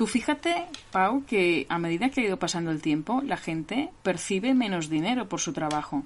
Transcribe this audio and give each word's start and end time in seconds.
Tú 0.00 0.06
fíjate, 0.06 0.64
Pau, 0.92 1.26
que 1.26 1.66
a 1.68 1.78
medida 1.78 2.08
que 2.08 2.22
ha 2.22 2.24
ido 2.24 2.38
pasando 2.38 2.70
el 2.70 2.80
tiempo, 2.80 3.20
la 3.20 3.36
gente 3.36 3.90
percibe 4.02 4.54
menos 4.54 4.88
dinero 4.88 5.28
por 5.28 5.40
su 5.40 5.52
trabajo. 5.52 6.04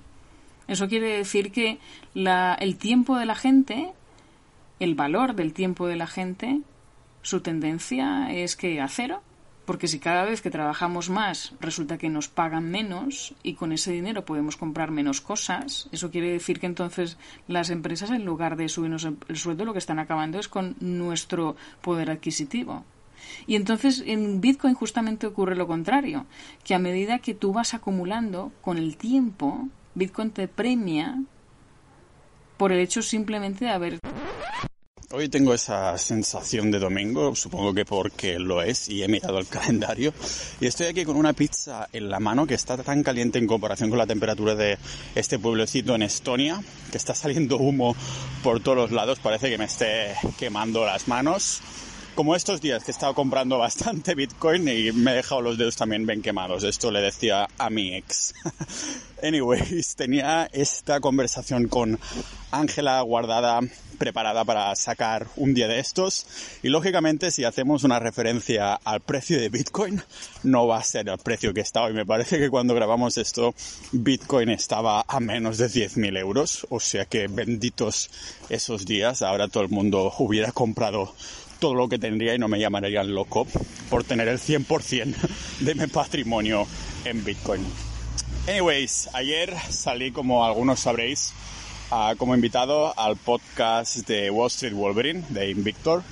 Eso 0.66 0.88
quiere 0.88 1.16
decir 1.16 1.52
que 1.52 1.78
la, 2.12 2.54
el 2.54 2.76
tiempo 2.76 3.16
de 3.16 3.26
la 3.26 3.36
gente, 3.36 3.92
el 4.80 4.96
valor 4.96 5.36
del 5.36 5.52
tiempo 5.52 5.86
de 5.86 5.94
la 5.94 6.08
gente, 6.08 6.62
su 7.22 7.40
tendencia 7.40 8.32
es 8.32 8.56
que 8.56 8.80
a 8.80 8.88
cero, 8.88 9.22
porque 9.64 9.86
si 9.86 10.00
cada 10.00 10.24
vez 10.24 10.42
que 10.42 10.50
trabajamos 10.50 11.08
más 11.08 11.52
resulta 11.60 11.96
que 11.96 12.10
nos 12.10 12.26
pagan 12.26 12.68
menos 12.68 13.36
y 13.44 13.54
con 13.54 13.70
ese 13.70 13.92
dinero 13.92 14.24
podemos 14.24 14.56
comprar 14.56 14.90
menos 14.90 15.20
cosas, 15.20 15.88
eso 15.92 16.10
quiere 16.10 16.32
decir 16.32 16.58
que 16.58 16.66
entonces 16.66 17.16
las 17.46 17.70
empresas 17.70 18.10
en 18.10 18.24
lugar 18.24 18.56
de 18.56 18.68
subirnos 18.68 19.04
el 19.28 19.36
sueldo 19.36 19.64
lo 19.64 19.72
que 19.72 19.78
están 19.78 20.00
acabando 20.00 20.40
es 20.40 20.48
con 20.48 20.74
nuestro 20.80 21.54
poder 21.80 22.10
adquisitivo. 22.10 22.84
Y 23.46 23.56
entonces 23.56 24.02
en 24.06 24.40
Bitcoin 24.40 24.74
justamente 24.74 25.26
ocurre 25.26 25.56
lo 25.56 25.66
contrario, 25.66 26.26
que 26.64 26.74
a 26.74 26.78
medida 26.78 27.18
que 27.18 27.34
tú 27.34 27.52
vas 27.52 27.74
acumulando 27.74 28.52
con 28.60 28.78
el 28.78 28.96
tiempo, 28.96 29.68
Bitcoin 29.94 30.30
te 30.30 30.48
premia 30.48 31.22
por 32.56 32.72
el 32.72 32.80
hecho 32.80 33.02
simplemente 33.02 33.64
de 33.64 33.70
haber 33.70 33.98
Hoy 35.16 35.28
tengo 35.28 35.54
esa 35.54 35.96
sensación 35.96 36.72
de 36.72 36.80
domingo, 36.80 37.36
supongo 37.36 37.72
que 37.72 37.84
porque 37.84 38.36
lo 38.40 38.62
es 38.62 38.88
y 38.88 39.04
he 39.04 39.06
mirado 39.06 39.38
el 39.38 39.46
calendario. 39.48 40.12
Y 40.60 40.66
estoy 40.66 40.86
aquí 40.86 41.04
con 41.04 41.14
una 41.14 41.32
pizza 41.32 41.88
en 41.92 42.10
la 42.10 42.18
mano 42.18 42.48
que 42.48 42.54
está 42.54 42.76
tan 42.78 43.04
caliente 43.04 43.38
en 43.38 43.46
comparación 43.46 43.90
con 43.90 43.98
la 44.00 44.08
temperatura 44.08 44.56
de 44.56 44.76
este 45.14 45.38
pueblecito 45.38 45.94
en 45.94 46.02
Estonia, 46.02 46.60
que 46.90 46.96
está 46.96 47.14
saliendo 47.14 47.58
humo 47.58 47.94
por 48.42 48.58
todos 48.58 48.76
los 48.76 48.90
lados, 48.90 49.20
parece 49.20 49.50
que 49.50 49.56
me 49.56 49.66
esté 49.66 50.16
quemando 50.36 50.84
las 50.84 51.06
manos 51.06 51.62
como 52.14 52.36
estos 52.36 52.60
días 52.60 52.84
que 52.84 52.90
he 52.90 52.94
estado 52.94 53.14
comprando 53.14 53.58
bastante 53.64 54.14
Bitcoin 54.14 54.68
y 54.68 54.92
me 54.92 55.12
he 55.12 55.14
dejado 55.16 55.42
los 55.42 55.58
dedos 55.58 55.76
también 55.76 56.06
bien 56.06 56.22
quemados. 56.22 56.62
Esto 56.62 56.90
le 56.90 57.00
decía 57.00 57.48
a 57.58 57.70
mi 57.70 57.94
ex. 57.94 58.34
Anyways, 59.22 59.96
tenía 59.96 60.48
esta 60.52 61.00
conversación 61.00 61.68
con 61.68 61.98
Ángela 62.50 63.00
guardada, 63.00 63.60
preparada 63.98 64.44
para 64.44 64.74
sacar 64.76 65.26
un 65.36 65.54
día 65.54 65.66
de 65.66 65.78
estos. 65.78 66.26
Y 66.62 66.68
lógicamente, 66.68 67.30
si 67.30 67.44
hacemos 67.44 67.84
una 67.84 67.98
referencia 67.98 68.74
al 68.74 69.00
precio 69.00 69.40
de 69.40 69.48
Bitcoin, 69.48 70.02
no 70.42 70.66
va 70.66 70.78
a 70.78 70.84
ser 70.84 71.08
el 71.08 71.18
precio 71.18 71.54
que 71.54 71.62
está 71.62 71.82
hoy. 71.82 71.94
Me 71.94 72.04
parece 72.04 72.38
que 72.38 72.50
cuando 72.50 72.74
grabamos 72.74 73.16
esto, 73.16 73.54
Bitcoin 73.92 74.50
estaba 74.50 75.04
a 75.08 75.20
menos 75.20 75.58
de 75.58 75.66
10.000 75.66 76.18
euros. 76.18 76.66
O 76.68 76.78
sea 76.78 77.06
que 77.06 77.26
benditos 77.26 78.10
esos 78.50 78.84
días. 78.84 79.22
Ahora 79.22 79.48
todo 79.48 79.62
el 79.62 79.70
mundo 79.70 80.12
hubiera 80.18 80.52
comprado 80.52 81.14
todo 81.64 81.74
lo 81.74 81.88
que 81.88 81.98
tendría 81.98 82.34
y 82.34 82.38
no 82.38 82.46
me 82.46 82.60
llamarían 82.60 83.14
loco 83.14 83.46
por 83.88 84.04
tener 84.04 84.28
el 84.28 84.38
100% 84.38 85.14
de 85.60 85.74
mi 85.74 85.86
patrimonio 85.86 86.66
en 87.06 87.24
Bitcoin. 87.24 87.64
Anyways, 88.46 89.08
ayer 89.14 89.54
salí, 89.70 90.10
como 90.10 90.44
algunos 90.44 90.80
sabréis, 90.80 91.32
como 92.18 92.34
invitado 92.34 92.92
al 93.00 93.16
podcast 93.16 94.06
de 94.06 94.30
Wall 94.30 94.48
Street 94.48 94.74
Wolverine 94.74 95.24
de 95.30 95.48
Invictor 95.52 96.02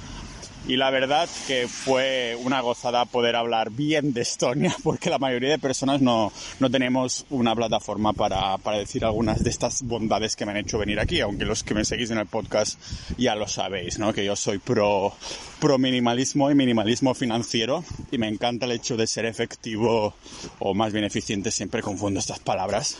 y 0.67 0.77
la 0.77 0.91
verdad 0.91 1.29
que 1.47 1.67
fue 1.67 2.37
una 2.43 2.61
gozada 2.61 3.05
poder 3.05 3.37
hablar 3.37 3.71
bien 3.71 4.13
de 4.13 4.23
Estonia 4.23 4.75
porque 4.83 5.11
la 5.11 5.19
mayoría 5.19 5.51
de 5.51 5.59
personas 5.59 6.01
no, 6.01 6.33
no 6.61 6.71
tenemos 6.71 7.27
una 7.31 7.55
plataforma 7.55 8.13
para, 8.13 8.59
para, 8.59 8.79
decir 8.79 9.05
algunas 9.05 9.43
de 9.43 9.51
estas 9.51 9.83
bondades 9.83 10.37
que 10.37 10.47
me 10.47 10.53
han 10.53 10.59
hecho 10.59 10.79
venir 10.79 11.01
aquí, 11.01 11.21
aunque 11.21 11.45
los 11.45 11.63
que 11.63 11.75
me 11.75 11.85
seguís 11.85 12.11
en 12.11 12.19
el 12.19 12.27
podcast 12.27 12.81
ya 13.19 13.35
lo 13.35 13.49
sabéis, 13.49 13.99
¿no? 13.99 14.13
que 14.13 14.25
yo 14.25 14.37
soy 14.37 14.59
pro, 14.59 15.15
pro 15.61 15.79
minimalismo 15.79 16.51
y 16.51 16.55
minimalismo 16.55 17.15
financiero 17.15 17.85
y 18.11 18.19
me 18.19 18.29
encanta 18.29 18.67
el 18.67 18.73
hecho 18.73 18.97
de 18.97 19.07
ser 19.07 19.27
efectivo 19.27 20.15
o 20.59 20.75
más 20.75 20.93
bien 20.93 21.05
eficiente, 21.05 21.51
siempre 21.51 21.83
confundo 21.83 22.21
estas 22.21 22.39
palabras, 22.39 22.99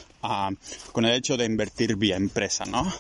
con 0.93 1.05
el 1.05 1.15
hecho 1.15 1.37
de 1.37 1.45
invertir 1.45 1.97
vía 1.97 2.17
empresa, 2.17 2.65
¿no? 2.65 2.93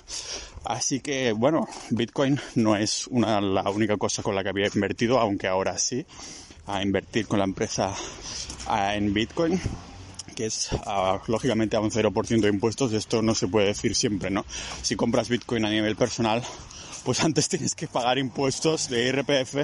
Así 0.64 1.00
que, 1.00 1.32
bueno, 1.32 1.66
Bitcoin 1.90 2.40
no 2.56 2.76
es 2.76 3.06
una, 3.08 3.40
la 3.40 3.68
única 3.70 3.96
cosa 3.96 4.22
con 4.22 4.34
la 4.34 4.42
que 4.42 4.50
había 4.50 4.68
invertido, 4.72 5.18
aunque 5.18 5.48
ahora 5.48 5.78
sí, 5.78 6.04
a 6.66 6.82
invertir 6.82 7.26
con 7.26 7.38
la 7.38 7.44
empresa 7.44 7.94
en 8.94 9.12
Bitcoin 9.12 9.60
que 10.32 10.46
es 10.46 10.70
lógicamente 11.26 11.76
a 11.76 11.80
un 11.80 11.90
0% 11.90 12.40
de 12.40 12.48
impuestos, 12.48 12.92
esto 12.94 13.20
no 13.20 13.34
se 13.34 13.48
puede 13.48 13.66
decir 13.66 13.94
siempre, 13.94 14.30
¿no? 14.30 14.46
Si 14.80 14.96
compras 14.96 15.28
Bitcoin 15.28 15.66
a 15.66 15.70
nivel 15.70 15.94
personal, 15.94 16.42
pues 17.04 17.20
antes 17.24 17.48
tienes 17.48 17.74
que 17.74 17.86
pagar 17.86 18.18
impuestos 18.18 18.88
de 18.88 19.08
IRPF 19.08 19.54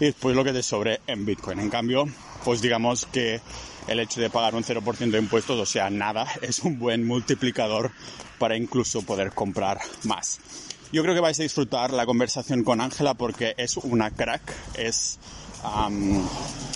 y 0.00 0.06
después 0.06 0.36
lo 0.36 0.44
que 0.44 0.52
te 0.52 0.62
sobre 0.62 1.00
en 1.06 1.24
Bitcoin. 1.24 1.60
En 1.60 1.70
cambio, 1.70 2.06
pues 2.44 2.62
digamos 2.62 3.06
que 3.06 3.40
el 3.88 4.00
hecho 4.00 4.20
de 4.20 4.30
pagar 4.30 4.54
un 4.54 4.64
0% 4.64 5.10
de 5.10 5.18
impuestos, 5.18 5.58
o 5.58 5.66
sea, 5.66 5.90
nada, 5.90 6.26
es 6.42 6.60
un 6.60 6.78
buen 6.78 7.06
multiplicador 7.06 7.90
para 8.38 8.56
incluso 8.56 9.02
poder 9.02 9.32
comprar 9.32 9.80
más. 10.04 10.40
Yo 10.92 11.02
creo 11.02 11.14
que 11.14 11.20
vais 11.20 11.40
a 11.40 11.42
disfrutar 11.42 11.92
la 11.92 12.04
conversación 12.04 12.64
con 12.64 12.80
Ángela 12.80 13.14
porque 13.14 13.54
es 13.56 13.78
una 13.78 14.10
crack, 14.10 14.42
es 14.74 15.18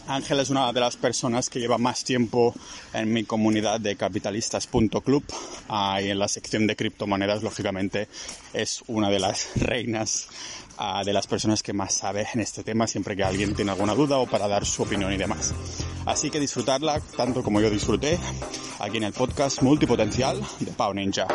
Ángela 0.09 0.43
es 0.43 0.51
una 0.51 0.73
de 0.73 0.81
las 0.81 0.97
personas 0.97 1.51
que 1.51 1.59
lleva 1.59 1.79
más 1.79 2.05
tiempo 2.05 2.55
en 2.95 3.13
mi 3.13 3.25
comunidad 3.25 3.81
de 3.81 3.97
capitalistas.club 3.97 5.25
uh, 5.69 6.01
y 6.01 6.11
en 6.11 6.19
la 6.19 6.29
sección 6.29 6.67
de 6.67 6.77
criptomonedas, 6.77 7.43
lógicamente, 7.43 8.09
es 8.53 8.83
una 8.87 9.11
de 9.11 9.19
las 9.19 9.49
reinas 9.57 10.29
uh, 10.79 11.05
de 11.05 11.13
las 11.13 11.27
personas 11.27 11.63
que 11.63 11.73
más 11.73 11.95
sabe 11.95 12.27
en 12.33 12.41
este 12.41 12.63
tema, 12.63 12.87
siempre 12.87 13.17
que 13.17 13.25
alguien 13.25 13.55
tiene 13.55 13.73
alguna 13.73 13.95
duda 13.95 14.19
o 14.19 14.27
para 14.27 14.47
dar 14.47 14.65
su 14.65 14.85
opinión 14.85 15.13
y 15.13 15.17
demás. 15.17 15.53
Así 16.05 16.31
que 16.31 16.39
disfrutarla 16.39 17.01
tanto 17.17 17.43
como 17.43 17.61
yo 17.61 17.69
disfruté 17.69 18.19
aquí 18.79 18.99
en 18.99 19.05
el 19.05 19.13
podcast 19.13 19.61
Multipotencial 19.63 20.41
de 20.61 20.71
Pau 20.71 20.95
Ninja. 20.95 21.27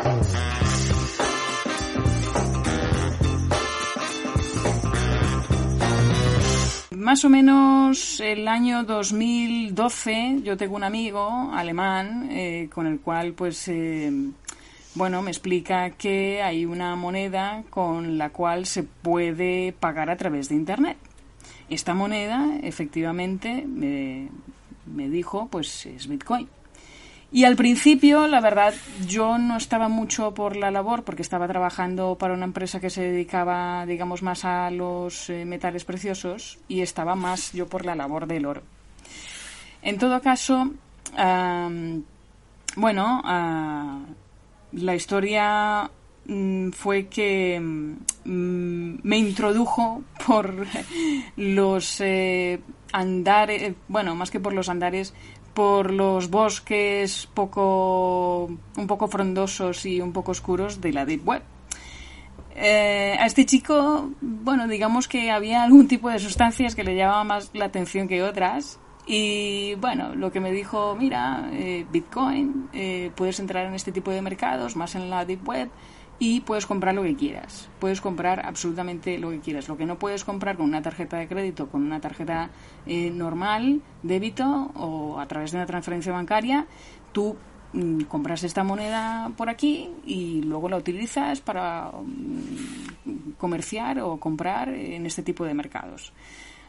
Más 7.02 7.24
o 7.24 7.28
menos 7.28 8.20
el 8.20 8.46
año 8.46 8.84
2012 8.84 10.40
yo 10.44 10.56
tengo 10.56 10.76
un 10.76 10.84
amigo 10.84 11.50
alemán 11.52 12.28
eh, 12.30 12.68
con 12.72 12.86
el 12.86 13.00
cual 13.00 13.32
pues 13.32 13.66
eh, 13.66 14.10
bueno 14.94 15.20
me 15.20 15.32
explica 15.32 15.90
que 15.90 16.42
hay 16.42 16.64
una 16.64 16.94
moneda 16.94 17.64
con 17.70 18.18
la 18.18 18.30
cual 18.30 18.66
se 18.66 18.84
puede 18.84 19.72
pagar 19.72 20.10
a 20.10 20.16
través 20.16 20.48
de 20.48 20.54
internet. 20.54 20.96
Esta 21.68 21.92
moneda 21.92 22.58
efectivamente 22.62 23.64
me, 23.66 24.28
me 24.86 25.08
dijo 25.08 25.48
pues 25.50 25.86
es 25.86 26.06
bitcoin 26.06 26.48
y 27.32 27.44
al 27.44 27.56
principio, 27.56 28.26
la 28.26 28.40
verdad, 28.40 28.74
yo 29.06 29.38
no 29.38 29.56
estaba 29.56 29.88
mucho 29.88 30.34
por 30.34 30.54
la 30.54 30.70
labor 30.70 31.02
porque 31.02 31.22
estaba 31.22 31.48
trabajando 31.48 32.16
para 32.18 32.34
una 32.34 32.44
empresa 32.44 32.78
que 32.78 32.90
se 32.90 33.02
dedicaba, 33.02 33.86
digamos, 33.86 34.22
más 34.22 34.44
a 34.44 34.70
los 34.70 35.30
eh, 35.30 35.46
metales 35.46 35.84
preciosos 35.84 36.58
y 36.68 36.82
estaba 36.82 37.14
más 37.14 37.52
yo 37.52 37.66
por 37.66 37.86
la 37.86 37.94
labor 37.94 38.26
del 38.26 38.44
oro. 38.44 38.62
En 39.80 39.98
todo 39.98 40.20
caso, 40.20 40.72
bueno, 42.76 43.22
ah, 43.24 44.00
la 44.72 44.94
historia 44.94 45.90
mm, 46.26 46.70
fue 46.70 47.06
que 47.08 47.58
mm, 47.58 48.98
me 49.02 49.18
introdujo 49.18 50.02
por 50.26 50.66
los 51.36 52.00
eh, 52.00 52.60
andares, 52.92 53.74
bueno, 53.88 54.14
más 54.14 54.30
que 54.30 54.40
por 54.40 54.52
los 54.52 54.68
andares, 54.68 55.14
por 55.54 55.90
los 55.90 56.30
bosques 56.30 57.28
poco, 57.34 58.46
un 58.76 58.86
poco 58.86 59.08
frondosos 59.08 59.84
y 59.86 60.00
un 60.00 60.12
poco 60.12 60.32
oscuros 60.32 60.80
de 60.80 60.92
la 60.92 61.04
Deep 61.04 61.26
Web. 61.26 61.42
Eh, 62.54 63.16
a 63.18 63.26
este 63.26 63.46
chico, 63.46 64.10
bueno, 64.20 64.68
digamos 64.68 65.08
que 65.08 65.30
había 65.30 65.62
algún 65.62 65.88
tipo 65.88 66.10
de 66.10 66.18
sustancias 66.18 66.74
que 66.74 66.84
le 66.84 66.94
llamaba 66.94 67.24
más 67.24 67.50
la 67.54 67.66
atención 67.66 68.08
que 68.08 68.22
otras. 68.22 68.78
Y 69.06 69.74
bueno, 69.76 70.14
lo 70.14 70.30
que 70.30 70.40
me 70.40 70.52
dijo, 70.52 70.94
mira, 70.96 71.50
eh, 71.52 71.84
Bitcoin, 71.90 72.68
eh, 72.72 73.10
puedes 73.16 73.40
entrar 73.40 73.66
en 73.66 73.74
este 73.74 73.90
tipo 73.90 74.10
de 74.10 74.22
mercados, 74.22 74.76
más 74.76 74.94
en 74.94 75.10
la 75.10 75.24
Deep 75.24 75.46
Web, 75.48 75.70
y 76.18 76.40
puedes 76.40 76.66
comprar 76.66 76.94
lo 76.94 77.02
que 77.02 77.16
quieras. 77.16 77.68
Puedes 77.80 78.00
comprar 78.00 78.46
absolutamente 78.46 79.18
lo 79.18 79.30
que 79.30 79.40
quieras. 79.40 79.68
Lo 79.68 79.76
que 79.76 79.86
no 79.86 79.98
puedes 79.98 80.24
comprar 80.24 80.56
con 80.56 80.66
una 80.66 80.82
tarjeta 80.82 81.16
de 81.16 81.28
crédito, 81.28 81.68
con 81.68 81.82
una 81.82 82.00
tarjeta 82.00 82.50
eh, 82.86 83.10
normal, 83.10 83.82
débito 84.02 84.70
o 84.76 85.18
a 85.18 85.26
través 85.26 85.50
de 85.50 85.58
una 85.58 85.66
transferencia 85.66 86.12
bancaria, 86.12 86.66
tú 87.12 87.36
mm, 87.72 88.02
compras 88.02 88.44
esta 88.44 88.62
moneda 88.62 89.32
por 89.36 89.48
aquí 89.48 89.90
y 90.04 90.42
luego 90.42 90.68
la 90.68 90.76
utilizas 90.76 91.40
para 91.40 91.90
mm, 91.90 93.32
comerciar 93.36 93.98
o 94.00 94.18
comprar 94.18 94.68
en 94.68 95.06
este 95.06 95.22
tipo 95.22 95.44
de 95.44 95.54
mercados. 95.54 96.12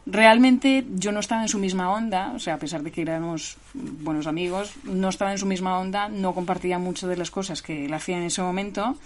Realmente 0.06 0.86
yo 0.96 1.12
no 1.14 1.22
estaba 1.22 1.44
en 1.44 1.48
su 1.48 1.60
misma 1.60 1.92
onda, 1.92 2.34
o 2.36 2.40
sea, 2.40 2.56
a 2.56 2.58
pesar 2.58 2.84
de 2.84 2.92
que 2.92 3.02
éramos 3.02 3.58
buenos 3.74 4.28
amigos, 4.28 4.74
no 4.84 5.08
estaba 5.08 5.32
en 5.32 5.38
su 5.38 5.46
misma 5.46 5.80
onda, 5.80 6.10
no 6.10 6.36
compartía 6.36 6.78
muchas 6.78 7.10
de 7.10 7.16
las 7.16 7.32
cosas 7.32 7.62
que 7.62 7.86
él 7.86 7.94
hacía 7.94 8.18
en 8.18 8.24
ese 8.24 8.42
momento 8.42 8.98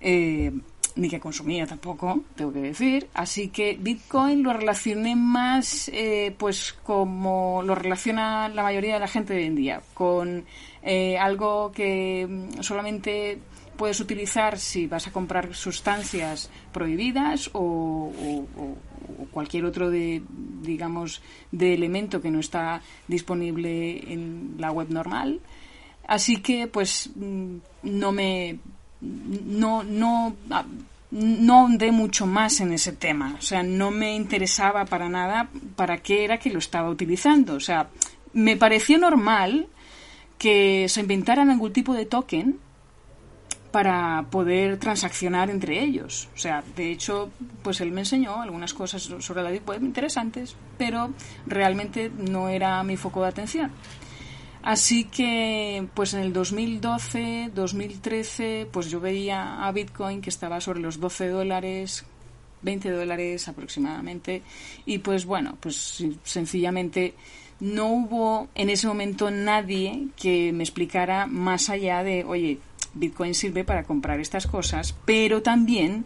eh, 0.00 0.52
ni 0.96 1.08
que 1.08 1.20
consumía 1.20 1.66
tampoco, 1.66 2.22
tengo 2.34 2.52
que 2.52 2.60
decir. 2.60 3.08
Así 3.14 3.48
que 3.48 3.76
Bitcoin 3.80 4.42
lo 4.42 4.52
relacioné 4.52 5.14
más, 5.14 5.88
eh, 5.92 6.34
pues 6.36 6.72
como 6.82 7.62
lo 7.64 7.74
relaciona 7.74 8.48
la 8.48 8.62
mayoría 8.62 8.94
de 8.94 9.00
la 9.00 9.08
gente 9.08 9.34
hoy 9.34 9.44
en 9.44 9.54
día, 9.54 9.80
con 9.94 10.44
eh, 10.82 11.16
algo 11.18 11.70
que 11.72 12.26
mm, 12.28 12.62
solamente 12.62 13.38
puedes 13.76 14.00
utilizar 14.00 14.58
si 14.58 14.88
vas 14.88 15.06
a 15.06 15.12
comprar 15.12 15.54
sustancias 15.54 16.50
prohibidas 16.72 17.48
o, 17.52 18.12
cualquier 19.30 19.64
otro 19.64 19.90
de 19.90 20.22
digamos 20.62 21.22
de 21.52 21.74
elemento 21.74 22.20
que 22.20 22.30
no 22.30 22.40
está 22.40 22.82
disponible 23.06 24.12
en 24.12 24.54
la 24.58 24.70
web 24.70 24.88
normal. 24.90 25.40
Así 26.06 26.38
que 26.38 26.66
pues 26.66 27.10
mm, 27.14 27.56
no 27.82 28.12
me 28.12 28.58
no 29.00 29.84
no 29.84 30.34
ah, 30.50 30.64
no 31.10 31.60
ahondé 31.60 31.92
mucho 31.92 32.26
más 32.26 32.60
en 32.60 32.72
ese 32.72 32.92
tema. 32.92 33.36
O 33.38 33.42
sea 33.42 33.62
no 33.62 33.90
me 33.90 34.14
interesaba 34.14 34.84
para 34.84 35.08
nada 35.08 35.48
para 35.76 35.98
qué 35.98 36.24
era 36.24 36.38
que 36.38 36.50
lo 36.50 36.58
estaba 36.58 36.90
utilizando. 36.90 37.54
O 37.54 37.60
sea 37.60 37.88
me 38.32 38.56
pareció 38.56 38.98
normal 38.98 39.68
que 40.38 40.86
se 40.88 41.00
inventaran 41.00 41.50
algún 41.50 41.72
tipo 41.72 41.94
de 41.94 42.06
token 42.06 42.58
para 43.70 44.26
poder 44.30 44.78
transaccionar 44.78 45.50
entre 45.50 45.82
ellos. 45.82 46.28
O 46.34 46.38
sea, 46.38 46.62
de 46.76 46.90
hecho, 46.90 47.30
pues 47.62 47.80
él 47.80 47.90
me 47.90 48.00
enseñó 48.00 48.40
algunas 48.40 48.72
cosas 48.72 49.02
sobre 49.02 49.42
la 49.42 49.50
Deep 49.50 49.82
interesantes, 49.82 50.56
pero 50.76 51.10
realmente 51.46 52.10
no 52.10 52.48
era 52.48 52.82
mi 52.82 52.96
foco 52.96 53.22
de 53.22 53.28
atención. 53.28 53.70
Así 54.62 55.04
que, 55.04 55.86
pues 55.94 56.14
en 56.14 56.20
el 56.20 56.32
2012, 56.32 57.52
2013, 57.54 58.68
pues 58.70 58.90
yo 58.90 59.00
veía 59.00 59.64
a 59.64 59.72
Bitcoin 59.72 60.20
que 60.20 60.30
estaba 60.30 60.60
sobre 60.60 60.80
los 60.80 60.98
12 60.98 61.28
dólares, 61.28 62.04
20 62.62 62.90
dólares 62.90 63.48
aproximadamente, 63.48 64.42
y 64.84 64.98
pues 64.98 65.24
bueno, 65.24 65.56
pues 65.60 66.04
sencillamente 66.24 67.14
no 67.60 67.86
hubo 67.86 68.48
en 68.54 68.70
ese 68.70 68.88
momento 68.88 69.30
nadie 69.30 70.08
que 70.16 70.52
me 70.52 70.64
explicara 70.64 71.26
más 71.26 71.70
allá 71.70 72.02
de, 72.02 72.24
oye, 72.24 72.58
Bitcoin 72.98 73.34
sirve 73.34 73.64
para 73.64 73.84
comprar 73.84 74.20
estas 74.20 74.46
cosas, 74.46 74.94
pero 75.04 75.42
también 75.42 76.04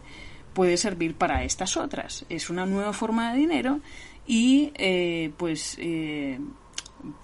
puede 0.53 0.77
servir 0.77 1.15
para 1.15 1.43
estas 1.43 1.77
otras. 1.77 2.25
Es 2.29 2.49
una 2.49 2.65
nueva 2.65 2.93
forma 2.93 3.33
de 3.33 3.39
dinero 3.39 3.79
y 4.25 4.71
eh, 4.75 5.31
pues 5.37 5.77
eh, 5.79 6.39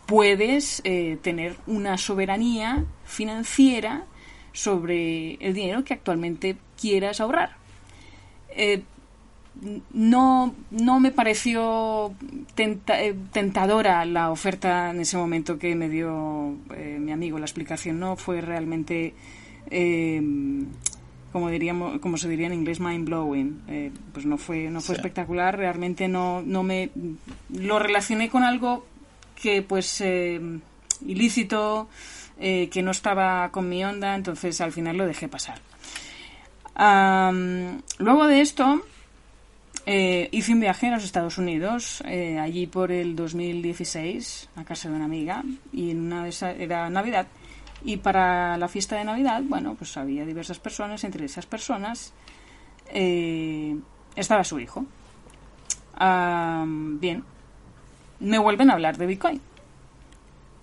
puedes 0.06 0.81
eh, 0.83 1.18
tener 1.21 1.56
una 1.68 1.98
soberanía 1.98 2.83
financiera 3.06 4.06
sobre 4.51 5.36
el 5.36 5.54
dinero 5.54 5.83
que 5.83 5.94
actualmente 5.94 6.57
quieras 6.80 7.21
ahorrar. 7.21 7.56
no, 9.94 10.56
no 10.71 11.00
me 11.00 11.12
pareció 11.12 12.13
tentadora 12.56 14.06
la 14.06 14.31
oferta 14.31 14.89
en 14.89 15.01
ese 15.01 15.18
momento 15.18 15.60
que 15.60 15.75
me 15.75 15.88
dio 15.88 16.56
mi 17.00 17.12
amigo. 17.12 17.38
La 17.38 17.45
explicación 17.45 18.00
no 18.00 18.16
fue 18.16 18.42
realmente 18.42 19.13
eh, 19.69 20.21
como 21.31 21.50
diríamos 21.50 22.00
como 22.00 22.18
se 22.18 22.27
diría 22.27 22.48
en 22.48 22.54
inglés 22.54 22.80
mind 22.80 23.06
blowing 23.06 23.62
eh, 23.68 23.92
pues 24.13 24.25
no 24.25 24.38
fue 24.38 24.69
no 24.69 24.81
fue 24.81 24.95
espectacular 24.95 25.56
realmente 25.56 26.07
no 26.07 26.42
no 26.42 26.63
me 26.63 26.89
lo 27.54 27.77
relacioné 27.77 28.30
con 28.30 28.44
algo 28.44 28.86
que 29.36 29.62
pues 29.62 30.01
eh, 30.01 30.39
ilícito 31.06 31.88
que 32.39 32.81
no 32.81 32.92
estaba 32.92 33.50
con 33.51 33.68
mi 33.68 33.83
onda 33.83 34.16
entonces 34.16 34.62
al 34.62 34.71
final 34.71 34.95
lo 34.95 35.06
dejé 35.06 35.27
pasar. 35.27 35.60
Luego 37.98 38.27
de 38.27 38.39
esto 38.39 38.81
hice 39.86 40.54
un 40.54 40.62
viaje 40.62 40.88
a 40.88 40.92
los 40.92 41.04
Estados 41.04 41.38
Unidos 41.38 42.01
allí 42.42 42.66
por 42.66 42.94
el 42.94 43.18
2016 43.18 44.51
a 44.56 44.63
casa 44.63 44.88
de 44.88 44.95
una 44.95 45.04
amiga 45.04 45.44
y 45.74 45.92
en 45.92 46.00
una 46.00 46.24
de 46.24 46.30
esas 46.30 46.57
era 46.57 46.89
Navidad 46.89 47.27
y 47.83 47.97
para 47.97 48.57
la 48.57 48.67
fiesta 48.67 48.97
de 48.97 49.03
Navidad, 49.03 49.41
bueno, 49.43 49.75
pues 49.75 49.95
había 49.97 50.25
diversas 50.25 50.59
personas, 50.59 51.03
entre 51.03 51.25
esas 51.25 51.45
personas 51.45 52.13
eh, 52.87 53.77
estaba 54.15 54.43
su 54.43 54.59
hijo. 54.59 54.85
bien, 55.97 57.23
me 58.19 58.37
vuelven 58.37 58.69
a 58.69 58.73
hablar 58.73 58.97
de 58.97 59.05
Bitcoin. 59.05 59.41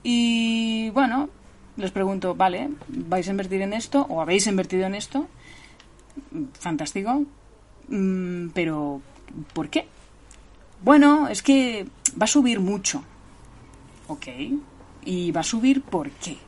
Y 0.02 0.90
bueno, 0.90 1.28
les 1.76 1.90
pregunto, 1.90 2.34
vale, 2.34 2.70
¿vais 2.88 3.26
a 3.26 3.30
invertir 3.30 3.62
en 3.62 3.72
esto 3.72 4.06
o 4.08 4.20
habéis 4.20 4.46
invertido 4.46 4.86
en 4.86 4.94
esto? 4.94 5.26
Fantástico. 6.60 7.24
Mm, 7.88 8.48
pero, 8.50 9.00
¿por 9.52 9.68
qué? 9.68 9.88
Bueno, 10.82 11.28
es 11.28 11.42
que 11.42 11.86
va 12.20 12.24
a 12.24 12.28
subir 12.28 12.60
mucho. 12.60 13.02
Ok. 14.08 14.26
¿Y 15.04 15.30
va 15.32 15.40
a 15.40 15.44
subir 15.44 15.82
por 15.82 16.10
qué? 16.10 16.38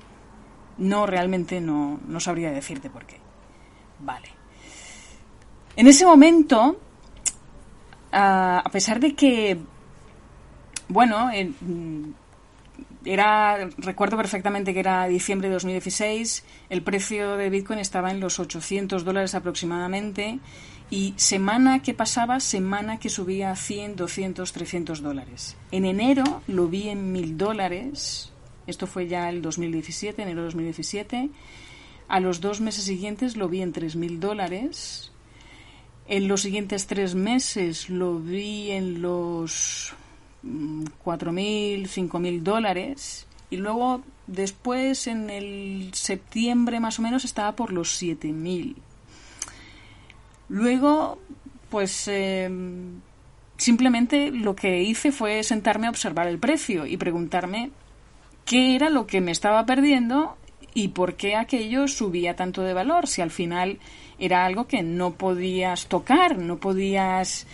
No, 0.79 1.07
realmente 1.07 1.61
no, 1.61 2.01
no 2.07 2.21
sabría 2.21 2.51
decirte 2.51 2.89
por 2.89 3.05
qué. 3.05 3.19
Vale. 4.01 4.29
En 5.77 5.87
ese 5.87 6.05
momento, 6.05 6.79
a 8.13 8.65
pesar 8.73 9.01
de 9.01 9.15
que, 9.15 9.59
bueno, 10.89 11.31
era, 13.05 13.69
recuerdo 13.79 14.17
perfectamente 14.17 14.75
que 14.75 14.81
era 14.81 15.07
diciembre 15.07 15.49
de 15.49 15.55
2016, 15.55 16.45
el 16.71 16.83
precio 16.83 17.37
de 17.37 17.51
Bitcoin 17.51 17.79
estaba 17.79 18.11
en 18.11 18.21
los 18.21 18.39
800 18.39 19.05
dólares 19.05 19.35
aproximadamente 19.35 20.41
y 20.91 21.15
semana 21.17 21.81
que 21.83 21.95
pasaba, 21.95 22.41
semana 22.41 22.99
que 22.99 23.09
subía 23.09 23.51
a 23.51 23.57
100, 23.57 23.97
200, 23.97 24.53
300 24.53 25.03
dólares. 25.03 25.57
En 25.71 25.85
enero 25.85 26.43
lo 26.49 26.67
vi 26.67 26.89
en 26.89 27.13
1000 27.13 27.39
dólares 27.39 28.33
esto 28.69 28.87
fue 28.87 29.09
ya 29.09 29.29
el 29.31 29.43
2017, 29.43 30.23
enero 30.23 30.43
de 30.43 30.45
2017. 30.47 31.31
A 32.09 32.21
los 32.21 32.41
dos 32.41 32.61
meses 32.61 32.85
siguientes 32.85 33.37
lo 33.37 33.49
vi 33.49 33.63
en 33.63 33.73
3.000 33.73 34.19
dólares. 34.19 35.11
En 36.07 36.29
los 36.29 36.43
siguientes 36.43 36.87
tres 36.87 37.15
meses 37.15 37.91
lo 37.91 38.19
vi 38.19 38.71
en 38.71 39.03
los 39.03 39.95
4.000, 40.43 41.83
mm, 41.83 41.87
5.000 41.87 42.43
dólares. 42.43 43.27
Y 43.51 43.57
luego, 43.57 44.03
después, 44.27 45.07
en 45.07 45.31
el 45.31 45.91
septiembre 45.93 46.81
más 46.81 46.99
o 46.99 47.03
menos, 47.03 47.25
estaba 47.25 47.57
por 47.57 47.73
los 47.73 47.91
7.000. 48.01 48.77
Luego, 50.49 51.19
pues 51.71 52.09
em, 52.09 53.01
simplemente 53.59 54.31
lo 54.31 54.57
que 54.57 54.83
hice 54.83 55.13
fue 55.13 55.43
sentarme 55.43 55.87
a 55.87 55.91
observar 55.91 56.27
el 56.27 56.39
precio 56.39 56.87
y 56.87 56.97
preguntarme 56.97 57.71
qué 58.49 58.75
era 58.75 58.89
lo 58.89 59.07
que 59.07 59.21
me 59.21 59.31
estaba 59.31 59.67
perdiendo 59.67 60.39
y 60.73 60.89
por 60.89 61.17
qué 61.17 61.37
aquello 61.37 61.87
subía 61.87 62.35
tanto 62.35 62.63
de 62.63 62.73
valor, 62.73 63.07
si 63.07 63.21
al 63.21 63.31
final 63.31 63.79
era 64.19 64.47
algo 64.47 64.67
que 64.67 64.83
no 64.83 65.13
podías 65.13 65.87
tocar, 65.87 66.39
no 66.39 66.57
podías 66.57 67.47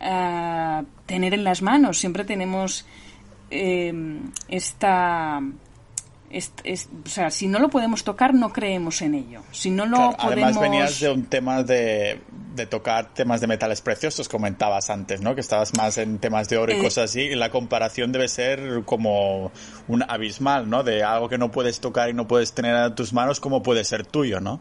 ah, 0.00 0.84
tener 1.04 1.34
en 1.34 1.44
las 1.44 1.60
manos. 1.60 1.98
Siempre 1.98 2.24
tenemos 2.24 2.86
eh, 3.50 3.92
esta 4.48 5.42
o 6.30 7.08
sea, 7.08 7.30
si 7.30 7.46
no 7.48 7.58
lo 7.58 7.70
podemos 7.70 8.04
tocar, 8.04 8.34
no 8.34 8.52
creemos 8.52 9.00
en 9.02 9.14
ello. 9.14 9.42
Si 9.50 9.70
no 9.70 9.86
lo 9.86 9.96
podemos... 10.12 10.24
Además 10.24 10.60
venías 10.60 11.00
de 11.00 11.10
un 11.10 11.24
tema 11.24 11.62
de, 11.62 12.20
tocar 12.68 13.14
temas 13.14 13.40
de 13.40 13.46
metales 13.46 13.80
preciosos, 13.80 14.28
comentabas 14.28 14.90
antes, 14.90 15.20
¿no? 15.22 15.34
Que 15.34 15.40
estabas 15.40 15.74
más 15.76 15.96
en 15.96 16.18
temas 16.18 16.48
de 16.48 16.58
oro 16.58 16.72
y 16.72 16.76
eh, 16.76 16.82
cosas 16.82 17.10
así, 17.10 17.22
y 17.22 17.34
la 17.34 17.50
comparación 17.50 18.12
debe 18.12 18.28
ser 18.28 18.82
como 18.84 19.52
un 19.86 20.04
abismal, 20.06 20.68
¿no? 20.68 20.82
De 20.82 21.02
algo 21.02 21.28
que 21.28 21.38
no 21.38 21.50
puedes 21.50 21.80
tocar 21.80 22.10
y 22.10 22.14
no 22.14 22.28
puedes 22.28 22.52
tener 22.52 22.74
a 22.74 22.94
tus 22.94 23.12
manos, 23.12 23.40
¿cómo 23.40 23.62
puede 23.62 23.84
ser 23.84 24.04
tuyo, 24.04 24.40
no? 24.40 24.60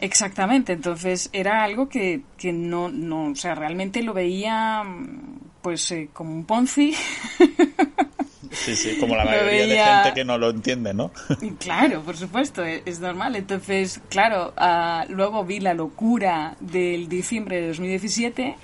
Exactamente, 0.00 0.74
entonces 0.74 1.28
era 1.32 1.64
algo 1.64 1.88
que, 1.88 2.22
que 2.36 2.52
no, 2.52 2.88
no, 2.88 3.32
o 3.32 3.34
sea, 3.34 3.54
realmente 3.54 4.02
lo 4.02 4.14
veía 4.14 4.84
pues 5.62 5.90
eh, 5.90 6.08
como 6.12 6.32
un 6.32 6.44
Ponzi 6.44 6.94
Sí, 8.50 8.76
sí, 8.76 8.96
como 8.98 9.16
la 9.16 9.24
mayoría 9.26 9.66
de 9.66 9.78
gente 9.78 10.14
que 10.14 10.24
no 10.24 10.38
lo 10.38 10.50
entiende, 10.50 10.94
¿no? 10.94 11.10
Claro, 11.58 12.02
por 12.02 12.16
supuesto, 12.16 12.64
e-, 12.64 12.82
es, 12.84 13.00
normal. 13.00 13.36
Entonces, 13.36 14.00
claro, 14.08 14.52
ah, 14.56 15.04
luego 15.08 15.44
vi 15.44 15.60
la 15.60 15.74
locura 15.74 16.56
del 16.60 17.08
diciembre 17.08 17.60
de 17.60 17.68
2017 17.68 18.56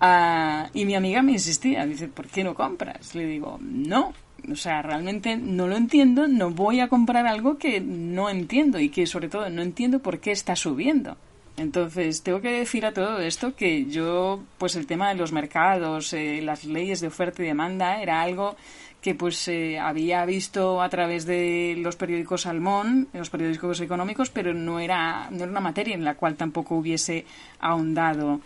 ah, 0.00 0.68
y 0.72 0.84
mi 0.84 0.94
amiga 0.94 1.22
me 1.22 1.32
insistía, 1.32 1.86
dice, 1.86 2.08
¿por 2.08 2.26
qué 2.26 2.44
no 2.44 2.54
compras? 2.54 3.14
Le 3.14 3.26
digo, 3.26 3.58
no, 3.60 4.12
o 4.50 4.56
sea, 4.56 4.82
realmente 4.82 5.36
no 5.36 5.66
lo 5.66 5.76
entiendo, 5.76 6.28
no 6.28 6.50
voy 6.50 6.80
a 6.80 6.88
comprar 6.88 7.26
algo 7.26 7.58
que 7.58 7.80
no 7.80 8.30
entiendo 8.30 8.78
y 8.78 8.88
que 8.88 9.06
sobre 9.06 9.28
todo 9.28 9.48
no 9.50 9.62
entiendo 9.62 10.00
por 10.00 10.20
qué 10.20 10.32
está 10.32 10.56
subiendo. 10.56 11.16
Entonces, 11.60 12.22
tengo 12.22 12.40
que 12.40 12.50
decir 12.52 12.86
a 12.86 12.94
todo 12.94 13.20
esto 13.20 13.54
que 13.54 13.84
yo, 13.84 14.42
pues 14.56 14.76
el 14.76 14.86
tema 14.86 15.10
de 15.10 15.16
los 15.16 15.30
mercados, 15.30 16.14
eh, 16.14 16.40
las 16.40 16.64
leyes 16.64 17.02
de 17.02 17.08
oferta 17.08 17.42
y 17.42 17.46
demanda, 17.46 18.00
era 18.00 18.22
algo 18.22 18.56
que 19.02 19.14
pues 19.14 19.50
había 19.78 20.24
visto 20.24 20.80
a 20.80 20.88
través 20.88 21.26
de 21.26 21.74
los 21.78 21.96
periódicos 21.96 22.42
Salmón, 22.42 23.08
los 23.12 23.28
periódicos 23.28 23.80
económicos, 23.82 24.30
pero 24.30 24.54
no 24.54 24.80
era, 24.80 25.28
no 25.30 25.42
era 25.42 25.50
una 25.50 25.60
materia 25.60 25.94
en 25.94 26.04
la 26.04 26.14
cual 26.14 26.36
tampoco 26.36 26.76
hubiese 26.76 27.26
ahondado 27.60 28.40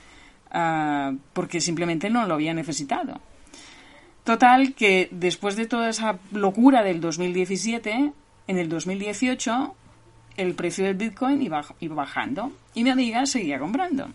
ah, 0.51 1.13
porque 1.33 1.61
simplemente 1.61 2.11
no 2.11 2.27
lo 2.27 2.35
había 2.35 2.53
necesitado. 2.53 3.21
Total, 4.25 4.75
que 4.75 5.09
después 5.13 5.55
de 5.55 5.67
toda 5.67 5.89
esa 5.89 6.19
locura 6.33 6.83
del 6.83 7.01
2017, 7.01 8.13
en 8.49 8.59
el 8.59 8.69
2018 8.69 9.75
el 10.37 10.55
precio 10.55 10.85
del 10.85 10.97
Bitcoin 10.97 11.43
iba, 11.43 11.65
iba 11.81 11.95
bajando 11.95 12.53
y 12.75 12.85
mi 12.85 12.91
amiga 12.91 13.27
seguía 13.27 13.59
comprando. 13.59 14.09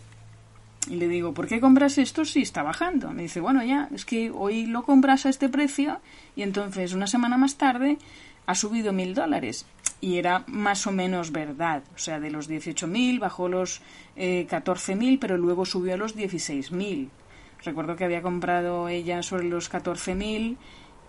Y 0.90 0.96
le 0.96 1.08
digo, 1.08 1.34
¿por 1.34 1.48
qué 1.48 1.60
compras 1.60 1.98
esto 1.98 2.26
si 2.26 2.42
está 2.42 2.64
bajando? 2.64 3.12
Me 3.12 3.24
dice, 3.24 3.42
bueno, 3.42 3.64
ya, 3.64 3.90
es 3.94 4.06
que 4.06 4.32
hoy 4.32 4.66
lo 4.66 4.84
compras 4.84 5.26
a 5.26 5.30
este 5.30 5.50
precio 5.50 6.00
y 6.36 6.42
entonces 6.42 6.94
una 6.94 7.08
semana 7.08 7.38
más 7.38 7.58
tarde 7.58 7.98
ha 8.46 8.56
subido 8.56 8.94
mil 8.94 9.14
dólares. 9.14 9.66
Y 10.02 10.18
era 10.18 10.44
más 10.48 10.88
o 10.88 10.92
menos 10.92 11.32
verdad. 11.32 11.84
O 11.94 12.00
sea, 12.00 12.20
de 12.20 12.32
los 12.32 12.50
18.000 12.50 13.20
bajó 13.20 13.50
los 13.50 13.82
eh, 14.16 14.48
14.000, 14.50 15.20
pero 15.20 15.38
luego 15.38 15.66
subió 15.66 15.94
a 15.94 15.98
los 15.98 16.16
16.000. 16.16 17.10
Recuerdo 17.64 17.96
que 17.98 18.06
había 18.06 18.22
comprado 18.22 18.88
ella 18.88 19.22
sobre 19.22 19.50
los 19.50 19.70
14.000 19.70 20.56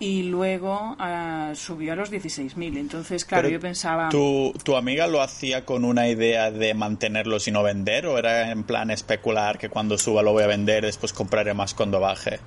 y 0.00 0.22
luego 0.22 0.96
uh, 0.98 1.54
subió 1.54 1.92
a 1.92 1.96
los 1.96 2.10
16.000. 2.10 2.78
Entonces, 2.78 3.24
claro, 3.26 3.42
Pero 3.42 3.58
yo 3.58 3.60
pensaba... 3.60 4.08
¿tu, 4.08 4.52
¿Tu 4.64 4.74
amiga 4.74 5.06
lo 5.06 5.20
hacía 5.20 5.66
con 5.66 5.84
una 5.84 6.08
idea 6.08 6.50
de 6.50 6.72
mantenerlos 6.72 7.46
y 7.46 7.52
no 7.52 7.62
vender? 7.62 8.06
¿O 8.06 8.18
era 8.18 8.50
en 8.50 8.64
plan 8.64 8.90
especular 8.90 9.58
que 9.58 9.68
cuando 9.68 9.98
suba 9.98 10.22
lo 10.22 10.32
voy 10.32 10.42
a 10.42 10.46
vender, 10.46 10.86
después 10.86 11.12
compraré 11.12 11.52
más 11.52 11.74
cuando 11.74 12.00
baje? 12.00 12.40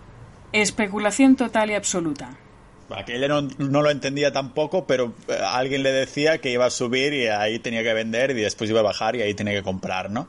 Especulación 0.51 1.35
total 1.35 1.69
y 1.69 1.75
absoluta. 1.75 2.35
Bueno, 2.89 3.05
que 3.05 3.15
ella 3.15 3.27
no, 3.27 3.43
no 3.59 3.81
lo 3.83 3.91
entendía 3.91 4.33
tampoco, 4.33 4.85
pero 4.87 5.13
eh, 5.27 5.37
alguien 5.45 5.83
le 5.83 5.91
decía 5.91 6.39
que 6.39 6.51
iba 6.51 6.65
a 6.65 6.71
subir 6.71 7.13
y 7.13 7.27
ahí 7.27 7.59
tenía 7.59 7.83
que 7.83 7.93
vender 7.93 8.31
y 8.31 8.41
después 8.41 8.69
iba 8.69 8.79
a 8.79 8.83
bajar 8.83 9.15
y 9.15 9.21
ahí 9.21 9.35
tenía 9.35 9.53
que 9.53 9.63
comprar, 9.63 10.09
¿no? 10.09 10.27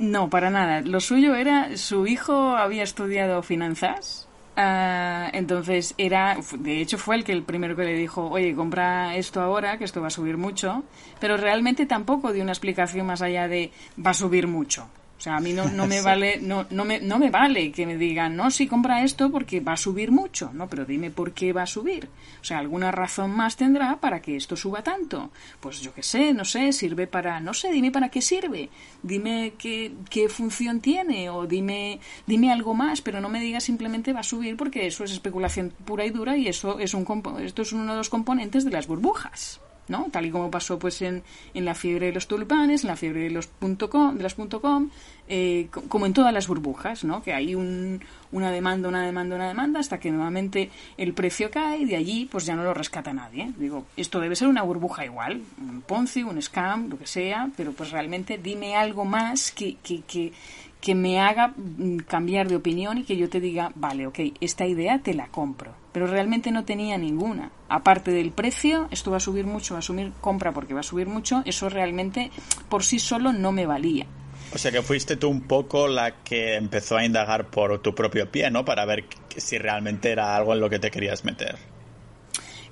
No, 0.00 0.28
para 0.28 0.50
nada. 0.50 0.80
Lo 0.80 0.98
suyo 0.98 1.36
era, 1.36 1.76
su 1.76 2.08
hijo 2.08 2.56
había 2.56 2.82
estudiado 2.82 3.42
finanzas, 3.42 4.28
ah, 4.56 5.30
entonces 5.32 5.94
era, 5.98 6.36
de 6.58 6.80
hecho 6.80 6.98
fue 6.98 7.16
el 7.16 7.24
que 7.24 7.32
el 7.32 7.42
primero 7.42 7.76
que 7.76 7.84
le 7.84 7.94
dijo, 7.94 8.28
oye, 8.28 8.54
compra 8.54 9.16
esto 9.16 9.40
ahora, 9.40 9.78
que 9.78 9.84
esto 9.84 10.00
va 10.00 10.08
a 10.08 10.10
subir 10.10 10.36
mucho, 10.36 10.84
pero 11.20 11.36
realmente 11.36 11.86
tampoco 11.86 12.32
dio 12.32 12.42
una 12.42 12.52
explicación 12.52 13.06
más 13.06 13.22
allá 13.22 13.48
de 13.48 13.72
va 14.04 14.10
a 14.10 14.14
subir 14.14 14.46
mucho. 14.46 14.88
O 15.16 15.20
sea, 15.20 15.36
a 15.36 15.40
mí 15.40 15.52
no, 15.52 15.68
no 15.70 15.86
me 15.86 15.98
Sí. 16.04 16.04
vale, 16.04 16.38
no, 16.40 16.66
no, 16.70 16.84
me, 16.84 17.00
no 17.00 17.18
me 17.18 17.30
vale 17.30 17.72
que 17.72 17.86
me 17.86 17.96
digan, 17.96 18.36
no, 18.36 18.50
sí, 18.50 18.66
compra 18.66 19.02
esto 19.02 19.30
porque 19.30 19.60
va 19.60 19.72
a 19.72 19.76
subir 19.76 20.10
mucho. 20.10 20.50
No, 20.52 20.68
pero 20.68 20.84
dime 20.84 21.10
por 21.10 21.32
qué 21.32 21.52
va 21.52 21.62
a 21.62 21.66
subir. 21.66 22.08
O 22.40 22.44
sea, 22.44 22.58
alguna 22.58 22.90
razón 22.90 23.30
más 23.30 23.56
tendrá 23.56 23.96
para 23.96 24.20
que 24.20 24.36
esto 24.36 24.56
suba 24.56 24.82
tanto. 24.82 25.30
Pues 25.60 25.80
yo 25.80 25.94
qué 25.94 26.02
sé, 26.02 26.34
no 26.34 26.44
sé, 26.44 26.72
sirve 26.72 27.06
para, 27.06 27.40
no 27.40 27.54
sé, 27.54 27.70
dime 27.70 27.90
para 27.90 28.10
qué 28.10 28.20
sirve. 28.20 28.68
Dime 29.02 29.54
qué, 29.58 29.92
qué 30.10 30.28
función 30.28 30.80
tiene 30.80 31.30
o 31.30 31.46
dime, 31.46 32.00
dime 32.26 32.52
algo 32.52 32.74
más, 32.74 33.00
pero 33.00 33.20
no 33.20 33.28
me 33.28 33.40
digas 33.40 33.64
simplemente 33.64 34.12
va 34.12 34.20
a 34.20 34.24
subir 34.24 34.56
porque 34.56 34.86
eso 34.86 35.04
es 35.04 35.12
especulación 35.12 35.72
pura 35.84 36.04
y 36.04 36.10
dura 36.10 36.36
y 36.36 36.48
eso 36.48 36.78
es 36.78 36.94
un, 36.94 37.06
esto 37.40 37.62
es 37.62 37.72
uno 37.72 37.92
de 37.92 37.98
los 37.98 38.08
componentes 38.08 38.64
de 38.64 38.70
las 38.70 38.86
burbujas. 38.86 39.60
¿No? 39.88 40.06
Tal 40.10 40.26
y 40.26 40.30
como 40.30 40.50
pasó 40.50 40.78
pues 40.78 41.02
en, 41.02 41.22
en 41.54 41.64
la 41.64 41.74
fiebre 41.74 42.06
de 42.06 42.12
los 42.12 42.26
tulipanes, 42.26 42.82
en 42.84 42.88
la 42.88 42.96
fiebre 42.96 43.20
de 43.22 43.30
los 43.30 43.46
punto 43.46 43.90
.com, 43.90 44.16
de 44.16 44.22
las 44.22 44.34
punto 44.34 44.60
.com, 44.60 44.88
eh, 45.28 45.68
co- 45.70 45.82
como 45.88 46.06
en 46.06 46.12
todas 46.12 46.32
las 46.32 46.46
burbujas, 46.48 47.04
¿no? 47.04 47.22
Que 47.22 47.32
hay 47.32 47.54
un, 47.54 48.00
una 48.32 48.50
demanda, 48.50 48.88
una 48.88 49.04
demanda, 49.04 49.36
una 49.36 49.48
demanda, 49.48 49.80
hasta 49.80 49.98
que 50.00 50.10
nuevamente 50.10 50.70
el 50.96 51.12
precio 51.14 51.50
cae 51.50 51.78
y 51.78 51.84
de 51.84 51.96
allí 51.96 52.28
pues 52.30 52.46
ya 52.46 52.54
no 52.56 52.64
lo 52.64 52.74
rescata 52.74 53.12
nadie. 53.12 53.52
Digo, 53.58 53.84
esto 53.96 54.20
debe 54.20 54.36
ser 54.36 54.48
una 54.48 54.62
burbuja 54.62 55.04
igual, 55.04 55.42
un 55.60 55.82
Ponzi, 55.82 56.22
un 56.22 56.40
scam, 56.40 56.88
lo 56.88 56.98
que 56.98 57.06
sea, 57.06 57.50
pero 57.56 57.72
pues 57.72 57.90
realmente 57.90 58.38
dime 58.38 58.76
algo 58.76 59.04
más 59.04 59.52
que, 59.52 59.76
que, 59.82 60.00
que, 60.02 60.32
que 60.80 60.94
me 60.94 61.20
haga 61.20 61.48
mm, 61.56 61.98
cambiar 62.08 62.48
de 62.48 62.56
opinión 62.56 62.98
y 62.98 63.04
que 63.04 63.16
yo 63.16 63.28
te 63.28 63.40
diga, 63.40 63.70
vale, 63.74 64.06
ok, 64.06 64.18
esta 64.40 64.66
idea 64.66 64.98
te 64.98 65.14
la 65.14 65.28
compro. 65.28 65.72
Pero 65.94 66.06
realmente 66.08 66.50
no 66.50 66.64
tenía 66.64 66.98
ninguna. 66.98 67.50
Aparte 67.70 68.10
del 68.10 68.32
precio, 68.32 68.88
esto 68.90 69.10
va 69.12 69.16
a 69.16 69.20
subir 69.20 69.46
mucho, 69.46 69.72
va 69.74 69.78
a 69.78 69.82
subir, 69.82 70.12
compra 70.20 70.52
porque 70.52 70.74
va 70.74 70.80
a 70.80 70.82
subir 70.82 71.06
mucho, 71.06 71.42
eso 71.46 71.70
realmente 71.70 72.30
por 72.68 72.84
sí 72.84 72.98
solo 72.98 73.32
no 73.32 73.52
me 73.52 73.64
valía. 73.64 74.04
O 74.52 74.58
sea 74.58 74.70
que 74.72 74.82
fuiste 74.82 75.16
tú 75.16 75.28
un 75.30 75.40
poco 75.42 75.88
la 75.88 76.16
que 76.22 76.56
empezó 76.56 76.96
a 76.96 77.04
indagar 77.04 77.46
por 77.46 77.80
tu 77.80 77.94
propio 77.94 78.28
pie, 78.30 78.50
¿no? 78.50 78.64
Para 78.64 78.84
ver 78.84 79.04
si 79.36 79.56
realmente 79.56 80.10
era 80.10 80.36
algo 80.36 80.52
en 80.52 80.60
lo 80.60 80.68
que 80.68 80.78
te 80.80 80.90
querías 80.90 81.24
meter. 81.24 81.56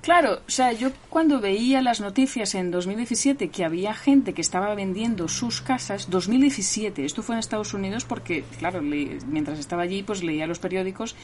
Claro, 0.00 0.40
o 0.46 0.50
sea, 0.50 0.72
yo 0.72 0.90
cuando 1.08 1.40
veía 1.40 1.80
las 1.80 2.00
noticias 2.00 2.56
en 2.56 2.72
2017 2.72 3.50
que 3.50 3.64
había 3.64 3.94
gente 3.94 4.32
que 4.32 4.40
estaba 4.40 4.74
vendiendo 4.74 5.28
sus 5.28 5.60
casas, 5.60 6.10
2017, 6.10 7.04
esto 7.04 7.22
fue 7.22 7.36
en 7.36 7.38
Estados 7.38 7.72
Unidos 7.72 8.04
porque, 8.04 8.42
claro, 8.58 8.80
le- 8.80 9.18
mientras 9.28 9.60
estaba 9.60 9.82
allí, 9.82 10.02
pues 10.02 10.24
leía 10.24 10.48
los 10.48 10.58
periódicos 10.58 11.14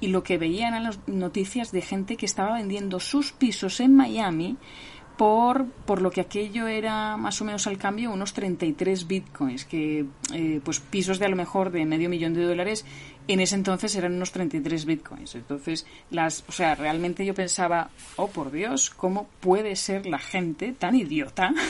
y 0.00 0.08
lo 0.08 0.22
que 0.22 0.38
veía 0.38 0.68
eran 0.68 0.84
las 0.84 0.98
noticias 1.06 1.72
de 1.72 1.82
gente 1.82 2.16
que 2.16 2.26
estaba 2.26 2.54
vendiendo 2.54 3.00
sus 3.00 3.32
pisos 3.32 3.80
en 3.80 3.94
Miami 3.94 4.56
por, 5.16 5.66
por 5.86 6.02
lo 6.02 6.10
que 6.10 6.20
aquello 6.20 6.66
era 6.66 7.16
más 7.16 7.40
o 7.40 7.44
menos 7.44 7.66
al 7.66 7.78
cambio 7.78 8.12
unos 8.12 8.34
33 8.34 9.06
bitcoins, 9.06 9.64
que 9.64 10.04
eh, 10.34 10.60
pues 10.62 10.80
pisos 10.80 11.18
de 11.18 11.26
a 11.26 11.28
lo 11.28 11.36
mejor 11.36 11.70
de 11.70 11.86
medio 11.86 12.10
millón 12.10 12.34
de 12.34 12.44
dólares 12.44 12.84
en 13.28 13.40
ese 13.40 13.54
entonces 13.54 13.94
eran 13.96 14.14
unos 14.14 14.32
33 14.32 14.84
bitcoins. 14.84 15.34
Entonces, 15.34 15.86
las, 16.10 16.44
o 16.48 16.52
sea, 16.52 16.74
realmente 16.74 17.24
yo 17.24 17.34
pensaba, 17.34 17.90
oh 18.16 18.28
por 18.28 18.52
Dios, 18.52 18.90
¿cómo 18.90 19.28
puede 19.40 19.76
ser 19.76 20.06
la 20.06 20.18
gente 20.18 20.72
tan 20.72 20.94
idiota? 20.94 21.52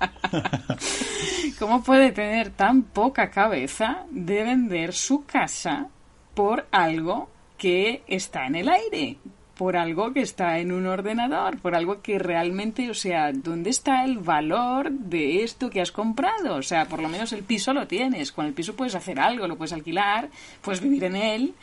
¿Cómo 1.58 1.82
puede 1.82 2.12
tener 2.12 2.50
tan 2.50 2.82
poca 2.82 3.30
cabeza 3.30 4.04
de 4.10 4.42
vender 4.44 4.92
su 4.92 5.24
casa 5.24 5.88
por 6.34 6.66
algo 6.70 7.28
que 7.56 8.02
está 8.06 8.46
en 8.46 8.56
el 8.56 8.68
aire? 8.68 9.18
Por 9.56 9.76
algo 9.76 10.12
que 10.12 10.20
está 10.20 10.58
en 10.58 10.70
un 10.70 10.86
ordenador, 10.86 11.58
por 11.58 11.74
algo 11.74 12.02
que 12.02 12.18
realmente, 12.18 12.90
o 12.90 12.94
sea, 12.94 13.32
¿dónde 13.32 13.70
está 13.70 14.04
el 14.04 14.18
valor 14.18 14.90
de 14.90 15.42
esto 15.44 15.70
que 15.70 15.80
has 15.80 15.90
comprado? 15.90 16.56
O 16.56 16.62
sea, 16.62 16.84
por 16.86 17.00
lo 17.00 17.08
menos 17.08 17.32
el 17.32 17.42
piso 17.42 17.72
lo 17.72 17.86
tienes. 17.86 18.32
Con 18.32 18.46
el 18.46 18.52
piso 18.52 18.76
puedes 18.76 18.94
hacer 18.94 19.18
algo, 19.18 19.48
lo 19.48 19.56
puedes 19.56 19.72
alquilar, 19.72 20.28
puedes 20.60 20.80
vivir 20.80 21.04
en 21.04 21.16
él. 21.16 21.54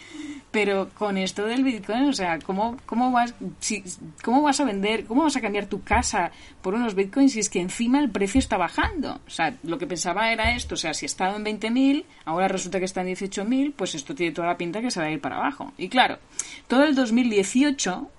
Pero 0.52 0.90
con 0.94 1.18
esto 1.18 1.46
del 1.46 1.64
Bitcoin, 1.64 2.06
o 2.06 2.14
sea, 2.14 2.40
¿cómo, 2.40 2.78
cómo, 2.86 3.12
vas, 3.12 3.34
si, 3.60 3.84
¿cómo 4.24 4.42
vas 4.42 4.60
a 4.60 4.66
vender, 4.66 5.06
cómo 5.06 5.24
vas 5.24 5.36
a 5.36 5.42
cambiar 5.42 5.68
tu 5.68 5.84
casa 5.84 6.32
por 6.62 6.74
unos 6.74 6.96
Bitcoins 6.96 7.34
si 7.34 7.40
es 7.40 7.50
que 7.50 7.60
encima 7.60 8.00
el 8.00 8.10
precio 8.10 8.40
está 8.40 8.58
bajando? 8.58 9.20
O 9.28 9.30
sea, 9.30 9.56
lo 9.64 9.78
que 9.78 9.88
pensaba 9.88 10.32
era 10.32 10.56
esto, 10.56 10.76
o 10.76 10.78
sea, 10.78 10.94
si 10.94 11.06
estaba 11.06 11.36
en 11.36 11.46
20.000, 11.46 12.06
ahora 12.26 12.48
resulta 12.48 12.80
que 12.80 12.86
está 12.86 13.02
en 13.02 13.08
18.000, 13.08 13.74
pues 13.76 13.96
esto 13.96 14.16
tiene 14.16 14.34
toda 14.34 14.48
la 14.48 14.58
pinta 14.58 14.82
que 14.82 14.92
se 14.92 15.00
va 15.00 15.08
a 15.08 15.12
ir 15.12 15.22
para 15.22 15.38
abajo. 15.38 15.74
Y 15.78 15.90
claro, 15.90 16.20
todo 16.68 16.84
el 16.84 16.96
2018 16.96 18.10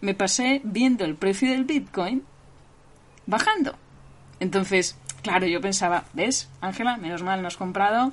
me 0.00 0.14
pasé 0.14 0.60
viendo 0.64 1.04
el 1.04 1.14
precio 1.14 1.50
del 1.50 1.64
Bitcoin 1.64 2.22
bajando. 3.26 3.76
Entonces, 4.40 4.96
claro, 5.22 5.46
yo 5.46 5.60
pensaba, 5.60 6.04
¿ves, 6.12 6.48
Ángela? 6.60 6.96
Menos 6.96 7.22
mal 7.22 7.42
no 7.42 7.48
has 7.48 7.56
comprado, 7.56 8.12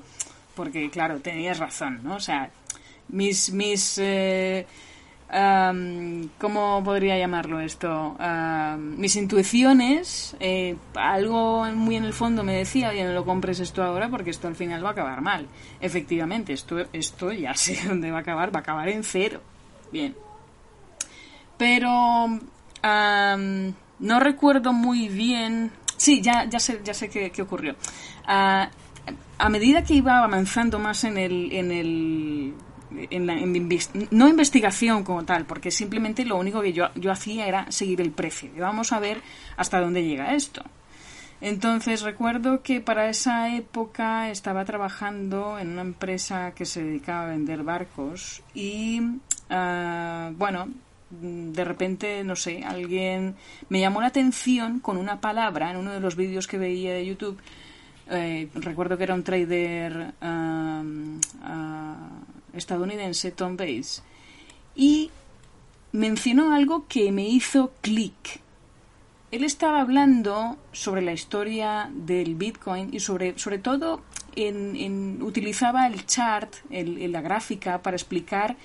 porque, 0.56 0.90
claro, 0.90 1.20
tenías 1.20 1.60
razón, 1.60 2.00
¿no? 2.04 2.16
O 2.16 2.20
sea, 2.20 2.50
mis, 3.10 3.52
mis, 3.52 3.98
eh, 3.98 4.66
¿cómo 6.38 6.84
podría 6.84 7.18
llamarlo 7.18 7.60
esto? 7.60 8.16
Mis 8.78 9.16
intuiciones, 9.16 10.36
eh, 10.40 10.76
algo 10.96 11.66
muy 11.74 11.96
en 11.96 12.06
el 12.06 12.14
fondo 12.14 12.44
me 12.44 12.54
decía, 12.54 12.90
oye, 12.90 13.04
no 13.04 13.14
lo 13.14 13.26
compres 13.26 13.60
esto 13.60 13.84
ahora 13.84 14.10
porque 14.10 14.30
esto 14.30 14.48
al 14.48 14.56
final 14.56 14.84
va 14.84 14.90
a 14.90 14.92
acabar 14.92 15.22
mal. 15.22 15.48
Efectivamente, 15.80 16.54
esto, 16.54 16.86
esto 16.94 17.32
ya 17.32 17.54
sé 17.56 17.80
dónde 17.88 18.12
va 18.12 18.20
a 18.20 18.22
acabar, 18.22 18.54
va 18.54 18.60
a 18.60 18.62
acabar 18.62 18.90
en 18.90 19.04
cero. 19.04 19.42
Bien. 19.92 20.16
Pero 21.58 22.28
no 24.00 24.20
recuerdo 24.20 24.74
muy 24.74 25.10
bien. 25.10 25.72
Sí, 25.98 26.22
ya, 26.22 26.46
ya 26.46 26.60
sé, 26.60 26.82
ya 26.84 26.94
sé 26.94 27.10
qué, 27.10 27.32
qué 27.32 27.42
ocurrió. 27.42 27.76
Ah, 28.26 28.70
a 29.38 29.50
medida 29.50 29.84
que 29.84 29.96
iba 29.96 30.24
avanzando 30.24 30.80
más 30.80 31.04
en 31.04 31.18
el, 31.18 31.52
en 31.52 31.72
el 31.72 32.54
en 33.10 33.28
la, 33.28 33.36
no 34.12 34.28
investigación 34.28 35.04
como 35.04 35.24
tal, 35.26 35.46
porque 35.46 35.72
simplemente 35.72 36.26
lo 36.26 36.38
único 36.38 36.62
que 36.62 36.74
yo, 36.74 36.90
yo 36.96 37.12
hacía 37.12 37.48
era 37.48 37.72
seguir 37.72 38.02
el 38.02 38.12
precio. 38.12 38.50
Y 38.56 38.60
vamos 38.60 38.92
a 38.92 39.00
ver 39.00 39.22
hasta 39.58 39.80
dónde 39.80 40.04
llega 40.04 40.36
esto. 40.36 40.64
Entonces 41.44 42.04
recuerdo 42.04 42.62
que 42.64 42.80
para 42.80 43.10
esa 43.10 43.54
época 43.54 44.30
estaba 44.30 44.64
trabajando 44.64 45.60
en 45.60 45.72
una 45.72 45.82
empresa 45.82 46.54
que 46.56 46.66
se 46.66 46.82
dedicaba 46.82 47.24
a 47.24 47.32
vender 47.32 47.64
barcos 47.64 48.42
y 48.54 49.02
ah, 49.50 50.32
bueno, 50.38 50.70
de 51.10 51.66
repente, 51.66 52.24
no 52.24 52.38
sé, 52.38 52.64
alguien 52.64 53.36
me 53.68 53.82
llamó 53.82 54.00
la 54.00 54.08
atención 54.08 54.80
con 54.80 54.96
una 54.96 55.20
palabra 55.20 55.70
en 55.70 55.78
uno 55.78 55.92
de 55.92 56.00
los 56.00 56.16
vídeos 56.16 56.48
que 56.48 56.58
veía 56.58 56.94
de 56.94 57.06
YouTube. 57.06 57.38
Eh, 58.10 58.50
recuerdo 58.56 58.98
que 58.98 59.04
era 59.04 59.14
un 59.14 59.24
trader 59.24 60.14
ah, 60.22 60.82
estadounidense, 62.54 63.32
Tom 63.32 63.58
Bates, 63.58 64.04
y 64.76 65.12
mencionó 65.92 66.54
algo 66.54 66.88
que 66.88 67.12
me 67.12 67.28
hizo 67.28 67.72
clic. 67.82 68.42
Él 69.32 69.44
estaba 69.44 69.82
hablando 69.82 70.58
sobre 70.72 71.02
la 71.02 71.14
historia 71.14 71.90
del 71.94 72.36
Bitcoin 72.36 72.94
y 72.94 73.00
sobre, 73.00 73.38
sobre 73.38 73.60
todo 73.60 74.02
en, 74.36 75.22
utilizaba 75.22 75.88
el 75.88 76.06
chart, 76.06 76.54
el, 76.70 77.12
la 77.12 77.22
gráfica, 77.22 77.82
para 77.82 77.96
explicar 77.96 78.58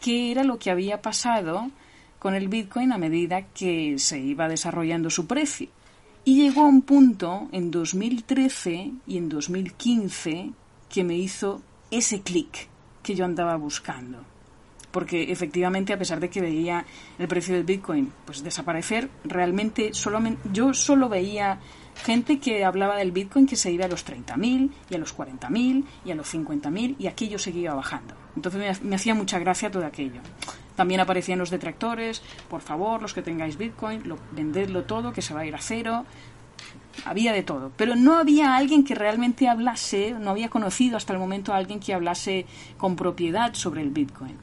qué 0.00 0.30
era 0.30 0.44
lo 0.44 0.58
que 0.58 0.70
había 0.70 1.02
pasado 1.02 1.70
con 2.18 2.34
el 2.34 2.48
Bitcoin 2.48 2.92
a 2.92 2.98
medida 2.98 3.42
que 3.42 3.98
se 3.98 4.18
iba 4.18 4.48
desarrollando 4.48 5.10
su 5.10 5.26
precio. 5.26 5.68
Y 6.24 6.36
llegó 6.36 6.62
a 6.62 6.68
un 6.68 6.82
punto 6.82 7.48
en 7.52 7.70
2013 7.70 8.92
y 9.06 9.18
en 9.18 9.28
2015 9.28 10.52
que 10.88 11.04
me 11.04 11.16
hizo 11.16 11.60
ese 11.90 12.22
clic 12.22 12.71
que 13.02 13.14
yo 13.14 13.24
andaba 13.24 13.56
buscando 13.56 14.24
porque 14.92 15.32
efectivamente 15.32 15.92
a 15.92 15.98
pesar 15.98 16.20
de 16.20 16.30
que 16.30 16.40
veía 16.40 16.84
el 17.18 17.26
precio 17.26 17.54
del 17.54 17.64
Bitcoin 17.64 18.12
pues 18.24 18.44
desaparecer, 18.44 19.08
realmente 19.24 19.94
solamente, 19.94 20.48
yo 20.52 20.74
solo 20.74 21.08
veía 21.08 21.58
gente 22.04 22.38
que 22.38 22.64
hablaba 22.64 22.96
del 22.96 23.10
Bitcoin 23.10 23.46
que 23.46 23.56
se 23.56 23.72
iba 23.72 23.86
a 23.86 23.88
los 23.88 24.06
30.000 24.06 24.70
y 24.90 24.94
a 24.94 24.98
los 24.98 25.16
40.000 25.16 25.84
y 26.04 26.10
a 26.10 26.14
los 26.14 26.32
50.000 26.32 26.96
y 26.98 27.06
aquello 27.06 27.38
seguía 27.38 27.74
bajando. 27.74 28.14
Entonces 28.36 28.82
me, 28.82 28.94
hacía 28.94 29.14
mucha 29.14 29.38
gracia 29.38 29.70
todo 29.70 29.84
aquello. 29.84 30.20
También 30.76 31.00
aparecían 31.00 31.38
los 31.38 31.50
detractores, 31.50 32.22
por 32.48 32.62
favor, 32.62 33.02
los 33.02 33.12
que 33.12 33.22
tengáis 33.22 33.58
Bitcoin, 33.58 34.08
lo, 34.08 34.16
vendedlo 34.32 34.84
todo, 34.84 35.12
que 35.12 35.20
se 35.20 35.34
va 35.34 35.40
a 35.40 35.46
ir 35.46 35.54
a 35.54 35.58
cero. 35.58 36.06
Había 37.04 37.32
de 37.32 37.42
todo, 37.42 37.72
pero 37.76 37.96
no 37.96 38.16
había 38.16 38.56
alguien 38.56 38.84
que 38.84 38.94
realmente 38.94 39.48
hablase, 39.48 40.14
no 40.18 40.30
había 40.30 40.48
conocido 40.48 40.96
hasta 40.96 41.12
el 41.12 41.18
momento 41.18 41.52
a 41.52 41.56
alguien 41.56 41.80
que 41.80 41.94
hablase 41.94 42.46
con 42.76 42.96
propiedad 42.96 43.54
sobre 43.54 43.82
el 43.82 43.90
Bitcoin. 43.90 44.36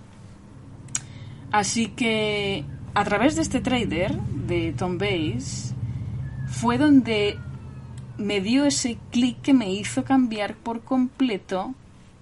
Así 1.51 1.87
que 1.87 2.65
a 2.93 3.03
través 3.03 3.35
de 3.35 3.41
este 3.41 3.61
trader, 3.61 4.19
de 4.19 4.73
Tom 4.73 4.97
Bates, 4.97 5.73
fue 6.47 6.77
donde 6.77 7.37
me 8.17 8.41
dio 8.41 8.65
ese 8.65 8.97
clic 9.11 9.41
que 9.41 9.53
me 9.53 9.71
hizo 9.71 10.03
cambiar 10.03 10.55
por 10.55 10.81
completo 10.81 11.73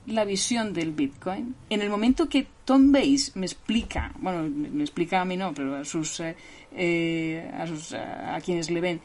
la 0.05 0.23
visión 0.23 0.73
del 0.73 0.91
Bitcoin. 0.91 1.55
En 1.69 1.81
el 1.81 1.89
momento 1.89 2.29
que 2.29 2.47
Tom 2.63 2.91
Bates 2.91 3.35
me 3.35 3.45
explica, 3.45 4.11
bueno, 4.19 4.47
me 4.49 4.83
explica 4.83 5.21
a 5.21 5.25
mí 5.25 5.35
no, 5.35 5.53
pero 5.53 5.75
a 5.75 5.85
sus, 5.85 6.19
eh, 6.21 6.35
eh, 6.71 7.51
a, 7.51 8.39
quienes 8.41 8.69
le 8.69 8.81
ven, 8.81 9.01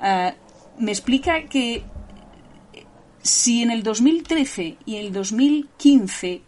ah, 0.00 0.32
me 0.78 0.92
explica 0.92 1.44
que 1.44 1.84
si 3.22 3.62
en 3.62 3.70
el 3.70 3.82
2013 3.82 4.78
y 4.86 4.96
el 4.96 5.12
2015 5.12 6.42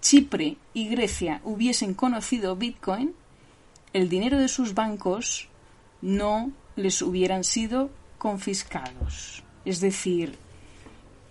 Chipre 0.00 0.56
y 0.74 0.88
Grecia 0.88 1.40
hubiesen 1.44 1.94
conocido 1.94 2.56
Bitcoin, 2.56 3.14
el 3.92 4.08
dinero 4.08 4.38
de 4.38 4.48
sus 4.48 4.74
bancos 4.74 5.48
no 6.00 6.50
les 6.76 7.02
hubieran 7.02 7.44
sido 7.44 7.90
confiscados. 8.18 9.44
Es 9.64 9.80
decir, 9.80 10.36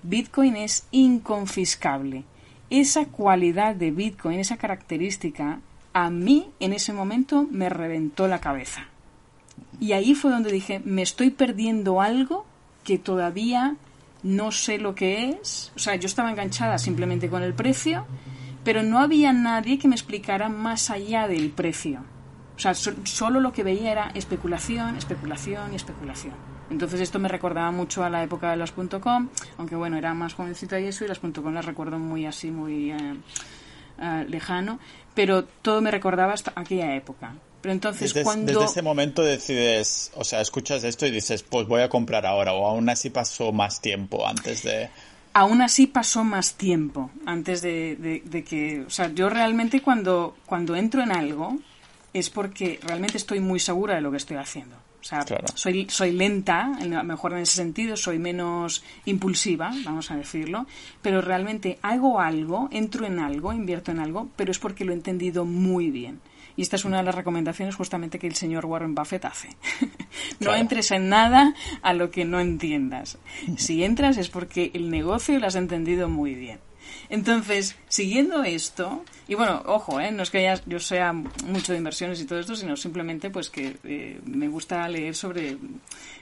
Bitcoin 0.03 0.55
es 0.55 0.87
inconfiscable. 0.91 2.23
Esa 2.69 3.05
cualidad 3.05 3.75
de 3.75 3.91
Bitcoin, 3.91 4.39
esa 4.39 4.57
característica, 4.57 5.59
a 5.93 6.09
mí 6.09 6.49
en 6.59 6.73
ese 6.73 6.93
momento 6.93 7.45
me 7.49 7.69
reventó 7.69 8.27
la 8.27 8.39
cabeza. 8.39 8.90
Y 9.81 9.91
ahí 9.91 10.15
fue 10.15 10.31
donde 10.31 10.49
dije, 10.49 10.81
me 10.85 11.01
estoy 11.01 11.31
perdiendo 11.31 11.99
algo 11.99 12.45
que 12.85 12.97
todavía 12.97 13.75
no 14.23 14.53
sé 14.53 14.77
lo 14.77 14.95
que 14.95 15.29
es. 15.29 15.73
O 15.75 15.79
sea, 15.79 15.95
yo 15.95 16.05
estaba 16.05 16.31
enganchada 16.31 16.77
simplemente 16.77 17.29
con 17.29 17.43
el 17.43 17.53
precio 17.53 18.05
pero 18.63 18.83
no 18.83 18.99
había 18.99 19.33
nadie 19.33 19.79
que 19.79 19.87
me 19.87 19.95
explicara 19.95 20.49
más 20.49 20.89
allá 20.89 21.27
del 21.27 21.49
precio. 21.49 22.03
O 22.55 22.59
sea, 22.59 22.73
solo 22.73 23.39
lo 23.39 23.53
que 23.53 23.63
veía 23.63 23.91
era 23.91 24.11
especulación, 24.13 24.95
especulación 24.95 25.73
y 25.73 25.75
especulación. 25.75 26.33
Entonces 26.69 27.01
esto 27.01 27.19
me 27.19 27.27
recordaba 27.27 27.71
mucho 27.71 28.03
a 28.03 28.09
la 28.09 28.23
época 28.23 28.51
de 28.51 28.57
las 28.57 28.71
.com, 28.71 29.29
aunque 29.57 29.75
bueno, 29.75 29.97
era 29.97 30.13
más 30.13 30.35
jovencita 30.35 30.79
y 30.79 30.85
eso, 30.85 31.03
y 31.03 31.07
las 31.07 31.19
.com 31.19 31.53
las 31.53 31.65
recuerdo 31.65 31.97
muy 31.97 32.25
así, 32.25 32.51
muy 32.51 32.91
eh, 32.91 33.15
eh, 33.99 34.25
lejano, 34.29 34.79
pero 35.15 35.43
todo 35.43 35.81
me 35.81 35.91
recordaba 35.91 36.33
hasta 36.33 36.53
aquella 36.55 36.95
época. 36.95 37.33
Pero 37.61 37.73
entonces 37.73 38.13
desde, 38.13 38.23
cuando... 38.23 38.51
Desde 38.51 38.65
ese 38.65 38.81
momento 38.81 39.21
decides, 39.21 40.11
o 40.15 40.23
sea, 40.23 40.41
escuchas 40.41 40.83
esto 40.83 41.05
y 41.05 41.11
dices, 41.11 41.43
pues 41.43 41.67
voy 41.67 41.81
a 41.81 41.89
comprar 41.89 42.25
ahora, 42.25 42.53
o 42.53 42.67
aún 42.67 42.89
así 42.89 43.09
pasó 43.09 43.51
más 43.51 43.81
tiempo 43.81 44.27
antes 44.27 44.63
de... 44.63 44.89
Aún 45.33 45.61
así 45.61 45.87
pasó 45.87 46.23
más 46.23 46.55
tiempo 46.55 47.09
antes 47.25 47.61
de, 47.61 48.43
que... 48.47 48.81
O 48.85 48.89
sea, 48.89 49.13
yo 49.13 49.29
realmente 49.29 49.81
cuando, 49.81 50.35
cuando 50.45 50.75
entro 50.75 51.01
en 51.01 51.11
algo 51.11 51.57
es 52.13 52.29
porque 52.29 52.79
realmente 52.83 53.17
estoy 53.17 53.39
muy 53.39 53.59
segura 53.59 53.95
de 53.95 54.01
lo 54.01 54.11
que 54.11 54.17
estoy 54.17 54.37
haciendo. 54.37 54.75
O 55.01 55.03
sea, 55.03 55.25
soy, 55.55 55.87
soy 55.89 56.11
lenta, 56.11 56.67
mejor 57.03 57.33
en 57.33 57.39
ese 57.39 57.55
sentido, 57.55 57.97
soy 57.97 58.19
menos 58.19 58.83
impulsiva, 59.05 59.73
vamos 59.83 60.11
a 60.11 60.15
decirlo, 60.15 60.67
pero 61.01 61.21
realmente 61.21 61.79
hago 61.81 62.19
algo, 62.19 62.69
entro 62.71 63.07
en 63.07 63.19
algo, 63.19 63.51
invierto 63.51 63.89
en 63.89 63.99
algo, 63.99 64.29
pero 64.35 64.51
es 64.51 64.59
porque 64.59 64.85
lo 64.85 64.91
he 64.91 64.95
entendido 64.95 65.43
muy 65.43 65.89
bien. 65.89 66.19
Y 66.55 66.61
esta 66.61 66.75
es 66.75 66.85
una 66.85 66.97
de 66.97 67.03
las 67.03 67.15
recomendaciones 67.15 67.75
justamente 67.75 68.19
que 68.19 68.27
el 68.27 68.35
señor 68.35 68.65
Warren 68.65 68.95
Buffett 68.95 69.25
hace. 69.25 69.49
no 70.39 70.55
entres 70.55 70.91
en 70.91 71.09
nada 71.09 71.53
a 71.81 71.93
lo 71.93 72.11
que 72.11 72.25
no 72.25 72.39
entiendas. 72.39 73.17
Si 73.57 73.83
entras 73.83 74.17
es 74.17 74.29
porque 74.29 74.71
el 74.73 74.89
negocio 74.89 75.39
lo 75.39 75.47
has 75.47 75.55
entendido 75.55 76.09
muy 76.09 76.35
bien. 76.35 76.59
Entonces, 77.09 77.75
siguiendo 77.87 78.43
esto, 78.43 79.03
y 79.27 79.35
bueno, 79.35 79.61
ojo, 79.65 79.99
¿eh? 79.99 80.11
no 80.11 80.23
es 80.23 80.29
que 80.29 80.53
yo 80.65 80.79
sea 80.79 81.13
mucho 81.13 81.71
de 81.71 81.77
inversiones 81.77 82.21
y 82.21 82.25
todo 82.25 82.39
esto, 82.39 82.55
sino 82.55 82.75
simplemente 82.75 83.29
pues 83.29 83.49
que 83.49 83.77
eh, 83.83 84.19
me 84.25 84.47
gusta 84.47 84.87
leer 84.87 85.15
sobre 85.15 85.57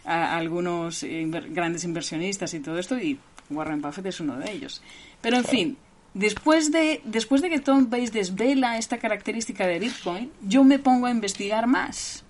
algunos 0.04 1.06
grandes 1.50 1.84
inversionistas 1.84 2.54
y 2.54 2.60
todo 2.60 2.80
esto, 2.80 2.98
y 2.98 3.20
Warren 3.50 3.82
Buffett 3.82 4.08
es 4.08 4.20
uno 4.20 4.38
de 4.38 4.52
ellos. 4.52 4.82
Pero 5.22 5.38
en 5.38 5.46
fin, 5.46 5.78
Después 6.14 6.72
de, 6.72 7.02
después 7.06 7.42
de 7.42 7.50
que 7.50 7.60
Tom 7.60 7.90
Bates 7.90 8.12
desvela 8.12 8.78
esta 8.78 8.98
característica 8.98 9.68
de 9.68 9.80
Bitcoin, 9.80 10.32
yo 10.42 10.64
me 10.64 10.80
pongo 10.80 11.06
a 11.06 11.12
investigar 11.12 11.68
más. 11.68 12.24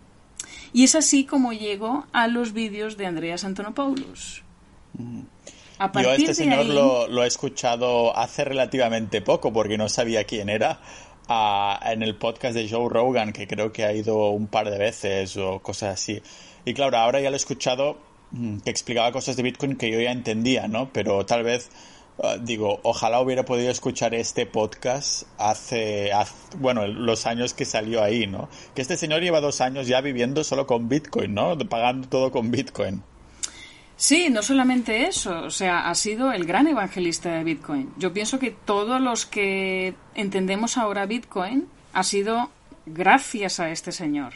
Y 0.73 0.83
es 0.83 0.95
así 0.95 1.25
como 1.25 1.53
llego 1.53 2.05
a 2.11 2.27
los 2.27 2.53
vídeos 2.53 2.97
de 2.97 3.05
Andreas 3.05 3.43
Antonopoulos. 3.43 4.43
A 5.79 5.91
yo 6.01 6.09
a 6.09 6.15
este 6.15 6.33
señor 6.33 6.65
lo, 6.65 7.23
he 7.23 7.27
escuchado 7.27 8.15
hace 8.15 8.43
relativamente 8.43 9.21
poco 9.21 9.53
porque 9.53 9.77
no 9.77 9.87
sabía 9.87 10.25
quién 10.25 10.49
era. 10.49 10.81
en 11.85 12.03
el 12.03 12.15
podcast 12.15 12.55
de 12.55 12.69
Joe 12.69 12.89
Rogan, 12.89 13.31
que 13.31 13.47
creo 13.47 13.71
que 13.71 13.85
ha 13.85 13.93
ido 13.93 14.29
un 14.29 14.47
par 14.47 14.69
de 14.69 14.77
veces 14.77 15.37
o 15.37 15.59
cosas 15.59 15.93
así. 15.93 16.21
Y 16.65 16.73
claro, 16.73 16.97
ahora 16.97 17.21
ya 17.21 17.29
lo 17.29 17.35
he 17.35 17.37
escuchado 17.37 17.97
mm, 18.31 18.57
que 18.59 18.69
explicaba 18.69 19.11
cosas 19.11 19.37
de 19.37 19.43
Bitcoin 19.43 19.75
que 19.77 19.89
yo 19.89 20.01
ya 20.01 20.11
entendía, 20.11 20.67
¿no? 20.67 20.91
Pero 20.91 21.25
tal 21.25 21.43
vez 21.43 21.69
digo, 22.41 22.79
ojalá 22.83 23.21
hubiera 23.21 23.45
podido 23.45 23.71
escuchar 23.71 24.13
este 24.13 24.45
podcast 24.45 25.23
hace, 25.37 26.11
bueno, 26.57 26.87
los 26.87 27.25
años 27.25 27.53
que 27.53 27.65
salió 27.65 28.03
ahí, 28.03 28.27
¿no? 28.27 28.49
Que 28.75 28.81
este 28.81 28.97
señor 28.97 29.21
lleva 29.21 29.41
dos 29.41 29.61
años 29.61 29.87
ya 29.87 30.01
viviendo 30.01 30.43
solo 30.43 30.67
con 30.67 30.89
Bitcoin, 30.89 31.33
¿no? 31.33 31.57
Pagando 31.57 32.07
todo 32.07 32.31
con 32.31 32.51
Bitcoin. 32.51 33.01
Sí, 33.95 34.29
no 34.29 34.41
solamente 34.41 35.07
eso, 35.07 35.41
o 35.41 35.49
sea, 35.49 35.89
ha 35.89 35.95
sido 35.95 36.31
el 36.31 36.45
gran 36.45 36.67
evangelista 36.67 37.31
de 37.33 37.43
Bitcoin. 37.43 37.91
Yo 37.97 38.13
pienso 38.13 38.39
que 38.39 38.51
todos 38.51 39.01
los 39.01 39.25
que 39.25 39.93
entendemos 40.15 40.77
ahora 40.77 41.05
Bitcoin 41.05 41.67
ha 41.91 42.03
sido 42.03 42.49
gracias 42.85 43.59
a 43.59 43.71
este 43.71 43.91
señor. 43.91 44.35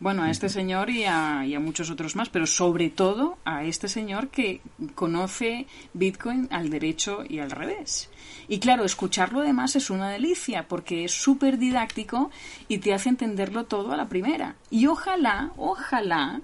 Bueno, 0.00 0.22
a 0.22 0.30
este 0.30 0.48
señor 0.48 0.88
y 0.88 1.04
a, 1.04 1.44
muchos 1.60 1.90
otros 1.90 2.16
más, 2.16 2.30
pero 2.30 2.46
sobre 2.46 2.88
todo 2.88 3.36
a 3.44 3.64
este 3.64 3.86
señor 3.86 4.28
que 4.28 4.62
conoce 4.94 5.66
Bitcoin 5.92 6.48
al 6.50 6.70
derecho 6.70 7.22
y 7.28 7.38
al 7.38 7.50
revés. 7.50 8.08
Y 8.48 8.60
claro, 8.60 8.86
escucharlo 8.86 9.42
además 9.42 9.76
es 9.76 9.90
una 9.90 10.08
delicia 10.08 10.66
porque 10.68 11.04
es 11.04 11.12
súper 11.12 11.58
didáctico 11.58 12.30
y 12.66 12.78
te 12.78 12.94
hace 12.94 13.10
entenderlo 13.10 13.64
todo 13.66 13.92
a 13.92 13.98
la 13.98 14.08
primera. 14.08 14.56
Y 14.70 14.86
ojalá, 14.86 15.52
ojalá 15.58 16.40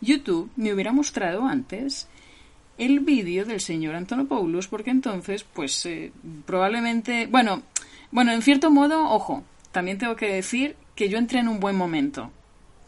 YouTube 0.00 0.50
me 0.56 0.72
hubiera 0.72 0.92
mostrado 0.92 1.44
antes 1.44 2.08
el 2.78 3.00
vídeo 3.00 3.44
del 3.44 3.60
señor 3.60 3.96
Antonopoulos 3.96 4.66
porque 4.66 4.90
entonces, 4.90 5.44
pues 5.44 5.84
eh, 5.84 6.10
probablemente, 6.46 7.26
bueno, 7.26 7.64
bueno, 8.10 8.32
en 8.32 8.40
cierto 8.40 8.70
modo, 8.70 9.10
ojo, 9.10 9.44
también 9.72 9.98
tengo 9.98 10.16
que 10.16 10.32
decir 10.32 10.76
que 10.94 11.10
yo 11.10 11.18
entré 11.18 11.40
en 11.40 11.48
un 11.48 11.60
buen 11.60 11.76
momento 11.76 12.30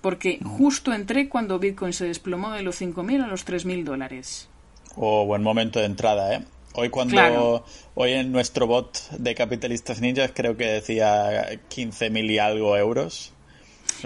porque 0.07 0.39
justo 0.45 0.93
entré 0.93 1.29
cuando 1.29 1.59
Bitcoin 1.59 1.93
se 1.93 2.05
desplomó 2.05 2.53
de 2.53 2.63
los 2.63 2.81
5.000 2.81 3.25
a 3.25 3.27
los 3.27 3.45
3.000 3.45 3.83
dólares. 3.83 4.49
Oh, 4.95 5.27
buen 5.27 5.43
momento 5.43 5.81
de 5.81 5.87
entrada, 5.87 6.33
¿eh? 6.33 6.45
Hoy 6.75 6.91
cuando 6.91 7.65
hoy 7.97 8.13
en 8.13 8.31
nuestro 8.31 8.69
bot 8.69 9.11
de 9.11 9.35
capitalistas 9.35 10.01
ninjas 10.01 10.31
creo 10.33 10.57
que 10.57 10.67
decía 10.67 11.51
15.000 11.69 12.31
y 12.31 12.39
algo 12.39 12.77
euros. 12.77 13.33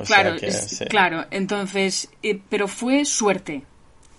claro, 0.06 0.36
claro. 0.88 1.26
Entonces, 1.30 2.08
eh, 2.22 2.40
pero 2.48 2.66
fue 2.66 3.04
suerte. 3.04 3.64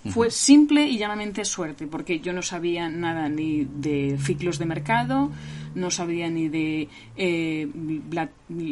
Fue 0.10 0.32
simple 0.32 0.88
y 0.88 0.98
llanamente 0.98 1.46
suerte, 1.46 1.86
porque 1.86 2.20
yo 2.20 2.34
no 2.34 2.42
sabía 2.42 2.90
nada 2.90 3.30
ni 3.30 3.66
de 3.66 4.18
ciclos 4.20 4.58
de 4.58 4.66
mercado, 4.66 5.30
no 5.76 5.92
sabía 5.92 6.30
ni 6.30 6.50
de 6.50 6.90
eh, 7.16 7.68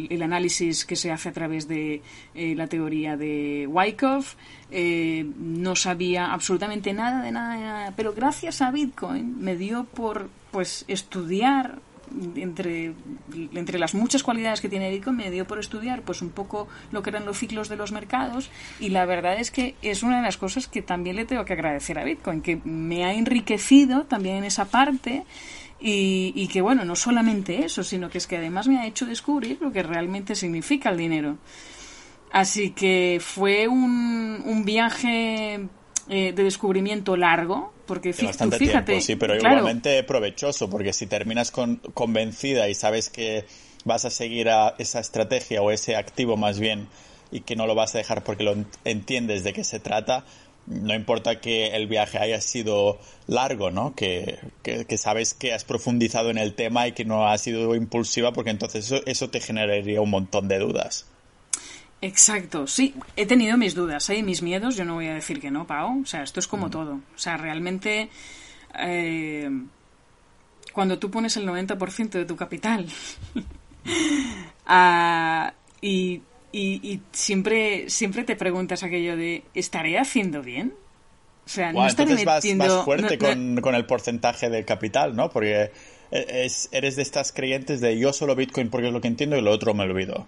el 0.09 0.23
análisis 0.23 0.85
que 0.85 0.95
se 0.95 1.11
hace 1.11 1.29
a 1.29 1.31
través 1.31 1.67
de 1.67 2.01
eh, 2.33 2.55
la 2.55 2.67
teoría 2.67 3.15
de 3.15 3.67
Wyckoff, 3.67 4.35
eh, 4.71 5.25
no 5.37 5.75
sabía 5.75 6.33
absolutamente 6.33 6.93
nada 6.93 7.21
de 7.21 7.31
nada, 7.31 7.55
de 7.55 7.61
nada, 7.61 7.93
pero 7.95 8.13
gracias 8.13 8.61
a 8.61 8.71
Bitcoin 8.71 9.39
me 9.39 9.55
dio 9.55 9.83
por 9.83 10.29
pues 10.51 10.83
estudiar 10.87 11.79
entre, 12.35 12.93
entre 13.53 13.79
las 13.79 13.93
muchas 13.93 14.23
cualidades 14.23 14.61
que 14.61 14.69
tiene 14.69 14.89
Bitcoin 14.89 15.17
me 15.17 15.31
dio 15.31 15.45
por 15.45 15.59
estudiar 15.59 16.01
pues 16.01 16.21
un 16.21 16.29
poco 16.29 16.67
lo 16.91 17.03
que 17.03 17.09
eran 17.09 17.25
los 17.25 17.37
ciclos 17.37 17.69
de 17.69 17.75
los 17.75 17.91
mercados 17.91 18.49
y 18.79 18.89
la 18.89 19.05
verdad 19.05 19.39
es 19.39 19.51
que 19.51 19.75
es 19.81 20.03
una 20.03 20.17
de 20.17 20.23
las 20.23 20.37
cosas 20.37 20.67
que 20.67 20.81
también 20.81 21.15
le 21.15 21.25
tengo 21.25 21.45
que 21.45 21.53
agradecer 21.53 21.99
a 21.99 22.03
Bitcoin, 22.03 22.41
que 22.41 22.57
me 22.63 23.05
ha 23.05 23.13
enriquecido 23.13 24.03
también 24.03 24.37
en 24.37 24.43
esa 24.43 24.65
parte 24.65 25.23
y, 25.79 26.33
y 26.35 26.47
que 26.47 26.61
bueno, 26.61 26.83
no 26.85 26.95
solamente 26.95 27.63
eso, 27.63 27.83
sino 27.83 28.09
que 28.09 28.17
es 28.17 28.27
que 28.27 28.37
además 28.37 28.67
me 28.67 28.79
ha 28.79 28.85
hecho 28.85 29.05
descubrir 29.05 29.59
lo 29.61 29.71
que 29.71 29.83
realmente 29.83 30.35
significa 30.35 30.89
el 30.89 30.97
dinero. 30.97 31.37
Así 32.31 32.71
que 32.71 33.19
fue 33.21 33.67
un, 33.67 34.41
un 34.45 34.65
viaje 34.65 35.67
eh, 36.09 36.33
de 36.33 36.43
descubrimiento 36.43 37.15
largo, 37.15 37.71
porque 37.85 38.13
bastante 38.13 38.57
fíjate, 38.57 38.93
tiempo, 38.93 39.05
sí, 39.05 39.15
pero 39.15 39.35
igualmente 39.35 40.01
provechoso, 40.03 40.69
porque 40.69 40.91
si 40.91 41.05
terminas 41.05 41.51
con, 41.51 41.77
convencida 41.93 42.67
y 42.67 42.73
sabes 42.73 43.09
que 43.09 43.45
vas 43.85 44.05
a 44.05 44.09
seguir 44.09 44.49
a 44.49 44.75
esa 44.77 44.99
estrategia 44.99 45.61
o 45.61 45.71
ese 45.71 45.95
activo 45.95 46.35
más 46.35 46.59
bien 46.59 46.87
y 47.31 47.41
que 47.41 47.55
no 47.55 47.67
lo 47.67 47.75
vas 47.75 47.95
a 47.95 47.99
dejar 47.99 48.23
porque 48.23 48.43
lo 48.43 48.55
entiendes 48.85 49.43
de 49.43 49.53
qué 49.53 49.63
se 49.63 49.79
trata, 49.79 50.25
no 50.65 50.93
importa 50.93 51.39
que 51.39 51.75
el 51.75 51.87
viaje 51.87 52.17
haya 52.17 52.41
sido 52.41 52.99
largo, 53.27 53.71
¿no? 53.71 53.95
Que, 53.95 54.39
que, 54.63 54.97
sabes 54.97 55.33
que 55.33 55.53
has 55.53 55.63
profundizado 55.63 56.29
en 56.29 56.37
el 56.37 56.53
tema 56.53 56.87
y 56.87 56.91
que 56.91 57.05
no 57.05 57.27
ha 57.27 57.37
sido 57.37 57.75
impulsiva 57.75 58.33
porque 58.33 58.51
entonces 58.51 58.85
eso, 58.85 59.01
eso 59.05 59.29
te 59.29 59.39
generaría 59.39 60.01
un 60.01 60.09
montón 60.09 60.47
de 60.47 60.59
dudas. 60.59 61.05
Exacto, 62.01 62.65
sí, 62.65 62.95
he 63.17 63.25
tenido 63.25 63.57
mis 63.57 63.75
dudas, 63.75 64.09
¿eh? 64.09 64.23
mis 64.23 64.41
miedos, 64.41 64.77
yo 64.77 64.85
no 64.85 64.95
voy 64.95 65.07
a 65.07 65.13
decir 65.13 65.41
que 65.41 65.51
no, 65.51 65.67
Pau, 65.67 66.01
o 66.01 66.05
sea, 66.05 66.23
esto 66.23 66.39
es 66.39 66.47
como 66.47 66.67
mm. 66.67 66.71
todo, 66.71 66.93
o 66.93 67.17
sea, 67.17 67.35
realmente 67.35 68.09
eh, 68.79 69.49
cuando 70.71 70.97
tú 70.97 71.11
pones 71.11 71.35
el 71.35 71.45
90% 71.45 72.09
de 72.11 72.25
tu 72.25 72.37
capital 72.37 72.87
ah, 74.65 75.53
y, 75.81 76.21
y, 76.53 77.01
siempre, 77.11 77.89
siempre 77.89 78.23
te 78.23 78.37
preguntas 78.37 78.83
aquello 78.83 79.17
de, 79.17 79.43
¿estaré 79.53 79.99
haciendo 79.99 80.41
bien? 80.41 80.73
O 81.45 81.49
sea, 81.49 81.73
no 81.73 81.85
estaré 81.85 82.15
metiendo... 82.15 82.77
Vas, 82.77 82.85
fuerte 82.85 83.17
con, 83.17 83.59
con, 83.59 83.75
el 83.75 83.85
porcentaje 83.85 84.49
del 84.49 84.65
capital, 84.65 85.15
¿no? 85.15 85.29
Porque 85.29 85.71
es, 86.11 86.69
eres 86.71 86.95
de 86.95 87.01
estas 87.01 87.31
creyentes 87.31 87.81
de 87.81 87.97
yo 87.97 88.13
solo 88.13 88.35
Bitcoin 88.35 88.69
porque 88.69 88.87
es 88.87 88.93
lo 88.93 89.01
que 89.01 89.07
entiendo 89.07 89.35
y 89.37 89.41
lo 89.41 89.51
otro 89.51 89.73
me 89.73 89.83
olvido. 89.83 90.27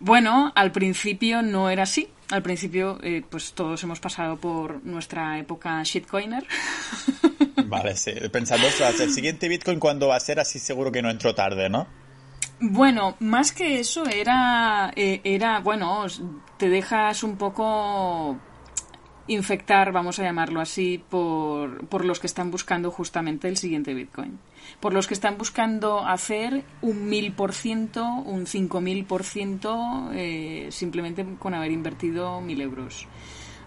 Bueno, 0.00 0.50
al 0.54 0.72
principio 0.72 1.42
no 1.42 1.68
era 1.68 1.82
así. 1.82 2.08
Al 2.30 2.42
principio, 2.42 2.98
eh, 3.02 3.22
pues 3.28 3.52
todos 3.52 3.82
hemos 3.82 4.00
pasado 4.00 4.36
por 4.36 4.84
nuestra 4.84 5.38
época 5.38 5.82
shitcoiner. 5.82 6.46
Vale, 7.66 7.96
sí. 7.96 8.12
Pensando, 8.32 8.66
el 8.66 9.12
siguiente 9.12 9.48
Bitcoin, 9.48 9.78
cuando 9.78 10.08
va 10.08 10.16
a 10.16 10.20
ser? 10.20 10.40
Así 10.40 10.58
seguro 10.58 10.90
que 10.90 11.02
no 11.02 11.10
entró 11.10 11.34
tarde, 11.34 11.68
¿no? 11.68 11.86
Bueno, 12.60 13.16
más 13.20 13.52
que 13.52 13.80
eso, 13.80 14.04
era, 14.06 14.92
eh, 14.94 15.20
era, 15.24 15.60
bueno, 15.60 16.06
te 16.56 16.68
dejas 16.68 17.22
un 17.22 17.36
poco 17.36 18.38
infectar, 19.30 19.92
vamos 19.92 20.18
a 20.18 20.24
llamarlo 20.24 20.60
así, 20.60 21.02
por, 21.08 21.86
por 21.86 22.04
los 22.04 22.18
que 22.18 22.26
están 22.26 22.50
buscando 22.50 22.90
justamente 22.90 23.48
el 23.48 23.56
siguiente 23.56 23.94
Bitcoin. 23.94 24.38
Por 24.80 24.92
los 24.92 25.06
que 25.06 25.14
están 25.14 25.38
buscando 25.38 26.00
hacer 26.06 26.64
un 26.82 27.08
mil 27.08 27.32
por 27.32 27.52
ciento, 27.52 28.04
un 28.04 28.46
cinco 28.46 28.80
mil 28.80 29.04
por 29.04 29.22
ciento, 29.22 30.10
eh, 30.12 30.68
simplemente 30.70 31.24
con 31.38 31.54
haber 31.54 31.70
invertido 31.70 32.40
mil 32.40 32.60
euros. 32.60 33.06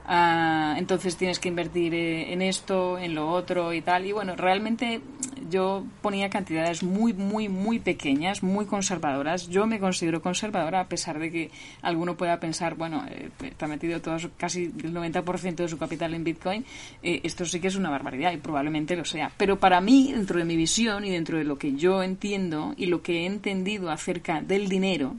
Ah, 0.06 0.76
entonces 0.78 1.16
tienes 1.16 1.40
que 1.40 1.48
invertir 1.48 1.94
eh, 1.94 2.34
en 2.34 2.42
esto, 2.42 2.98
en 2.98 3.16
lo 3.16 3.30
otro 3.30 3.74
y 3.74 3.82
tal. 3.82 4.06
Y 4.06 4.12
bueno, 4.12 4.36
realmente 4.36 5.02
yo 5.50 5.86
ponía 6.02 6.30
cantidades 6.30 6.84
muy, 6.84 7.14
muy, 7.14 7.48
muy 7.48 7.80
pequeñas, 7.80 8.44
muy 8.44 8.66
conservadoras. 8.66 9.48
Yo 9.48 9.66
me 9.66 9.80
considero 9.80 10.22
conservadora 10.22 10.82
a 10.82 10.88
pesar 10.90 11.20
de 11.20 11.32
que 11.32 11.52
alguno 11.82 12.18
pueda 12.18 12.40
pensar, 12.40 12.76
bueno, 12.76 13.06
eh, 13.10 13.30
ha 13.58 13.68
metido 13.68 14.02
casi 14.38 14.66
el 14.66 14.94
90% 14.94 15.56
de 15.56 15.70
su 15.70 15.78
capital 15.78 16.14
en 16.14 16.24
Bitcoin. 16.24 16.66
Eh, 17.02 17.22
esto 17.24 17.46
sí 17.46 17.62
que 17.62 17.68
es 17.68 17.76
una 17.76 17.90
barbaridad 17.90 18.34
y 18.34 18.38
probablemente 18.38 18.98
lo 18.98 19.06
sea. 19.06 19.32
Pero 19.38 19.60
para 19.60 19.80
mí, 19.80 20.12
dentro 20.12 20.40
de 20.40 20.46
mi 20.46 20.58
visión 20.58 21.06
y 21.06 21.12
dentro 21.12 21.38
de 21.38 21.46
lo 21.46 21.58
que 21.58 21.74
yo 21.74 22.04
entiendo 22.04 22.74
y 22.76 22.88
lo 22.88 23.02
que 23.02 23.22
he 23.22 23.26
entendido 23.26 23.90
acerca 23.90 24.42
del 24.42 24.68
dinero, 24.68 25.16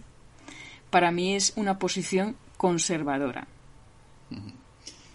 para 0.90 1.10
mí 1.10 1.34
es 1.34 1.54
una 1.56 1.78
posición 1.78 2.36
conservadora. 2.58 3.46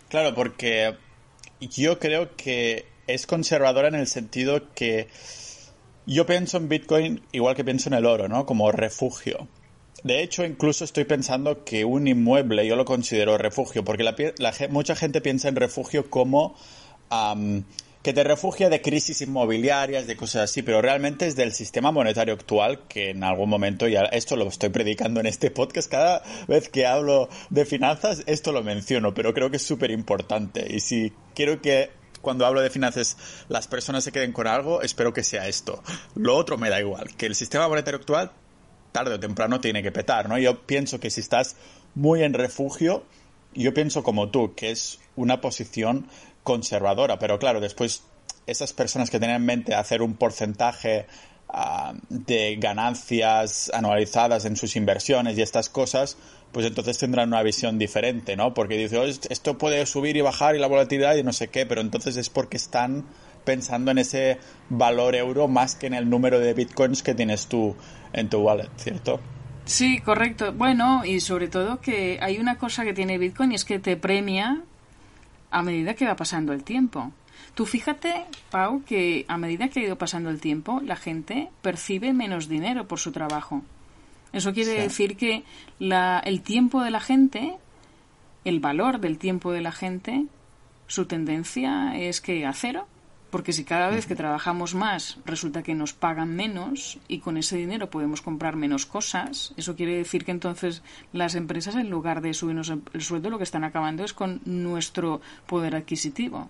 Claro, 0.09 0.33
porque 0.33 0.95
yo 1.59 1.99
creo 1.99 2.35
que 2.35 2.85
es 3.07 3.27
conservadora 3.27 3.87
en 3.87 3.95
el 3.95 4.07
sentido 4.07 4.73
que 4.73 5.07
yo 6.05 6.25
pienso 6.25 6.57
en 6.57 6.67
Bitcoin 6.67 7.21
igual 7.31 7.55
que 7.55 7.63
pienso 7.63 7.89
en 7.89 7.93
el 7.93 8.05
oro, 8.05 8.27
¿no? 8.27 8.45
Como 8.45 8.71
refugio. 8.71 9.47
De 10.03 10.23
hecho, 10.23 10.45
incluso 10.45 10.83
estoy 10.83 11.03
pensando 11.03 11.63
que 11.63 11.85
un 11.85 12.07
inmueble 12.07 12.65
yo 12.65 12.75
lo 12.75 12.85
considero 12.85 13.37
refugio, 13.37 13.83
porque 13.83 14.03
la, 14.03 14.15
mucha 14.69 14.95
gente 14.95 15.21
piensa 15.21 15.49
en 15.49 15.55
refugio 15.55 16.09
como 16.09 16.55
que 18.01 18.13
te 18.13 18.23
refugia 18.23 18.69
de 18.69 18.81
crisis 18.81 19.21
inmobiliarias, 19.21 20.07
de 20.07 20.15
cosas 20.15 20.43
así, 20.43 20.61
pero 20.61 20.81
realmente 20.81 21.27
es 21.27 21.35
del 21.35 21.53
sistema 21.53 21.91
monetario 21.91 22.33
actual 22.33 22.81
que 22.87 23.09
en 23.09 23.23
algún 23.23 23.49
momento, 23.49 23.87
ya 23.87 24.03
esto 24.03 24.35
lo 24.35 24.47
estoy 24.47 24.69
predicando 24.69 25.19
en 25.19 25.25
este 25.25 25.51
podcast, 25.51 25.91
cada 25.91 26.23
vez 26.47 26.69
que 26.69 26.85
hablo 26.85 27.27
de 27.49 27.65
finanzas, 27.65 28.23
esto 28.25 28.51
lo 28.51 28.63
menciono, 28.63 29.13
pero 29.13 29.33
creo 29.33 29.49
que 29.49 29.57
es 29.57 29.63
súper 29.63 29.91
importante. 29.91 30.65
Y 30.69 30.79
si 30.79 31.11
quiero 31.35 31.61
que 31.61 31.89
cuando 32.21 32.45
hablo 32.45 32.61
de 32.61 32.69
finanzas 32.69 33.17
las 33.49 33.67
personas 33.67 34.03
se 34.03 34.11
queden 34.11 34.31
con 34.31 34.47
algo, 34.47 34.81
espero 34.81 35.13
que 35.13 35.23
sea 35.23 35.47
esto. 35.47 35.83
Lo 36.15 36.35
otro 36.35 36.57
me 36.57 36.69
da 36.69 36.79
igual, 36.79 37.15
que 37.17 37.25
el 37.25 37.35
sistema 37.35 37.67
monetario 37.67 37.99
actual 37.99 38.31
tarde 38.91 39.15
o 39.15 39.19
temprano 39.19 39.59
tiene 39.59 39.83
que 39.83 39.91
petar, 39.91 40.29
¿no? 40.29 40.37
Yo 40.37 40.65
pienso 40.65 40.99
que 40.99 41.09
si 41.09 41.21
estás 41.21 41.55
muy 41.95 42.23
en 42.23 42.33
refugio, 42.33 43.03
yo 43.53 43.73
pienso 43.73 44.03
como 44.03 44.29
tú, 44.29 44.53
que 44.55 44.71
es 44.71 44.99
una 45.15 45.41
posición 45.41 46.07
conservadora, 46.49 47.19
pero 47.19 47.37
claro, 47.37 47.59
después 47.61 48.01
esas 48.47 48.73
personas 48.73 49.11
que 49.11 49.19
tienen 49.19 49.35
en 49.35 49.45
mente 49.45 49.75
hacer 49.75 50.01
un 50.01 50.15
porcentaje 50.15 51.05
ah, 51.47 51.93
de 52.09 52.55
ganancias 52.55 53.69
anualizadas 53.71 54.45
en 54.45 54.55
sus 54.55 54.75
inversiones 54.75 55.37
y 55.37 55.43
estas 55.43 55.69
cosas, 55.69 56.17
pues 56.51 56.65
entonces 56.65 56.97
tendrán 56.97 57.27
una 57.27 57.43
visión 57.43 57.77
diferente, 57.77 58.35
¿no? 58.35 58.55
Porque 58.55 58.77
dice, 58.77 58.97
oh, 58.97 59.05
esto 59.05 59.59
puede 59.59 59.85
subir 59.85 60.17
y 60.17 60.21
bajar 60.21 60.55
y 60.55 60.59
la 60.59 60.65
volatilidad 60.65 61.17
y 61.17 61.21
no 61.21 61.33
sé 61.33 61.49
qué, 61.49 61.67
pero 61.67 61.81
entonces 61.81 62.17
es 62.17 62.31
porque 62.31 62.57
están 62.57 63.05
pensando 63.45 63.91
en 63.91 63.99
ese 63.99 64.39
valor 64.69 65.13
euro 65.13 65.47
más 65.47 65.75
que 65.75 65.85
en 65.85 65.93
el 65.93 66.09
número 66.09 66.39
de 66.39 66.55
bitcoins 66.55 67.03
que 67.03 67.13
tienes 67.13 67.45
tú 67.45 67.75
en 68.11 68.27
tu 68.27 68.39
wallet, 68.39 68.69
¿cierto? 68.77 69.19
Sí, 69.65 69.99
correcto. 69.99 70.51
Bueno, 70.51 71.05
y 71.05 71.19
sobre 71.19 71.47
todo 71.47 71.79
que 71.79 72.17
hay 72.23 72.39
una 72.39 72.57
cosa 72.57 72.83
que 72.85 72.93
tiene 72.95 73.19
Bitcoin 73.19 73.51
y 73.51 73.55
es 73.55 73.65
que 73.65 73.77
te 73.77 73.97
premia 73.97 74.63
a 75.51 75.63
medida 75.63 75.93
que 75.93 76.05
va 76.05 76.15
pasando 76.15 76.53
el 76.53 76.63
tiempo. 76.63 77.11
Tú 77.55 77.65
fíjate, 77.65 78.25
Pau, 78.51 78.83
que 78.83 79.25
a 79.27 79.37
medida 79.37 79.69
que 79.69 79.79
ha 79.79 79.83
ido 79.83 79.97
pasando 79.97 80.29
el 80.29 80.39
tiempo, 80.39 80.81
la 80.83 80.95
gente 80.95 81.49
percibe 81.61 82.13
menos 82.13 82.47
dinero 82.47 82.87
por 82.87 82.99
su 82.99 83.11
trabajo. 83.11 83.63
Eso 84.31 84.53
quiere 84.53 84.73
decir 84.73 85.17
que 85.17 85.43
la, 85.79 86.19
el 86.19 86.41
tiempo 86.41 86.83
de 86.83 86.91
la 86.91 86.99
gente, 86.99 87.55
el 88.45 88.59
valor 88.59 88.99
del 88.99 89.17
tiempo 89.17 89.51
de 89.51 89.61
la 89.61 89.71
gente, 89.71 90.25
su 90.87 91.05
tendencia 91.05 91.97
es 91.97 92.21
que 92.21 92.45
a 92.45 92.53
cero 92.53 92.87
porque 93.29 93.53
si 93.53 93.63
cada 93.63 93.89
vez 93.89 94.05
que 94.05 94.15
trabajamos 94.15 94.73
más 94.73 95.19
resulta 95.25 95.63
que 95.63 95.75
nos 95.75 95.93
pagan 95.93 96.35
menos 96.35 96.99
y 97.07 97.19
con 97.19 97.37
ese 97.37 97.57
dinero 97.57 97.89
podemos 97.89 98.21
comprar 98.21 98.55
menos 98.55 98.85
cosas, 98.85 99.53
eso 99.55 99.75
quiere 99.75 99.95
decir 99.95 100.25
que 100.25 100.31
entonces 100.31 100.81
las 101.13 101.35
empresas 101.35 101.75
en 101.75 101.89
lugar 101.89 102.21
de 102.21 102.33
subirnos 102.33 102.73
el 102.93 103.01
sueldo 103.01 103.29
lo 103.29 103.37
que 103.37 103.43
están 103.43 103.63
acabando 103.63 104.03
es 104.03 104.13
con 104.13 104.41
nuestro 104.45 105.21
poder 105.45 105.75
adquisitivo. 105.75 106.49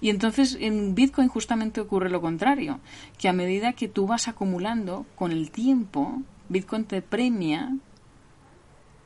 Y 0.00 0.10
entonces 0.10 0.56
en 0.60 0.94
Bitcoin 0.94 1.28
justamente 1.28 1.80
ocurre 1.80 2.10
lo 2.10 2.20
contrario, 2.20 2.80
que 3.16 3.28
a 3.28 3.32
medida 3.32 3.74
que 3.74 3.88
tú 3.88 4.06
vas 4.06 4.26
acumulando 4.26 5.06
con 5.14 5.30
el 5.30 5.50
tiempo, 5.50 6.22
Bitcoin 6.48 6.84
te 6.84 7.00
premia 7.00 7.76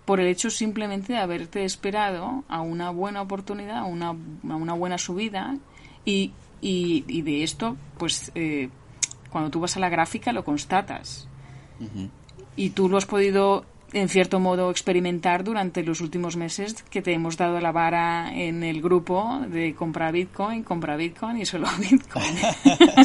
por 0.04 0.18
el 0.18 0.26
hecho 0.26 0.50
simplemente 0.50 1.12
de 1.12 1.18
haberte 1.18 1.64
esperado 1.64 2.44
a 2.48 2.60
una 2.60 2.90
buena 2.90 3.22
oportunidad, 3.22 3.78
a 3.78 3.84
una, 3.84 4.08
a 4.08 4.56
una 4.56 4.72
buena 4.72 4.98
subida 4.98 5.56
y 6.04 6.32
y, 6.62 7.22
de 7.22 7.42
esto, 7.42 7.76
pues 7.98 8.30
eh, 8.36 8.70
cuando 9.30 9.50
tú 9.50 9.60
vas 9.60 9.76
a 9.76 9.80
la 9.80 9.88
gráfica 9.88 10.32
lo 10.32 10.44
constatas. 10.44 11.28
Y 12.54 12.70
tú 12.70 12.88
lo 12.88 12.96
has 12.96 13.06
podido 13.06 13.66
en 13.92 14.08
cierto 14.08 14.40
modo, 14.40 14.70
experimentar 14.70 15.44
durante 15.44 15.82
los 15.82 16.00
últimos 16.00 16.36
meses 16.36 16.82
que 16.90 17.02
te 17.02 17.12
hemos 17.12 17.36
dado 17.36 17.60
la 17.60 17.72
vara 17.72 18.32
en 18.34 18.62
el 18.62 18.80
grupo 18.80 19.40
de 19.48 19.74
comprar 19.74 20.12
Bitcoin, 20.12 20.62
compra 20.62 20.96
Bitcoin 20.96 21.38
y 21.38 21.46
solo 21.46 21.68
Bitcoin. 21.78 22.36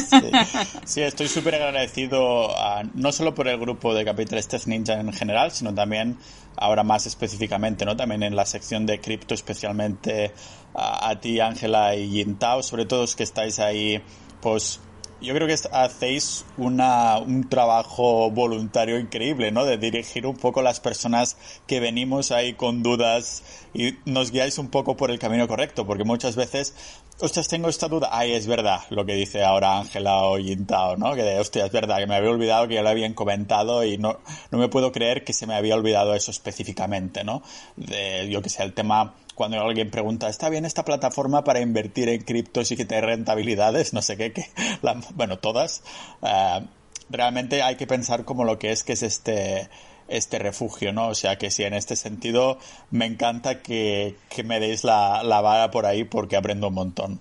sí. 0.84 1.02
estoy 1.02 1.28
súper 1.28 1.56
agradecido 1.56 2.48
no 2.94 3.12
solo 3.12 3.34
por 3.34 3.48
el 3.48 3.58
grupo 3.58 3.94
de 3.94 4.04
Capitalistas 4.04 4.66
Ninja 4.66 4.94
en 4.94 5.12
general, 5.12 5.50
sino 5.50 5.74
también 5.74 6.16
ahora 6.56 6.82
más 6.82 7.06
específicamente, 7.06 7.84
¿no? 7.84 7.96
También 7.96 8.22
en 8.22 8.34
la 8.34 8.46
sección 8.46 8.86
de 8.86 9.00
cripto, 9.00 9.34
especialmente 9.34 10.32
a, 10.74 11.10
a 11.10 11.20
ti, 11.20 11.38
Ángela 11.40 11.94
y 11.94 12.10
Yintao, 12.10 12.62
sobre 12.62 12.86
todo 12.86 13.02
los 13.02 13.14
que 13.14 13.22
estáis 13.22 13.58
ahí, 13.58 14.02
pues 14.40 14.80
yo 15.20 15.34
creo 15.34 15.48
que 15.48 15.56
hacéis 15.72 16.44
una, 16.56 17.18
un 17.18 17.48
trabajo 17.48 18.30
voluntario 18.30 18.98
increíble, 18.98 19.50
¿no? 19.50 19.64
De 19.64 19.76
dirigir 19.76 20.26
un 20.26 20.36
poco 20.36 20.62
las 20.62 20.80
personas 20.80 21.36
que 21.66 21.80
venimos 21.80 22.30
ahí 22.30 22.54
con 22.54 22.82
dudas 22.82 23.42
y 23.74 23.94
nos 24.04 24.30
guiáis 24.30 24.58
un 24.58 24.68
poco 24.68 24.96
por 24.96 25.10
el 25.10 25.18
camino 25.18 25.48
correcto, 25.48 25.86
porque 25.86 26.04
muchas 26.04 26.36
veces, 26.36 26.74
ostras, 27.20 27.48
tengo 27.48 27.68
esta 27.68 27.88
duda, 27.88 28.10
ay, 28.12 28.32
es 28.32 28.46
verdad 28.46 28.80
lo 28.90 29.04
que 29.04 29.14
dice 29.14 29.42
ahora 29.42 29.78
Ángela 29.78 30.22
o 30.22 30.38
Yintao, 30.38 30.96
¿no? 30.96 31.14
Que 31.14 31.22
de, 31.22 31.40
hostia, 31.40 31.66
es 31.66 31.72
verdad, 31.72 31.98
que 31.98 32.06
me 32.06 32.14
había 32.14 32.30
olvidado 32.30 32.68
que 32.68 32.74
ya 32.74 32.82
lo 32.82 32.88
habían 32.88 33.14
comentado 33.14 33.84
y 33.84 33.98
no, 33.98 34.20
no 34.50 34.58
me 34.58 34.68
puedo 34.68 34.92
creer 34.92 35.24
que 35.24 35.32
se 35.32 35.46
me 35.46 35.54
había 35.54 35.74
olvidado 35.74 36.14
eso 36.14 36.30
específicamente, 36.30 37.24
¿no? 37.24 37.42
De, 37.76 38.28
yo 38.30 38.40
que 38.40 38.50
sé, 38.50 38.62
el 38.62 38.72
tema 38.72 39.14
cuando 39.38 39.60
alguien 39.60 39.88
pregunta, 39.88 40.28
¿está 40.28 40.48
bien 40.48 40.64
esta 40.64 40.84
plataforma 40.84 41.44
para 41.44 41.60
invertir 41.60 42.08
en 42.08 42.22
criptos 42.22 42.72
y 42.72 42.76
que 42.76 42.84
te 42.84 43.00
rentabilidades? 43.00 43.92
No 43.92 44.02
sé 44.02 44.16
qué, 44.16 44.32
que 44.32 44.46
bueno, 45.14 45.38
todas. 45.38 45.84
Eh, 46.22 46.66
realmente 47.08 47.62
hay 47.62 47.76
que 47.76 47.86
pensar 47.86 48.24
como 48.24 48.42
lo 48.42 48.58
que 48.58 48.72
es 48.72 48.82
que 48.82 48.94
es 48.94 49.04
este 49.04 49.70
este 50.08 50.40
refugio, 50.40 50.92
¿no? 50.92 51.06
O 51.06 51.14
sea 51.14 51.38
que 51.38 51.52
sí, 51.52 51.62
en 51.62 51.74
este 51.74 51.94
sentido 51.94 52.58
me 52.90 53.04
encanta 53.06 53.62
que, 53.62 54.16
me 54.44 54.58
deis 54.58 54.82
la, 54.82 55.22
la 55.22 55.40
vara 55.40 55.70
por 55.70 55.86
ahí 55.86 56.02
porque 56.02 56.36
aprendo 56.36 56.66
un 56.66 56.74
montón. 56.74 57.20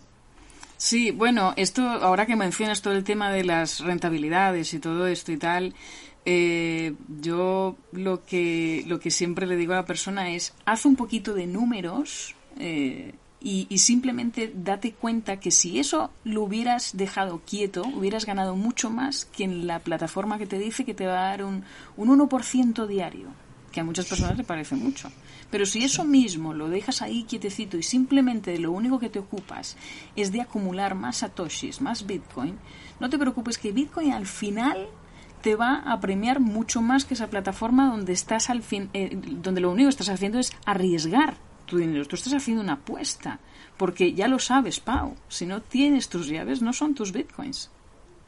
Sí, 0.77 1.12
bueno, 1.12 1.53
esto, 1.56 1.84
ahora 1.84 2.25
que 2.25 2.36
mencionas 2.36 2.82
todo 2.82 2.93
el 2.93 3.03
tema 3.03 3.32
de 3.32 3.43
las 3.43 3.82
rentabilidades 3.82 4.73
y 4.73 4.80
todo 4.80 5.06
esto 5.06 5.32
y 5.32 5.38
tal, 5.38 5.75
eh, 6.30 6.94
yo 7.22 7.78
lo 7.94 8.26
que, 8.26 8.84
lo 8.86 9.00
que 9.00 9.12
siempre 9.12 9.48
le 9.48 9.56
digo 9.56 9.72
a 9.72 9.78
la 9.78 9.86
persona 9.86 10.32
es, 10.32 10.54
haz 10.66 10.84
un 10.84 10.98
poquito 10.98 11.34
de 11.34 11.48
números 11.48 12.36
eh, 12.60 13.13
y, 13.40 13.78
simplemente 13.78 14.52
date 14.54 14.92
cuenta 14.92 15.40
que 15.40 15.52
si 15.52 15.80
eso 15.80 16.12
lo 16.26 16.44
hubieras 16.44 16.98
dejado 16.98 17.40
quieto, 17.50 17.84
hubieras 17.96 18.26
ganado 18.26 18.58
mucho 18.58 18.90
más 18.90 19.24
que 19.24 19.46
en 19.46 19.68
la 19.68 19.80
plataforma 19.80 20.38
que 20.38 20.46
te 20.46 20.60
dice 20.60 20.84
que 20.84 20.94
te 20.94 21.08
va 21.08 21.28
a 21.28 21.30
dar 21.30 21.46
un, 21.46 21.63
un 21.96 22.10
1% 22.10 22.88
diario, 22.88 23.30
que 23.72 23.80
a 23.80 23.86
muchas 23.86 24.08
personas 24.08 24.36
le 24.36 24.44
parece 24.44 24.76
mucho. 24.76 25.10
Pero 25.50 25.66
si 25.66 25.86
eso 25.86 26.04
mismo 26.04 26.54
lo 26.54 26.68
dejas 26.68 27.02
ahí 27.02 27.24
quietecito 27.24 27.78
y 27.78 27.84
simplemente 27.84 28.60
lo 28.60 28.74
único 28.74 29.00
que 29.00 29.08
te 29.08 29.20
ocupas 29.20 29.78
es 30.18 30.34
de 30.34 30.42
acumular 30.42 30.94
más 30.94 31.20
satoshis, 31.20 31.80
más 31.80 32.06
bitcoin, 32.06 32.58
no 33.00 33.10
te 33.10 33.18
preocupes 33.18 33.58
que 33.58 33.72
bitcoin 33.72 34.12
al 34.12 34.28
final 34.28 34.90
te 35.41 35.56
va 35.56 35.84
a 35.86 36.00
premiar 36.00 36.39
mucho 36.39 36.82
más 36.82 37.06
que 37.06 37.13
esa 37.13 37.28
plataforma 37.28 37.89
donde 37.89 38.13
estás 38.13 38.50
al 38.50 38.63
fin, 38.63 38.89
eh, 38.93 39.10
donde 39.13 39.62
lo 39.62 39.71
único 39.71 39.88
que 39.88 39.91
estás 39.91 40.10
haciendo 40.10 40.39
es 40.39 40.54
arriesgar 40.65 41.36
tu 41.65 41.78
dinero. 41.78 42.06
Tú 42.06 42.15
estás 42.15 42.34
haciendo 42.34 42.63
una 42.63 42.73
apuesta, 42.73 43.39
porque 43.78 44.13
ya 44.13 44.28
lo 44.28 44.39
sabes, 44.39 44.80
Pau. 44.80 45.15
Si 45.28 45.45
no 45.45 45.62
tienes 45.62 46.10
tus 46.10 46.28
llaves, 46.28 46.62
no 46.62 46.73
son 46.73 46.95
tus 46.95 47.12
bitcoins. 47.12 47.69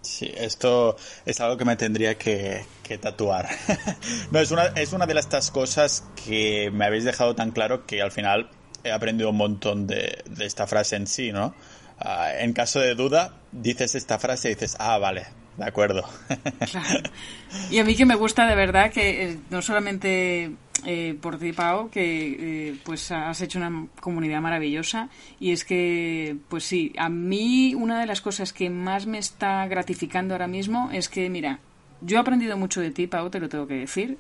Sí, 0.02 0.32
esto 0.34 0.96
es 1.26 1.42
algo 1.42 1.58
que 1.58 1.66
me 1.66 1.76
tendría 1.76 2.18
que, 2.18 2.66
tatuar. 3.02 3.50
no, 4.32 4.40
es 4.40 4.52
una, 4.52 4.68
es 4.68 4.94
una 4.94 5.06
de 5.06 5.20
estas 5.20 5.52
cosas 5.52 6.06
que 6.26 6.72
me 6.72 6.86
habéis 6.86 7.04
dejado 7.04 7.36
tan 7.36 7.52
claro 7.52 7.86
que 7.86 8.02
al 8.02 8.12
final 8.12 8.50
he 8.84 8.92
aprendido 8.92 9.30
un 9.32 9.38
montón 9.38 9.88
de, 9.88 10.24
esta 10.40 10.68
frase 10.68 10.96
en 10.96 11.06
sí, 11.06 11.32
¿no? 11.32 11.54
Ah, 12.00 12.32
en 12.38 12.54
caso 12.54 12.80
de 12.80 12.96
duda, 12.96 13.34
dices 13.52 13.94
esta 13.96 14.20
frase 14.20 14.50
y 14.50 14.54
dices, 14.54 14.78
ah, 14.80 14.98
vale, 15.00 15.28
de 15.60 15.66
acuerdo. 15.66 16.04
Y 17.70 17.80
a 17.80 17.84
mí 17.84 17.96
que 17.96 18.06
me 18.06 18.16
gusta 18.16 18.48
de 18.48 18.56
verdad 18.56 18.92
que 18.92 19.24
eh, 19.24 19.40
no 19.50 19.62
solamente 19.62 20.52
eh, 20.86 21.18
por 21.22 21.38
ti, 21.38 21.52
Pau, 21.52 21.90
que 21.90 22.70
eh, 22.70 22.76
pues 22.84 23.12
has 23.12 23.42
hecho 23.42 23.60
una 23.60 23.88
comunidad 24.00 24.42
maravillosa 24.42 25.10
y 25.40 25.52
es 25.52 25.66
que, 25.66 26.38
pues 26.48 26.64
sí, 26.64 26.94
a 26.98 27.10
mí 27.10 27.76
una 27.76 28.00
de 28.00 28.06
las 28.06 28.22
cosas 28.22 28.54
que 28.54 28.70
más 28.70 29.06
me 29.06 29.18
está 29.18 29.68
gratificando 29.68 30.34
ahora 30.34 30.48
mismo 30.48 30.90
es 30.94 31.10
que, 31.10 31.30
mira, 31.30 31.60
yo 32.02 32.18
he 32.18 32.20
aprendido 32.20 32.56
mucho 32.58 32.82
de 32.82 32.92
ti, 32.92 33.08
Pau, 33.08 33.30
te 33.30 33.40
lo 33.40 33.50
tengo 33.50 33.68
que 33.68 33.76
decir. 33.76 34.18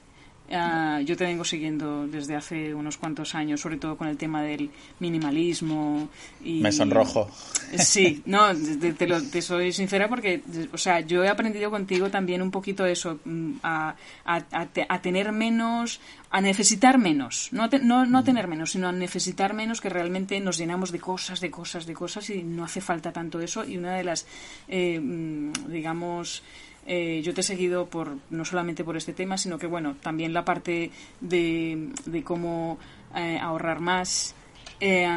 Ah, 0.52 1.02
yo 1.04 1.16
te 1.16 1.26
vengo 1.26 1.44
siguiendo 1.44 2.08
desde 2.08 2.36
hace 2.36 2.74
unos 2.74 2.98
cuantos 2.98 3.36
años, 3.36 3.62
sobre 3.62 3.78
todo 3.78 3.98
con 3.98 4.08
el 4.08 4.18
tema 4.18 4.42
del 4.42 4.70
minimalismo. 5.00 6.10
Y, 6.44 6.62
Me 6.62 6.72
sonrojo. 6.72 7.30
Sí, 7.78 8.24
no, 8.26 8.48
te, 8.56 9.42
soy 9.42 9.72
sincera 9.72 10.08
porque, 10.08 10.42
o 10.74 10.78
sea, 10.78 11.02
yo 11.02 11.24
he 11.24 11.30
aprendido 11.30 11.70
contigo 11.70 12.10
también 12.10 12.42
un 12.42 12.52
poquito 12.52 12.86
eso, 12.86 13.20
mm, 13.26 13.58
a, 13.64 13.96
a, 14.26 15.02
tener 15.02 15.32
menos, 15.32 16.00
a 16.32 16.42
necesitar 16.42 17.00
menos, 17.00 17.50
no, 17.52 17.68
no, 17.82 18.06
no 18.06 18.18
a 18.20 18.24
tener 18.24 18.48
menos, 18.48 18.72
sino 18.72 18.88
a 18.88 18.92
necesitar 18.92 19.54
menos, 19.54 19.82
que 19.82 19.89
realmente 19.89 20.39
nos 20.39 20.58
llenamos 20.58 20.92
de 20.92 21.00
cosas, 21.00 21.39
de 21.39 21.50
cosas, 21.50 21.88
de 21.88 21.94
cosas 21.94 22.30
y 22.30 22.44
no 22.44 22.63
hace 22.63 22.82
falta 22.82 23.12
tanto 23.12 23.39
eso. 23.39 23.65
Y 23.65 23.78
una 23.78 23.96
de 23.96 24.04
las, 24.04 24.28
eh, 24.68 25.00
mm, 25.00 25.72
digamos, 25.72 26.44
eh, 26.86 27.22
yo 27.24 27.34
te 27.34 27.42
he 27.42 27.44
seguido 27.44 27.88
por 27.88 28.18
no 28.30 28.46
solamente 28.46 28.84
por 28.84 28.96
este 28.96 29.13
tema, 29.13 29.38
sino 29.38 29.58
que 29.58 29.68
bueno, 29.68 29.96
también 30.02 30.34
la 30.34 30.46
parte 30.46 30.92
de, 31.20 31.89
de 32.06 32.24
cómo 32.24 32.78
eh, 33.15 33.39
ahorrar 33.42 33.80
más, 33.80 34.36
eh, 34.80 35.08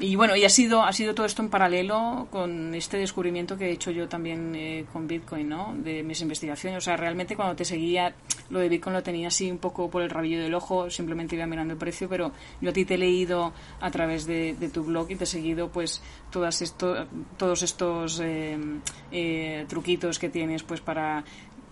y 0.00 0.16
bueno, 0.16 0.36
y 0.36 0.44
ha 0.44 0.48
sido, 0.48 0.82
ha 0.82 0.92
sido 0.92 1.14
todo 1.14 1.26
esto 1.26 1.42
en 1.42 1.48
paralelo 1.48 2.28
con 2.30 2.74
este 2.74 2.98
descubrimiento 2.98 3.56
que 3.56 3.68
he 3.68 3.72
hecho 3.72 3.90
yo 3.90 4.08
también 4.08 4.54
eh, 4.54 4.84
con 4.92 5.06
Bitcoin, 5.06 5.48
¿no? 5.48 5.74
De 5.76 6.02
mis 6.02 6.20
investigaciones. 6.20 6.78
O 6.78 6.80
sea, 6.80 6.96
realmente 6.96 7.36
cuando 7.36 7.56
te 7.56 7.64
seguía, 7.64 8.14
lo 8.50 8.60
de 8.60 8.68
Bitcoin 8.68 8.94
lo 8.94 9.02
tenía 9.02 9.28
así 9.28 9.50
un 9.50 9.58
poco 9.58 9.88
por 9.90 10.02
el 10.02 10.10
rabillo 10.10 10.40
del 10.40 10.54
ojo, 10.54 10.90
simplemente 10.90 11.36
iba 11.36 11.46
mirando 11.46 11.72
el 11.72 11.78
precio, 11.78 12.08
pero 12.08 12.32
yo 12.60 12.70
a 12.70 12.72
ti 12.72 12.84
te 12.84 12.94
he 12.94 12.98
leído 12.98 13.52
a 13.80 13.90
través 13.90 14.26
de, 14.26 14.54
tu 14.72 14.84
blog 14.84 15.10
y 15.10 15.16
te 15.16 15.24
he 15.24 15.26
seguido 15.26 15.70
pues 15.70 16.02
todas 16.30 16.60
esto, 16.60 17.06
todos 17.38 17.62
estos 17.62 18.20
eh, 18.22 19.64
truquitos 19.68 20.18
que 20.18 20.28
tienes 20.28 20.62
pues 20.62 20.80
para 20.80 21.24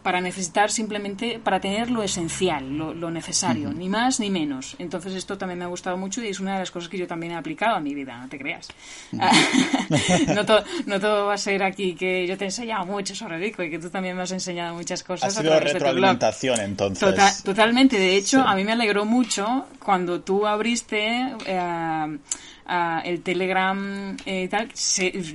para 0.07 0.21
necesitar 0.21 0.71
simplemente, 0.71 1.40
para 1.42 1.59
tener 1.59 1.90
lo 1.90 2.01
esencial, 2.01 2.79
lo, 2.79 3.11
necesario, 3.11 3.73
ni 3.73 3.88
más 3.88 4.21
ni 4.21 4.31
menos. 4.31 4.77
Entonces 4.79 5.14
esto 5.14 5.37
también 5.37 5.59
me 5.59 5.64
ha 5.64 5.66
gustado 5.66 5.97
mucho 5.97 6.23
y 6.23 6.29
es 6.29 6.38
una 6.38 6.53
de 6.53 6.61
las 6.61 6.71
cosas 6.71 6.88
que 6.88 6.97
yo 6.97 7.09
también 7.09 7.33
he 7.33 7.35
aplicado 7.35 7.75
a 7.75 7.81
mi 7.81 7.92
vida, 7.92 8.16
no 8.16 8.29
te 8.29 8.38
creas. 8.38 8.69
no, 10.87 11.01
todo 11.01 11.27
va 11.27 11.35
a 11.35 11.38
ser 11.38 11.61
aquí 11.64 11.97
que 11.97 12.25
yo 12.25 12.38
te 12.38 12.45
he 12.45 12.47
enseñado 12.47 12.87
mucho 12.87 13.16
sobre 13.16 13.37
Rico 13.38 13.64
y 13.64 13.69
que 13.69 13.81
tú 13.81 13.90
también 13.90 14.14
me 14.14 14.23
has 14.23 14.31
enseñado 14.31 14.77
muchas 14.77 15.03
cosas. 15.03 15.37
Ha 15.37 15.42
sido 15.42 15.59
retroalimentación 15.59 16.61
entonces. 16.61 17.42
totalmente, 17.42 17.99
de 17.99 18.16
hecho 18.16 18.42
a 18.42 18.55
mí 18.55 18.62
me 18.62 18.75
alegró 18.75 19.05
mucho 19.05 19.66
cuando 19.81 20.21
tú 20.21 20.47
abriste... 20.47 21.35
Eh, 21.47 22.19
el 23.05 23.22
Telegram 23.22 24.16
eh, 24.26 24.48
tal, 24.48 24.70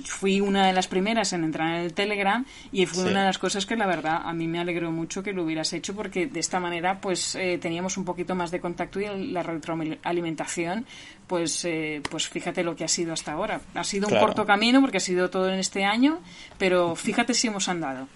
fui 0.06 0.42
una 0.42 0.68
de 0.68 0.74
las 0.74 0.88
primeras 0.88 1.34
en 1.34 1.44
entrar 1.44 1.76
en 1.76 1.82
el 1.82 1.94
Telegram 1.94 2.46
y 2.72 2.86
fue 2.86 3.06
una 3.06 3.22
de 3.22 3.26
las 3.28 3.38
cosas 3.38 3.66
que 3.66 3.76
la 3.76 3.88
verdad 3.88 4.22
a 4.24 4.34
mí 4.34 4.48
me 4.48 4.60
alegró 4.60 4.92
mucho 4.92 5.24
que 5.24 5.34
lo 5.34 5.44
hubieras 5.44 5.72
hecho 5.74 5.96
porque 5.96 6.28
de 6.28 6.40
esta 6.40 6.60
manera 6.60 7.00
pues 7.00 7.36
eh, 7.36 7.58
teníamos 7.62 7.98
un 7.98 8.06
poquito 8.06 8.36
más 8.36 8.52
de 8.52 8.60
contacto 8.60 9.00
y 9.00 9.32
la 9.32 9.44
retroalimentación 9.44 10.86
pues 11.28 11.64
eh, 11.66 12.02
pues 12.10 12.28
fíjate 12.28 12.64
lo 12.64 12.76
que 12.76 12.84
ha 12.84 12.90
sido 12.90 13.14
hasta 13.14 13.32
ahora. 13.32 13.62
Ha 13.74 13.84
sido 13.84 14.10
un 14.10 14.20
corto 14.20 14.46
camino 14.46 14.82
porque 14.82 14.98
ha 14.98 15.02
sido 15.02 15.30
todo 15.30 15.48
en 15.48 15.60
este 15.60 15.86
año, 15.86 16.20
pero 16.58 16.96
fíjate 16.96 17.34
si 17.34 17.48
hemos 17.48 17.70
andado. 17.70 18.08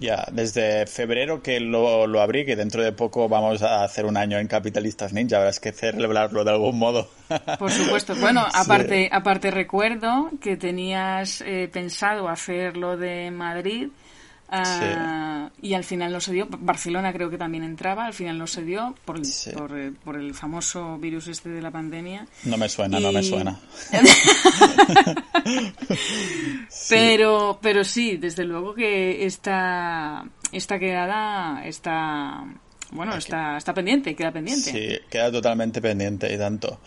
Ya, 0.00 0.26
desde 0.32 0.86
febrero 0.86 1.42
que 1.42 1.60
lo, 1.60 2.06
lo, 2.06 2.22
abrí, 2.22 2.46
que 2.46 2.56
dentro 2.56 2.82
de 2.82 2.92
poco 2.92 3.28
vamos 3.28 3.62
a 3.62 3.84
hacer 3.84 4.06
un 4.06 4.16
año 4.16 4.38
en 4.38 4.46
Capitalistas 4.46 5.12
Ninja, 5.12 5.36
habrá 5.36 5.52
que 5.52 5.72
celebrarlo 5.72 6.42
de 6.42 6.50
algún 6.50 6.78
modo. 6.78 7.10
Por 7.58 7.70
supuesto. 7.70 8.14
Bueno, 8.16 8.46
aparte, 8.54 9.10
aparte 9.12 9.50
recuerdo 9.50 10.30
que 10.40 10.56
tenías 10.56 11.42
eh, 11.42 11.68
pensado 11.70 12.28
hacer 12.28 12.78
lo 12.78 12.96
de 12.96 13.30
Madrid 13.30 13.88
Ah, 14.52 15.50
y 15.62 15.74
al 15.74 15.84
final 15.84 16.12
no 16.12 16.20
se 16.20 16.32
dio. 16.32 16.48
Barcelona 16.50 17.12
creo 17.12 17.30
que 17.30 17.38
también 17.38 17.62
entraba, 17.62 18.06
al 18.06 18.14
final 18.14 18.36
no 18.36 18.46
se 18.48 18.64
dio 18.64 18.96
por 19.04 19.16
el, 19.16 19.22
eh, 19.24 19.92
por, 20.04 20.16
el 20.16 20.34
famoso 20.34 20.98
virus 20.98 21.28
este 21.28 21.50
de 21.50 21.62
la 21.62 21.70
pandemia. 21.70 22.26
No 22.44 22.56
me 22.56 22.68
suena, 22.68 22.98
no 22.98 23.12
me 23.12 23.22
suena. 23.22 23.60
pero, 26.88 27.58
pero 27.62 27.84
sí, 27.84 28.16
desde 28.16 28.44
luego 28.44 28.74
que 28.74 29.24
esta, 29.24 30.24
esta 30.50 30.78
quedada 30.80 31.64
está 31.64 32.44
bueno, 32.90 33.14
está, 33.14 33.56
está 33.56 33.72
pendiente, 33.72 34.16
queda 34.16 34.32
pendiente. 34.32 34.72
Sí, 34.72 34.98
queda 35.08 35.30
totalmente 35.30 35.80
pendiente 35.80 36.32
y 36.32 36.36
tanto 36.36 36.80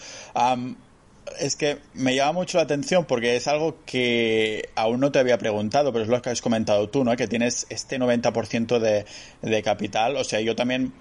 es 1.39 1.55
que 1.55 1.79
me 1.93 2.15
llama 2.15 2.33
mucho 2.33 2.57
la 2.57 2.63
atención 2.63 3.05
porque 3.05 3.35
es 3.35 3.47
algo 3.47 3.77
que 3.85 4.69
aún 4.75 4.99
no 4.99 5.11
te 5.11 5.19
había 5.19 5.37
preguntado, 5.37 5.91
pero 5.91 6.03
es 6.03 6.09
lo 6.09 6.21
que 6.21 6.29
has 6.29 6.41
comentado 6.41 6.89
tú, 6.89 7.03
¿no? 7.03 7.15
Que 7.15 7.27
tienes 7.27 7.67
este 7.69 7.99
90% 7.99 8.79
de, 8.79 9.05
de 9.41 9.63
capital. 9.63 10.17
O 10.17 10.23
sea, 10.23 10.41
yo 10.41 10.55
también 10.55 10.93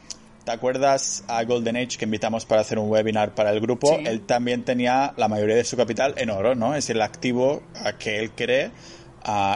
¿te 0.45 0.53
acuerdas 0.53 1.25
a 1.29 1.43
Golden 1.45 1.77
Age 1.77 1.99
que 1.99 2.05
invitamos 2.05 2.45
para 2.45 2.61
hacer 2.63 2.79
un 2.79 2.91
webinar 2.91 3.35
para 3.35 3.51
el 3.51 3.61
grupo? 3.61 3.99
Él 4.05 4.23
también 4.23 4.65
tenía 4.65 5.15
la 5.17 5.29
mayoría 5.29 5.57
de 5.57 5.65
su 5.65 5.77
capital 5.77 6.15
en 6.17 6.31
oro, 6.31 6.55
¿no? 6.55 6.75
Es 6.75 6.91
el 6.91 7.01
activo 7.01 7.63
a 7.85 7.93
que 7.93 8.19
él 8.19 8.33
cree 8.33 8.71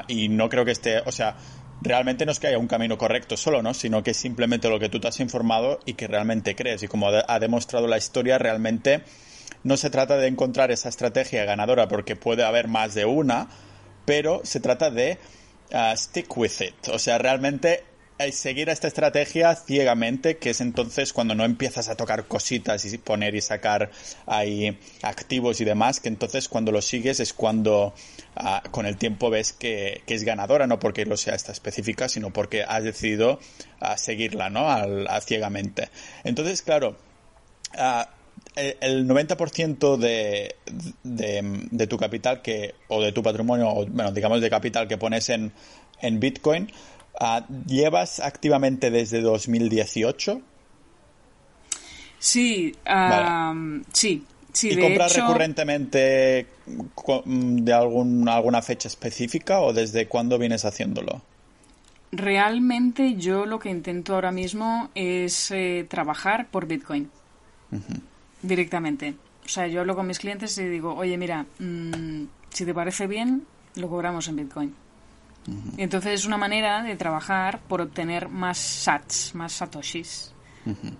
y 0.08 0.28
no 0.28 0.48
creo 0.48 0.64
que 0.64 0.70
esté, 0.70 1.00
o 1.00 1.12
sea, 1.12 1.36
realmente 1.82 2.24
no 2.24 2.32
es 2.32 2.38
que 2.38 2.48
haya 2.48 2.58
un 2.58 2.68
camino 2.68 2.96
correcto 2.98 3.36
solo, 3.36 3.62
¿no? 3.62 3.74
Sino 3.74 4.02
que 4.02 4.12
es 4.12 4.16
simplemente 4.16 4.68
lo 4.68 4.78
que 4.78 4.88
tú 4.88 5.00
te 5.00 5.08
has 5.08 5.20
informado 5.20 5.80
y 5.84 5.94
que 5.94 6.06
realmente 6.06 6.54
crees. 6.54 6.82
Y 6.82 6.88
como 6.88 7.08
ha 7.08 7.38
demostrado 7.38 7.86
la 7.86 7.98
historia, 7.98 8.38
realmente 8.38 9.02
no 9.66 9.76
se 9.76 9.90
trata 9.90 10.16
de 10.16 10.29
encontrar 10.29 10.70
esa 10.70 10.88
estrategia 10.88 11.44
ganadora 11.44 11.88
porque 11.88 12.14
puede 12.14 12.44
haber 12.44 12.68
más 12.68 12.94
de 12.94 13.05
una, 13.05 13.48
pero 14.05 14.40
se 14.44 14.61
trata 14.61 14.92
de 14.92 15.18
uh, 15.72 15.96
stick 15.96 16.37
with 16.37 16.52
it. 16.61 16.88
O 16.92 17.00
sea, 17.00 17.18
realmente 17.18 17.83
eh, 18.20 18.31
seguir 18.31 18.68
esta 18.68 18.87
estrategia 18.87 19.57
ciegamente, 19.57 20.37
que 20.37 20.50
es 20.50 20.61
entonces 20.61 21.12
cuando 21.12 21.35
no 21.35 21.44
empiezas 21.44 21.88
a 21.88 21.96
tocar 21.96 22.29
cositas 22.29 22.85
y 22.85 22.96
poner 22.96 23.35
y 23.35 23.40
sacar 23.40 23.90
ahí 24.26 24.79
activos 25.02 25.61
y 25.61 25.64
demás, 25.64 25.98
que 25.98 26.11
entonces 26.11 26.48
cuando 26.48 26.70
lo 26.70 26.81
sigues 26.81 27.18
es 27.18 27.33
cuando 27.33 27.92
ah, 28.37 28.62
con 28.70 28.87
el 28.87 28.96
tiempo 28.96 29.31
ves 29.31 29.52
que, 29.52 30.05
es 30.07 30.22
ganadora, 30.22 30.68
no 30.68 30.79
porque 30.79 31.07
lo 31.07 31.16
sea 31.16 31.35
esta 31.35 31.50
específica, 31.50 32.09
sino 32.09 32.33
porque 32.33 32.62
has 32.62 32.85
decidido 32.85 33.40
ah, 33.81 33.98
seguirla, 33.98 34.48
¿no? 34.48 34.70
Al, 34.70 35.09
ciegamente. 35.22 35.88
Entonces, 36.22 36.62
claro, 36.62 36.96
el 38.56 39.06
90% 39.06 39.96
de, 39.96 40.56
de, 41.04 41.86
tu 41.86 41.96
capital 41.96 42.42
que, 42.42 42.74
o 42.88 43.02
de 43.02 43.12
tu 43.12 43.22
patrimonio, 43.22 43.68
o, 43.68 43.86
bueno, 43.86 44.10
digamos 44.12 44.40
de 44.40 44.50
capital 44.50 44.88
que 44.88 44.96
pones 44.96 45.28
en, 45.28 45.52
en 46.00 46.18
Bitcoin, 46.18 46.70
Ah, 47.18 47.46
¿Llevas 47.66 48.20
activamente 48.20 48.90
desde 48.90 49.20
2018? 49.22 50.40
Sí, 52.18 52.74
sí, 53.92 54.24
sí. 54.52 54.68
¿Y 54.70 54.78
compras 54.78 55.16
recurrentemente 55.16 56.46
de 57.34 57.72
algún, 57.72 58.28
alguna 58.28 58.62
fecha 58.62 58.88
específica 58.88 59.60
o 59.60 59.72
desde 59.72 60.08
cuándo 60.08 60.38
vienes 60.38 60.64
haciéndolo? 60.64 61.22
Realmente 62.12 63.16
yo 63.16 63.46
lo 63.46 63.58
que 63.58 63.70
intento 63.70 64.14
ahora 64.14 64.30
mismo 64.32 64.90
es 64.94 65.50
eh, 65.50 65.86
trabajar 65.88 66.48
por 66.50 66.66
Bitcoin 66.66 67.10
directamente. 68.42 69.14
O 69.44 69.49
sea, 69.49 69.66
yo 69.66 69.81
hablo 69.81 69.94
con 69.94 70.07
mis 70.07 70.18
clientes 70.18 70.57
y 70.59 70.64
digo, 70.64 70.94
oye, 70.94 71.16
mira, 71.16 71.46
mm, 71.59 72.25
si 72.51 72.64
te 72.64 72.75
parece 72.75 73.07
bien, 73.07 73.44
lo 73.77 73.88
cobramos 73.88 74.29
en 74.29 74.37
Bitcoin. 74.37 74.75
Entonces 75.77 76.12
es 76.12 76.27
una 76.27 76.37
manera 76.37 76.83
de 76.83 76.96
trabajar 76.96 77.61
por 77.68 77.81
obtener 77.81 78.29
más 78.29 78.59
sats, 78.59 79.35
más 79.35 79.53
satoshis. 79.53 80.33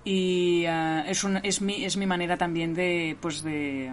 Y 0.05 0.63
eh, 0.65 1.03
es, 1.09 1.27
es, 1.43 1.61
mi, 1.61 1.85
es 1.85 1.97
mi 1.97 2.07
manera 2.07 2.37
también 2.37 2.73
de, 2.73 3.17
pues 3.21 3.43
de, 3.43 3.93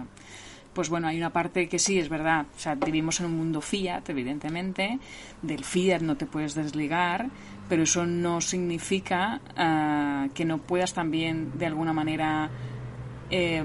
pues 0.74 0.88
bueno, 0.88 1.08
hay 1.08 1.16
una 1.16 1.30
parte 1.30 1.68
que 1.68 1.78
sí, 1.78 1.98
es 1.98 2.08
verdad, 2.08 2.46
o 2.54 2.58
sea, 2.58 2.74
vivimos 2.74 3.20
en 3.20 3.26
un 3.26 3.36
mundo 3.36 3.60
fiat, 3.60 4.08
evidentemente, 4.08 4.98
del 5.40 5.64
fiat 5.64 6.00
no 6.00 6.16
te 6.16 6.26
puedes 6.26 6.54
desligar, 6.54 7.28
pero 7.68 7.84
eso 7.84 8.04
no 8.06 8.40
significa 8.40 9.40
eh, 9.56 10.30
que 10.34 10.44
no 10.44 10.58
puedas 10.58 10.92
también, 10.92 11.58
de 11.58 11.66
alguna 11.66 11.92
manera, 11.92 12.50
eh, 13.30 13.64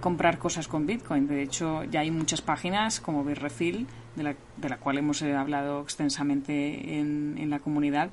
comprar 0.00 0.38
cosas 0.38 0.68
con 0.68 0.86
Bitcoin. 0.86 1.26
De 1.26 1.42
hecho, 1.42 1.84
ya 1.84 2.00
hay 2.00 2.10
muchas 2.10 2.42
páginas 2.42 3.00
como 3.00 3.24
Bitrefill 3.24 3.86
de 4.16 4.22
la, 4.22 4.34
de 4.56 4.68
la 4.68 4.76
cual 4.76 4.98
hemos 4.98 5.22
eh, 5.22 5.34
hablado 5.34 5.80
extensamente 5.80 6.98
en, 6.98 7.36
en, 7.38 7.50
la 7.50 7.60
comunidad, 7.60 8.10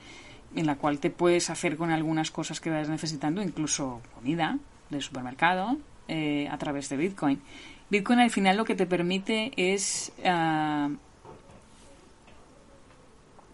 en 0.56 0.66
la 0.66 0.76
cual 0.76 1.00
te 1.00 1.10
puedes 1.10 1.50
hacer 1.50 1.76
con 1.76 1.92
algunas 1.92 2.32
cosas 2.32 2.62
que 2.62 2.70
vas 2.70 2.88
necesitando, 2.88 3.42
incluso 3.42 4.02
comida 4.14 4.58
del 4.90 5.02
supermercado, 5.02 5.78
eh, 6.08 6.48
a 6.50 6.58
través 6.58 6.88
de 6.90 6.98
Bitcoin. 6.98 7.42
Bitcoin 7.90 8.20
al 8.20 8.30
final 8.30 8.58
lo 8.58 8.66
que 8.66 8.76
te 8.76 8.86
permite 8.86 9.52
es, 9.58 10.12
ah, 10.24 10.90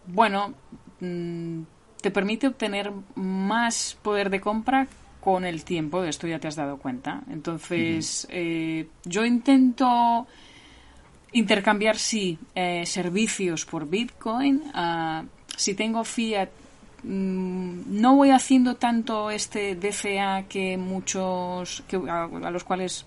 bueno, 0.07 0.53
mm, 0.99 1.61
te 2.01 2.11
permite 2.11 2.47
obtener 2.47 2.91
más 3.15 3.97
poder 4.01 4.29
de 4.29 4.41
compra 4.41 4.87
con 5.21 5.45
el 5.45 5.63
tiempo, 5.63 6.01
de 6.01 6.09
esto 6.09 6.27
ya 6.27 6.39
te 6.39 6.49
has 6.49 6.57
dado 6.57 6.77
cuenta. 6.77 7.21
Entonces, 7.29 8.27
eh, 8.29 8.87
yo 9.05 9.23
intento 9.23 10.27
Intercambiar, 11.33 11.97
sí, 11.97 12.37
eh, 12.55 12.85
servicios 12.85 13.65
por 13.65 13.87
Bitcoin. 13.87 14.63
Ah, 14.73 15.23
si 15.55 15.75
tengo 15.75 16.03
fiat, 16.03 16.49
mm, 17.03 18.01
no 18.01 18.15
voy 18.17 18.31
haciendo 18.31 18.75
tanto 18.75 19.31
este 19.31 19.75
DCA 19.75 20.43
que 20.49 20.77
muchos, 20.77 21.83
que, 21.87 21.95
a, 21.95 22.27
los 22.27 22.65
cuales 22.65 23.05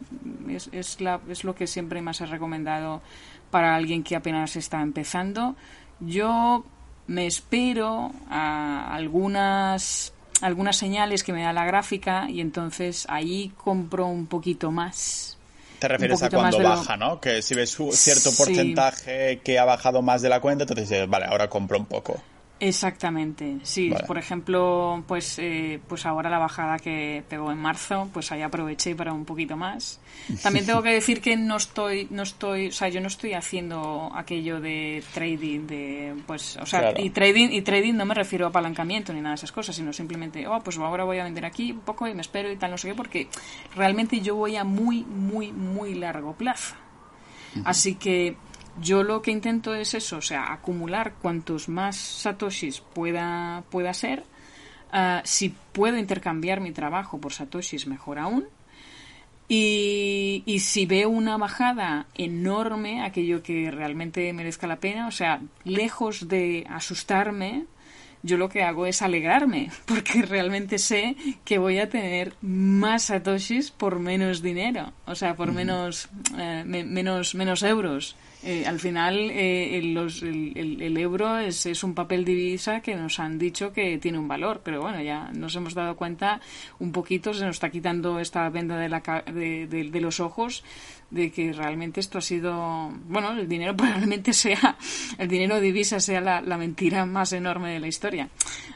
es, 0.48 0.70
es, 0.72 1.02
la, 1.02 1.20
es 1.28 1.44
lo 1.44 1.54
que 1.54 1.66
siempre 1.66 2.00
más 2.00 2.22
he 2.22 2.26
recomendado 2.26 3.02
para 3.50 3.74
alguien 3.74 4.02
que 4.02 4.16
apenas 4.16 4.56
está 4.56 4.80
empezando. 4.80 5.54
Yo 6.00 6.64
me 7.06 7.26
espero 7.26 8.10
a 8.30 8.94
algunas 8.94 10.13
algunas 10.40 10.76
señales 10.76 11.22
que 11.22 11.32
me 11.32 11.42
da 11.42 11.52
la 11.52 11.64
gráfica 11.64 12.28
y 12.28 12.40
entonces 12.40 13.06
ahí 13.08 13.52
compro 13.56 14.06
un 14.06 14.26
poquito 14.26 14.70
más 14.70 15.34
te 15.78 15.88
refieres 15.88 16.22
a 16.22 16.30
cuando 16.30 16.62
baja, 16.62 16.96
¿no? 16.96 17.20
Que 17.20 17.42
si 17.42 17.54
ves 17.54 17.78
un 17.78 17.92
cierto 17.92 18.30
porcentaje 18.36 19.40
que 19.44 19.58
ha 19.58 19.64
bajado 19.64 20.02
más 20.02 20.22
de 20.22 20.28
la 20.28 20.40
cuenta, 20.40 20.64
entonces 20.64 20.88
dices, 20.88 21.08
vale, 21.08 21.26
ahora 21.26 21.48
compro 21.50 21.78
un 21.78 21.86
poco. 21.86 22.22
Exactamente, 22.60 23.58
sí. 23.64 23.92
Por 24.06 24.16
ejemplo, 24.16 25.02
pues, 25.08 25.38
eh, 25.38 25.80
pues 25.88 26.06
ahora 26.06 26.30
la 26.30 26.38
bajada 26.38 26.78
que 26.78 27.24
pegó 27.28 27.50
en 27.50 27.58
marzo, 27.58 28.08
pues 28.12 28.30
ahí 28.30 28.42
aproveché 28.42 28.94
para 28.94 29.12
un 29.12 29.24
poquito 29.24 29.56
más. 29.56 30.00
También 30.40 30.64
tengo 30.64 30.80
que 30.80 30.90
decir 30.90 31.20
que 31.20 31.36
no 31.36 31.56
estoy, 31.56 32.06
no 32.10 32.22
estoy, 32.22 32.68
o 32.68 32.72
sea, 32.72 32.88
yo 32.88 33.00
no 33.00 33.08
estoy 33.08 33.34
haciendo 33.34 34.10
aquello 34.14 34.60
de 34.60 35.02
trading, 35.12 35.66
de, 35.66 36.14
pues, 36.26 36.56
o 36.56 36.64
sea, 36.64 36.94
y 36.96 37.10
trading, 37.10 37.48
y 37.50 37.62
trading 37.62 37.94
no 37.94 38.06
me 38.06 38.14
refiero 38.14 38.46
a 38.46 38.50
apalancamiento 38.50 39.12
ni 39.12 39.20
nada 39.20 39.30
de 39.30 39.38
esas 39.38 39.52
cosas, 39.52 39.74
sino 39.74 39.92
simplemente, 39.92 40.46
oh, 40.46 40.60
pues 40.60 40.78
ahora 40.78 41.02
voy 41.02 41.18
a 41.18 41.24
vender 41.24 41.44
aquí 41.44 41.72
un 41.72 41.80
poco 41.80 42.06
y 42.06 42.14
me 42.14 42.22
espero 42.22 42.50
y 42.52 42.56
tal, 42.56 42.70
no 42.70 42.78
sé 42.78 42.88
qué, 42.88 42.94
porque 42.94 43.28
realmente 43.74 44.20
yo 44.20 44.36
voy 44.36 44.56
a 44.56 44.62
muy, 44.64 45.02
muy, 45.02 45.52
muy 45.52 45.94
largo 45.94 46.34
plazo. 46.34 46.76
Así 47.64 47.94
que 47.94 48.36
yo 48.80 49.02
lo 49.02 49.22
que 49.22 49.30
intento 49.30 49.74
es 49.74 49.94
eso, 49.94 50.18
o 50.18 50.22
sea, 50.22 50.52
acumular 50.52 51.14
cuantos 51.20 51.68
más 51.68 51.96
satoshis 51.96 52.80
pueda, 52.80 53.64
pueda 53.70 53.94
ser. 53.94 54.24
Ah, 54.92 55.22
si 55.24 55.54
puedo 55.72 55.96
intercambiar 55.98 56.60
mi 56.60 56.72
trabajo 56.72 57.18
por 57.20 57.32
satoshis, 57.32 57.86
mejor 57.86 58.18
aún. 58.18 58.46
Y, 59.48 60.42
y, 60.46 60.60
si 60.60 60.86
veo 60.86 61.10
una 61.10 61.36
bajada 61.36 62.06
enorme, 62.14 63.02
aquello 63.02 63.42
que 63.42 63.70
realmente 63.70 64.32
merezca 64.32 64.66
la 64.66 64.76
pena, 64.76 65.06
o 65.06 65.10
sea, 65.10 65.42
lejos 65.64 66.28
de 66.28 66.66
asustarme, 66.70 67.66
yo 68.24 68.38
lo 68.38 68.48
que 68.48 68.62
hago 68.62 68.86
es 68.86 69.02
alegrarme, 69.02 69.70
porque 69.86 70.22
realmente 70.22 70.78
sé 70.78 71.16
que 71.44 71.58
voy 71.58 71.78
a 71.78 71.88
tener 71.88 72.34
más 72.40 73.04
satoshis 73.04 73.70
por 73.70 74.00
menos 74.00 74.42
dinero, 74.42 74.92
o 75.06 75.14
sea, 75.14 75.36
por 75.36 75.52
menos, 75.52 76.08
eh, 76.38 76.64
menos, 76.64 77.34
menos 77.34 77.62
euros. 77.62 78.16
Eh, 78.46 78.66
al 78.66 78.78
final 78.78 79.30
eh, 79.30 79.78
el, 79.78 79.96
el, 80.82 80.96
euro 80.98 81.38
es, 81.38 81.64
es, 81.64 81.82
un 81.82 81.94
papel 81.94 82.26
divisa 82.26 82.80
que 82.82 82.94
nos 82.94 83.18
han 83.18 83.38
dicho 83.38 83.72
que 83.72 83.96
tiene 83.96 84.18
un 84.18 84.28
valor, 84.28 84.60
pero 84.62 84.82
bueno, 84.82 85.00
ya 85.00 85.30
nos 85.32 85.56
hemos 85.56 85.72
dado 85.72 85.96
cuenta 85.96 86.42
un 86.78 86.92
poquito, 86.92 87.32
se 87.32 87.46
nos 87.46 87.56
está 87.56 87.70
quitando 87.70 88.20
esta 88.20 88.46
venda 88.50 88.76
de, 88.76 88.90
la, 88.90 89.00
de, 89.32 89.66
de, 89.66 90.00
los 90.00 90.20
ojos 90.20 90.62
de 91.10 91.32
que 91.32 91.54
realmente 91.54 92.00
esto 92.00 92.18
ha 92.18 92.20
sido, 92.20 92.92
bueno, 93.08 93.32
el 93.32 93.48
dinero 93.48 93.74
probablemente 93.78 94.34
sea, 94.34 94.76
el 95.16 95.28
dinero 95.28 95.58
divisa 95.58 95.98
sea 95.98 96.20
la, 96.20 96.42
la 96.42 96.58
mentira 96.58 97.06
más 97.06 97.32
enorme 97.32 97.72
de 97.72 97.80
la 97.80 97.88
historia. 97.88 98.13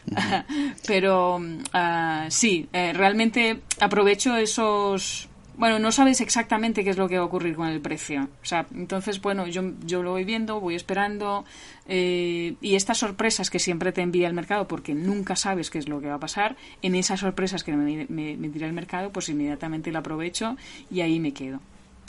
pero 0.86 1.36
uh, 1.36 2.30
sí, 2.30 2.68
eh, 2.72 2.92
realmente 2.92 3.60
aprovecho 3.80 4.36
esos 4.36 5.28
bueno, 5.58 5.80
no 5.80 5.90
sabes 5.90 6.20
exactamente 6.20 6.84
qué 6.84 6.90
es 6.90 6.96
lo 6.96 7.08
que 7.08 7.16
va 7.16 7.24
a 7.24 7.26
ocurrir 7.26 7.56
con 7.56 7.66
el 7.66 7.80
precio. 7.80 8.28
O 8.40 8.44
sea, 8.44 8.68
entonces, 8.72 9.20
bueno, 9.20 9.48
yo, 9.48 9.72
yo 9.84 10.04
lo 10.04 10.12
voy 10.12 10.22
viendo, 10.22 10.60
voy 10.60 10.76
esperando 10.76 11.44
eh, 11.88 12.54
y 12.60 12.76
estas 12.76 12.98
sorpresas 12.98 13.50
que 13.50 13.58
siempre 13.58 13.90
te 13.90 14.00
envía 14.00 14.28
el 14.28 14.34
mercado, 14.34 14.68
porque 14.68 14.94
nunca 14.94 15.34
sabes 15.34 15.68
qué 15.68 15.78
es 15.78 15.88
lo 15.88 16.00
que 16.00 16.06
va 16.06 16.14
a 16.14 16.20
pasar, 16.20 16.56
en 16.80 16.94
esas 16.94 17.18
sorpresas 17.18 17.64
que 17.64 17.72
me, 17.72 18.06
me, 18.08 18.34
el 18.34 18.72
mercado, 18.72 19.10
pues 19.10 19.28
inmediatamente 19.30 19.90
lo 19.90 19.98
aprovecho 19.98 20.56
y 20.92 21.00
ahí 21.00 21.18
me 21.18 21.32
quedo. 21.32 21.60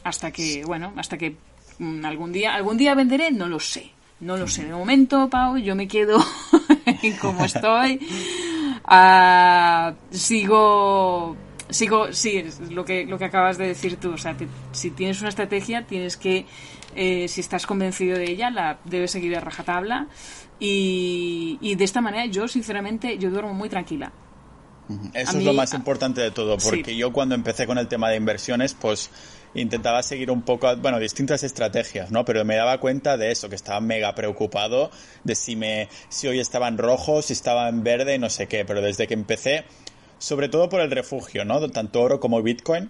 Hasta 0.03 0.29
que, 0.29 0.63
bueno, 0.63 0.93
hasta 0.95 1.17
que 1.17 1.35
mm, 1.79 2.05
algún 2.05 2.31
día, 2.31 2.53
algún 2.53 2.77
día 2.77 2.93
venderé, 2.93 3.31
no 3.31 3.47
lo 3.47 3.59
sé. 3.59 3.89
No 4.19 4.37
lo 4.37 4.47
sé. 4.47 4.65
De 4.65 4.73
momento, 4.73 5.27
Pau, 5.29 5.57
yo 5.57 5.75
me 5.75 5.87
quedo 5.87 6.19
como 7.21 7.45
estoy. 7.45 7.99
Ah, 8.85 9.93
sigo 10.11 11.37
sigo, 11.69 12.11
sí, 12.11 12.37
es 12.37 12.59
lo 12.71 12.83
que, 12.83 13.05
lo 13.05 13.17
que 13.17 13.25
acabas 13.25 13.57
de 13.57 13.67
decir 13.67 13.97
tú. 13.97 14.11
O 14.11 14.17
sea, 14.17 14.35
si 14.71 14.91
tienes 14.91 15.19
una 15.19 15.29
estrategia, 15.29 15.85
tienes 15.85 16.17
que, 16.17 16.45
eh, 16.95 17.27
si 17.27 17.41
estás 17.41 17.65
convencido 17.65 18.17
de 18.17 18.29
ella, 18.29 18.49
la 18.49 18.79
debes 18.85 19.11
seguir 19.11 19.35
a 19.37 19.39
rajatabla. 19.39 20.07
Y, 20.59 21.57
y 21.61 21.75
de 21.75 21.83
esta 21.83 22.01
manera, 22.01 22.25
yo, 22.25 22.47
sinceramente, 22.47 23.17
yo 23.17 23.29
duermo 23.29 23.53
muy 23.53 23.69
tranquila. 23.69 24.11
Eso 25.13 25.37
es 25.37 25.45
lo 25.45 25.53
más 25.53 25.73
importante 25.75 26.19
de 26.19 26.31
todo, 26.31 26.57
porque 26.57 26.95
yo 26.95 27.13
cuando 27.13 27.35
empecé 27.35 27.67
con 27.67 27.77
el 27.77 27.87
tema 27.87 28.09
de 28.09 28.17
inversiones, 28.17 28.73
pues 28.73 29.11
intentaba 29.53 30.03
seguir 30.03 30.31
un 30.31 30.41
poco, 30.41 30.75
bueno, 30.77 30.99
distintas 30.99 31.43
estrategias, 31.43 32.11
¿no? 32.11 32.25
Pero 32.25 32.45
me 32.45 32.55
daba 32.55 32.79
cuenta 32.79 33.17
de 33.17 33.31
eso, 33.31 33.49
que 33.49 33.55
estaba 33.55 33.79
mega 33.81 34.15
preocupado 34.15 34.91
de 35.23 35.35
si 35.35 35.55
me, 35.55 35.89
si 36.09 36.27
hoy 36.27 36.39
estaba 36.39 36.67
en 36.67 36.77
rojo, 36.77 37.21
si 37.21 37.33
estaba 37.33 37.67
en 37.69 37.83
verde, 37.83 38.17
no 38.19 38.29
sé 38.29 38.47
qué. 38.47 38.65
Pero 38.65 38.81
desde 38.81 39.07
que 39.07 39.13
empecé, 39.13 39.65
sobre 40.17 40.49
todo 40.49 40.69
por 40.69 40.81
el 40.81 40.91
refugio, 40.91 41.45
¿no? 41.45 41.67
Tanto 41.69 42.01
oro 42.01 42.19
como 42.19 42.41
Bitcoin, 42.41 42.89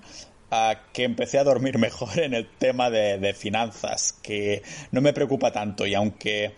a 0.51 0.81
que 0.93 1.03
empecé 1.03 1.39
a 1.39 1.43
dormir 1.43 1.77
mejor 1.79 2.19
en 2.19 2.33
el 2.33 2.47
tema 2.47 2.89
de, 2.89 3.17
de 3.17 3.33
finanzas, 3.33 4.13
que 4.21 4.63
no 4.91 5.01
me 5.01 5.13
preocupa 5.13 5.51
tanto 5.51 5.85
y 5.85 5.93
aunque 5.93 6.53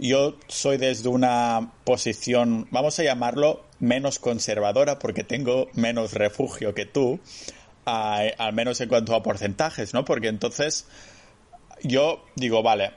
yo 0.00 0.36
soy 0.48 0.78
desde 0.78 1.08
una 1.10 1.72
posición, 1.84 2.66
vamos 2.70 2.98
a 2.98 3.02
llamarlo, 3.02 3.64
menos 3.80 4.18
conservadora 4.18 4.98
porque 4.98 5.24
tengo 5.24 5.68
menos 5.74 6.14
refugio 6.14 6.74
que 6.74 6.86
tú, 6.86 7.20
al 7.90 8.52
menos 8.52 8.80
en 8.80 8.88
cuanto 8.88 9.14
a 9.14 9.22
porcentajes, 9.22 9.94
¿no? 9.94 10.04
Porque 10.04 10.28
entonces 10.28 10.86
yo 11.82 12.24
digo, 12.36 12.62
vale, 12.62 12.92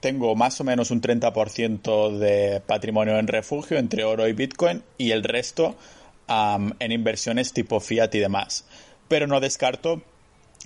tengo 0.00 0.34
más 0.34 0.60
o 0.60 0.64
menos 0.64 0.90
un 0.90 1.00
30% 1.00 2.18
de 2.18 2.60
patrimonio 2.60 3.18
en 3.18 3.26
refugio 3.26 3.78
entre 3.78 4.04
oro 4.04 4.28
y 4.28 4.32
Bitcoin 4.32 4.82
y 4.98 5.10
el 5.10 5.22
resto 5.22 5.76
en 6.28 6.92
inversiones 6.92 7.52
tipo 7.52 7.80
fiat 7.80 8.14
y 8.14 8.18
demás. 8.18 8.66
Pero 9.08 9.26
no 9.26 9.40
descarto 9.40 10.02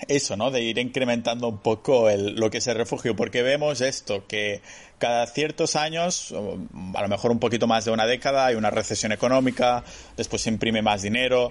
eso, 0.09 0.37
¿no? 0.37 0.51
De 0.51 0.63
ir 0.63 0.79
incrementando 0.79 1.49
un 1.49 1.59
poco 1.59 2.09
el, 2.09 2.35
lo 2.35 2.51
que 2.51 2.59
es 2.59 2.67
el 2.67 2.77
refugio, 2.77 3.17
porque 3.17 3.43
vemos 3.43 3.81
esto, 3.81 4.27
que 4.27 4.63
cada 4.99 5.27
ciertos 5.27 5.77
años, 5.77 6.35
a 6.95 7.03
lo 7.03 7.09
mejor 7.09 7.31
un 7.31 7.39
poquito 7.39 7.67
más 7.67 7.85
de 7.85 7.91
una 7.91 8.07
década, 8.07 8.47
hay 8.47 8.55
una 8.55 8.71
recesión 8.71 9.13
económica, 9.13 9.83
después 10.17 10.43
se 10.43 10.51
imprime 10.51 10.83
más 10.83 11.03
dinero, 11.03 11.51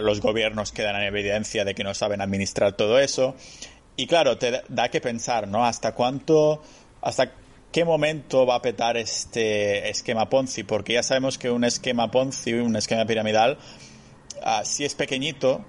los 0.00 0.20
gobiernos 0.20 0.72
quedan 0.72 0.96
en 0.96 1.02
evidencia 1.02 1.64
de 1.64 1.74
que 1.74 1.84
no 1.84 1.94
saben 1.94 2.20
administrar 2.20 2.76
todo 2.76 2.98
eso. 2.98 3.34
Y 3.96 4.06
claro, 4.06 4.38
te 4.38 4.62
da 4.68 4.88
que 4.88 5.00
pensar, 5.00 5.48
¿no? 5.48 5.64
Hasta 5.64 5.94
cuánto, 5.94 6.62
hasta 7.00 7.32
qué 7.70 7.84
momento 7.84 8.46
va 8.46 8.56
a 8.56 8.62
petar 8.62 8.96
este 8.96 9.88
esquema 9.88 10.28
Ponzi, 10.28 10.62
porque 10.62 10.94
ya 10.94 11.02
sabemos 11.02 11.38
que 11.38 11.50
un 11.50 11.64
esquema 11.64 12.10
Ponzi, 12.10 12.54
un 12.54 12.76
esquema 12.76 13.06
piramidal, 13.06 13.58
ah, 14.42 14.62
si 14.64 14.84
es 14.84 14.94
pequeñito, 14.94 15.64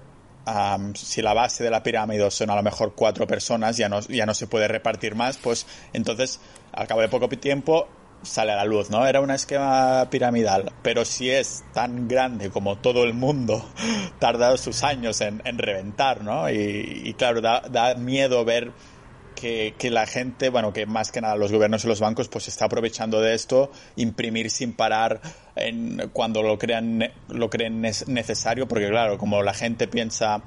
si 0.94 1.22
la 1.22 1.34
base 1.34 1.64
de 1.64 1.70
la 1.70 1.82
pirámide 1.82 2.30
son 2.30 2.50
a 2.50 2.56
lo 2.56 2.62
mejor 2.62 2.94
cuatro 2.94 3.26
personas, 3.26 3.76
ya 3.76 3.88
no, 3.88 4.00
ya 4.00 4.26
no 4.26 4.34
se 4.34 4.46
puede 4.46 4.68
repartir 4.68 5.14
más, 5.14 5.38
pues 5.38 5.66
entonces 5.92 6.40
al 6.72 6.86
cabo 6.86 7.00
de 7.00 7.08
poco 7.08 7.28
tiempo 7.28 7.88
sale 8.22 8.52
a 8.52 8.56
la 8.56 8.64
luz, 8.64 8.90
¿no? 8.90 9.06
Era 9.06 9.20
un 9.20 9.30
esquema 9.30 10.08
piramidal, 10.10 10.72
pero 10.82 11.04
si 11.04 11.30
es 11.30 11.64
tan 11.72 12.08
grande 12.08 12.50
como 12.50 12.76
todo 12.76 13.04
el 13.04 13.14
mundo, 13.14 13.64
tarda 14.18 14.56
sus 14.56 14.82
años 14.82 15.20
en, 15.20 15.40
reventar, 15.58 16.22
¿no? 16.22 16.50
Y, 16.50 17.14
claro, 17.18 17.40
da, 17.40 17.60
da 17.60 17.94
miedo 17.94 18.44
ver 18.44 18.72
que, 19.36 19.90
la 19.90 20.06
gente, 20.06 20.48
bueno, 20.48 20.72
que 20.72 20.86
más 20.86 21.12
que 21.12 21.20
nada 21.20 21.36
los 21.36 21.52
gobiernos 21.52 21.84
y 21.84 21.88
los 21.88 22.00
bancos, 22.00 22.28
pues 22.28 22.48
está 22.48 22.64
aprovechando 22.64 23.20
de 23.20 23.34
esto, 23.34 23.70
imprimir 23.94 24.50
sin 24.50 24.72
parar 24.72 25.20
en, 25.54 26.10
cuando 26.12 26.42
lo 26.42 26.58
crean, 26.58 27.12
lo 27.28 27.48
creen 27.48 27.80
necesario, 27.80 28.66
porque 28.66 28.88
claro, 28.88 29.18
como 29.18 29.42
la 29.42 29.54
gente 29.54 29.86
piensa 29.86 30.42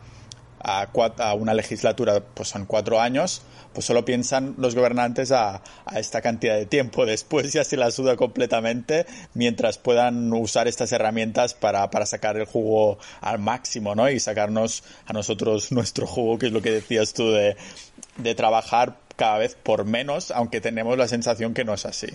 a, 0.59 0.89
a, 1.17 1.33
una 1.35 1.53
legislatura, 1.53 2.19
pues 2.19 2.49
son 2.49 2.65
cuatro 2.65 2.99
años, 2.99 3.43
pues 3.73 3.85
solo 3.85 4.03
piensan 4.03 4.55
los 4.57 4.75
gobernantes 4.75 5.31
a, 5.31 5.61
a, 5.85 5.99
esta 5.99 6.21
cantidad 6.21 6.55
de 6.55 6.65
tiempo. 6.65 7.05
Después 7.05 7.53
ya 7.53 7.63
se 7.63 7.77
la 7.77 7.91
suda 7.91 8.15
completamente 8.15 9.05
mientras 9.33 9.77
puedan 9.77 10.33
usar 10.33 10.67
estas 10.67 10.91
herramientas 10.91 11.53
para, 11.53 11.89
para 11.89 12.05
sacar 12.05 12.35
el 12.37 12.45
jugo 12.45 12.97
al 13.21 13.39
máximo, 13.39 13.95
¿no? 13.95 14.09
Y 14.09 14.19
sacarnos 14.19 14.83
a 15.05 15.13
nosotros 15.13 15.71
nuestro 15.71 16.07
jugo, 16.07 16.37
que 16.37 16.47
es 16.47 16.51
lo 16.51 16.61
que 16.61 16.71
decías 16.71 17.13
tú 17.13 17.31
de, 17.31 17.55
de 18.19 18.35
trabajar 18.35 18.99
cada 19.15 19.37
vez 19.37 19.55
por 19.55 19.85
menos, 19.85 20.31
aunque 20.31 20.61
tenemos 20.61 20.97
la 20.97 21.07
sensación 21.07 21.53
que 21.53 21.65
no 21.65 21.73
es 21.73 21.85
así. 21.85 22.07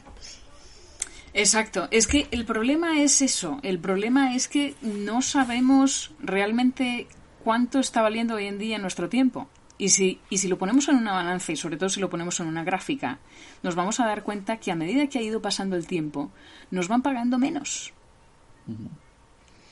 Exacto, 1.34 1.88
es 1.90 2.06
que 2.06 2.28
el 2.30 2.44
problema 2.44 3.02
es 3.02 3.20
eso, 3.20 3.58
el 3.62 3.80
problema 3.80 4.36
es 4.36 4.46
que 4.46 4.74
no 4.82 5.20
sabemos 5.20 6.12
realmente 6.20 7.08
cuánto 7.42 7.80
está 7.80 8.02
valiendo 8.02 8.36
hoy 8.36 8.46
en 8.46 8.58
día 8.58 8.78
nuestro 8.78 9.08
tiempo. 9.08 9.48
Y 9.76 9.88
si, 9.88 10.20
y 10.30 10.38
si 10.38 10.46
lo 10.46 10.56
ponemos 10.56 10.88
en 10.88 10.96
una 10.96 11.12
balanza 11.12 11.50
y 11.50 11.56
sobre 11.56 11.76
todo 11.76 11.88
si 11.88 11.98
lo 11.98 12.08
ponemos 12.08 12.38
en 12.38 12.46
una 12.46 12.62
gráfica, 12.62 13.18
nos 13.64 13.74
vamos 13.74 13.98
a 13.98 14.06
dar 14.06 14.22
cuenta 14.22 14.58
que 14.58 14.70
a 14.70 14.76
medida 14.76 15.08
que 15.08 15.18
ha 15.18 15.22
ido 15.22 15.42
pasando 15.42 15.74
el 15.74 15.88
tiempo, 15.88 16.30
nos 16.70 16.86
van 16.86 17.02
pagando 17.02 17.36
menos. 17.38 17.92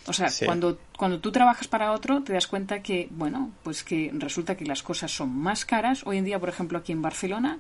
O 0.06 0.12
sea, 0.12 0.28
cuando, 0.44 0.78
cuando 0.96 1.20
tú 1.20 1.30
trabajas 1.30 1.68
para 1.68 1.92
otro, 1.92 2.22
te 2.22 2.32
das 2.32 2.46
cuenta 2.46 2.82
que, 2.82 3.08
bueno, 3.10 3.52
pues 3.62 3.84
que 3.84 4.10
resulta 4.14 4.56
que 4.56 4.64
las 4.64 4.82
cosas 4.82 5.12
son 5.12 5.36
más 5.36 5.64
caras. 5.64 6.02
Hoy 6.06 6.18
en 6.18 6.24
día, 6.24 6.40
por 6.40 6.48
ejemplo, 6.48 6.78
aquí 6.78 6.92
en 6.92 7.02
Barcelona, 7.02 7.58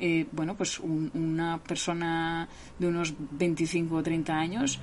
eh, 0.00 0.26
bueno, 0.32 0.54
pues 0.56 0.78
una 0.80 1.58
persona 1.58 2.48
de 2.78 2.86
unos 2.86 3.14
25 3.16 3.94
o 3.94 4.02
30 4.02 4.32
años, 4.32 4.80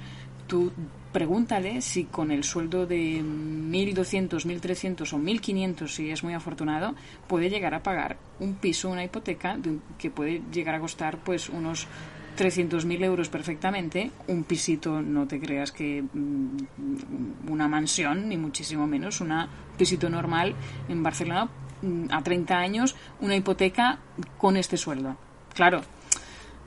tú 0.47 0.71
pregúntale 1.11 1.81
si 1.81 2.05
con 2.05 2.31
el 2.31 2.43
sueldo 2.43 2.85
de 2.85 3.21
1.200, 3.21 4.45
1.300 4.45 5.13
o 5.13 5.17
1.500, 5.17 5.87
si 5.87 6.09
es 6.09 6.23
muy 6.23 6.33
afortunado, 6.33 6.95
puede 7.27 7.49
llegar 7.49 7.73
a 7.73 7.83
pagar 7.83 8.17
un 8.39 8.55
piso, 8.55 8.89
una 8.89 9.03
hipoteca 9.03 9.57
que 9.97 10.09
puede 10.09 10.41
llegar 10.51 10.75
a 10.75 10.79
costar 10.79 11.17
pues 11.19 11.49
unos 11.49 11.87
300.000 12.36 13.03
euros 13.03 13.29
perfectamente, 13.29 14.11
un 14.27 14.43
pisito, 14.43 15.01
no 15.01 15.27
te 15.27 15.39
creas 15.39 15.71
que 15.71 16.03
mm, 16.03 17.49
una 17.49 17.67
mansión, 17.67 18.29
ni 18.29 18.38
muchísimo 18.38 18.88
menos, 18.88 19.21
un 19.21 19.33
pisito 19.77 20.09
normal 20.09 20.55
en 20.89 21.03
Barcelona 21.03 21.49
mm, 21.81 22.05
a 22.11 22.23
30 22.23 22.57
años, 22.57 22.95
una 23.21 23.36
hipoteca 23.36 23.99
con 24.38 24.57
este 24.57 24.77
sueldo. 24.77 25.17
Claro, 25.53 25.81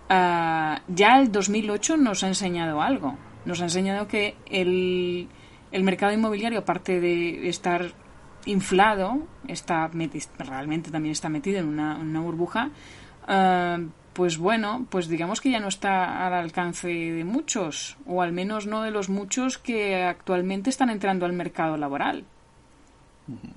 ah, 0.08 0.80
ya 0.88 1.20
el 1.20 1.30
2008 1.30 1.96
nos 1.96 2.24
ha 2.24 2.28
enseñado 2.28 2.80
algo. 2.80 3.16
Nos 3.44 3.60
ha 3.60 3.64
enseñado 3.64 4.08
que 4.08 4.36
el, 4.46 5.28
el 5.70 5.82
mercado 5.82 6.12
inmobiliario, 6.12 6.58
aparte 6.58 7.00
de 7.00 7.48
estar 7.48 7.92
inflado, 8.46 9.26
está 9.46 9.88
realmente 10.38 10.90
también 10.90 11.12
está 11.12 11.28
metido 11.28 11.58
en 11.58 11.68
una, 11.68 11.96
una 11.96 12.20
burbuja, 12.20 12.70
ah, 13.26 13.78
pues 14.18 14.36
bueno, 14.36 14.84
pues 14.90 15.06
digamos 15.06 15.40
que 15.40 15.48
ya 15.48 15.60
no 15.60 15.68
está 15.68 16.26
al 16.26 16.32
alcance 16.32 16.88
de 16.88 17.22
muchos, 17.22 17.96
o 18.04 18.20
al 18.20 18.32
menos 18.32 18.66
no 18.66 18.82
de 18.82 18.90
los 18.90 19.08
muchos 19.08 19.58
que 19.58 20.02
actualmente 20.02 20.70
están 20.70 20.90
entrando 20.90 21.24
al 21.24 21.32
mercado 21.32 21.76
laboral. 21.76 22.24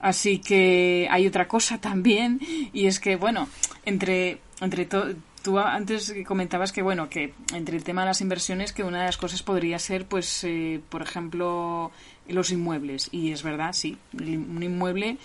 Así 0.01 0.37
que 0.37 1.07
hay 1.09 1.25
otra 1.25 1.47
cosa 1.47 1.81
también, 1.81 2.39
y 2.73 2.85
es 2.85 2.99
que, 2.99 3.15
bueno, 3.15 3.47
entre, 3.85 4.37
entre 4.61 4.85
tú 4.85 5.57
antes 5.57 6.13
comentabas 6.27 6.71
que, 6.71 6.83
bueno, 6.83 7.09
que 7.09 7.33
entre 7.55 7.75
el 7.75 7.83
tema 7.83 8.01
de 8.01 8.09
las 8.09 8.21
inversiones, 8.21 8.71
que 8.71 8.83
una 8.83 8.99
de 8.99 9.05
las 9.05 9.17
cosas 9.17 9.41
podría 9.41 9.79
ser, 9.79 10.05
pues, 10.05 10.43
eh, 10.43 10.79
por 10.89 11.01
ejemplo, 11.01 11.89
los 12.27 12.51
inmuebles. 12.51 13.09
Y 13.11 13.31
es 13.31 13.41
verdad, 13.41 13.73
sí, 13.73 13.97
un 14.13 14.61
inmueble 14.61 15.17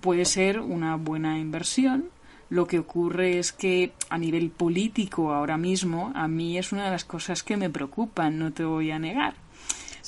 puede 0.00 0.24
ser 0.24 0.58
una 0.58 0.96
buena 0.96 1.38
inversión, 1.38 2.08
lo 2.50 2.66
que 2.66 2.80
ocurre 2.80 3.38
es 3.38 3.52
que 3.52 3.92
a 4.08 4.18
nivel 4.18 4.50
político 4.50 5.32
ahora 5.32 5.56
mismo 5.56 6.12
a 6.14 6.28
mí 6.28 6.58
es 6.58 6.72
una 6.72 6.84
de 6.84 6.90
las 6.90 7.04
cosas 7.04 7.42
que 7.42 7.56
me 7.56 7.70
preocupan, 7.70 8.38
no 8.38 8.52
te 8.52 8.64
voy 8.64 8.90
a 8.90 8.98
negar. 8.98 9.34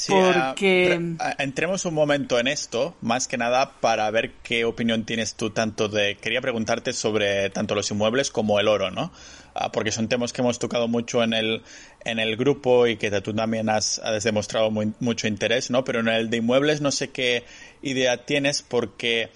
porque... 0.09 1.17
entremos 1.39 1.85
un 1.85 1.95
momento 1.95 2.41
en 2.41 2.49
esto, 2.49 2.97
más 3.01 3.29
que 3.29 3.39
nada 3.39 3.75
para 3.81 4.11
ver 4.11 4.33
qué 4.43 4.65
opinión 4.65 5.05
tienes 5.05 5.37
tú 5.37 5.51
tanto 5.51 5.89
de... 5.89 6.17
Quería 6.17 6.41
preguntarte 6.41 6.93
sobre 6.93 7.49
tanto 7.51 7.77
los 7.77 7.89
inmuebles 7.93 8.33
como 8.33 8.59
el 8.59 8.67
oro, 8.67 8.91
¿no? 8.91 9.13
Ah, 9.55 9.71
porque 9.71 9.93
son 9.93 10.09
temas 10.09 10.33
que 10.33 10.41
hemos 10.41 10.59
tocado 10.59 10.89
mucho 10.89 11.23
en 11.23 11.35
el, 11.35 11.63
en 12.05 12.19
el 12.19 12.37
grupo 12.37 12.89
y 12.89 12.97
que 12.97 13.11
tú 13.21 13.35
también 13.35 13.69
has, 13.69 14.01
has 14.01 14.25
demostrado 14.25 14.71
mucho 14.71 15.29
interés, 15.29 15.71
¿no? 15.71 15.85
Pero 15.85 16.01
en 16.01 16.09
el 16.09 16.29
de 16.29 16.39
inmuebles 16.39 16.81
no 16.81 16.91
sé 16.91 17.11
qué 17.11 17.45
idea 17.83 18.25
tienes 18.25 18.63
porque 18.63 19.31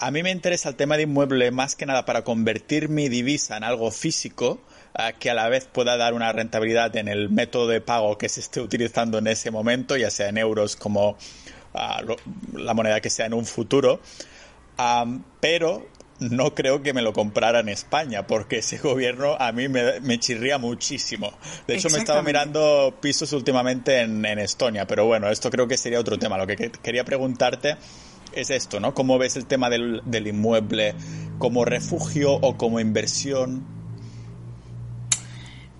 a 0.00 0.10
mí 0.10 0.22
me 0.22 0.30
interesa 0.30 0.68
el 0.68 0.76
tema 0.76 0.96
de 0.96 1.02
inmueble 1.04 1.50
más 1.50 1.74
que 1.74 1.86
nada 1.86 2.04
para 2.04 2.22
convertir 2.22 2.88
mi 2.88 3.08
divisa 3.08 3.56
en 3.56 3.64
algo 3.64 3.90
físico 3.90 4.60
eh, 4.98 5.14
que 5.18 5.30
a 5.30 5.34
la 5.34 5.48
vez 5.48 5.66
pueda 5.66 5.96
dar 5.96 6.14
una 6.14 6.32
rentabilidad 6.32 6.94
en 6.96 7.08
el 7.08 7.30
método 7.30 7.68
de 7.68 7.80
pago 7.80 8.16
que 8.16 8.28
se 8.28 8.40
esté 8.40 8.60
utilizando 8.60 9.18
en 9.18 9.26
ese 9.26 9.50
momento, 9.50 9.96
ya 9.96 10.10
sea 10.10 10.28
en 10.28 10.38
euros 10.38 10.76
como 10.76 11.16
ah, 11.74 12.02
la 12.54 12.74
moneda 12.74 13.00
que 13.00 13.10
sea 13.10 13.26
en 13.26 13.34
un 13.34 13.44
futuro. 13.44 14.00
pero 15.40 15.86
no 16.20 16.52
creo 16.52 16.82
que 16.82 16.92
me 16.92 17.02
lo 17.02 17.12
comprara 17.12 17.60
en 17.60 17.68
España, 17.68 18.26
porque 18.26 18.58
ese 18.58 18.78
gobierno 18.82 19.36
a 19.38 19.52
mí 19.52 19.68
me, 19.68 20.18
chirría 20.18 20.58
muchísimo. 20.58 21.32
De 21.66 21.76
hecho, 21.76 21.90
me 21.90 21.98
he 21.98 22.00
estado 22.00 22.22
mirando 22.22 22.96
pisos 23.00 23.32
últimamente 23.32 24.00
en, 24.00 24.24
en, 24.24 24.38
Estonia, 24.38 24.86
pero 24.86 25.06
bueno, 25.06 25.28
esto 25.28 25.50
creo 25.50 25.68
que 25.68 25.76
sería 25.76 26.00
otro 26.00 26.18
tema. 26.18 26.36
Lo 26.38 26.46
que 26.46 26.56
quería 26.56 27.04
preguntarte 27.04 27.76
es 28.32 28.50
esto, 28.50 28.80
¿no? 28.80 28.94
¿Cómo 28.94 29.18
ves 29.18 29.36
el 29.36 29.46
tema 29.46 29.70
del, 29.70 30.26
inmueble 30.26 30.94
como 31.38 31.64
refugio 31.64 32.32
o 32.32 32.56
como 32.56 32.80
inversión? 32.80 33.64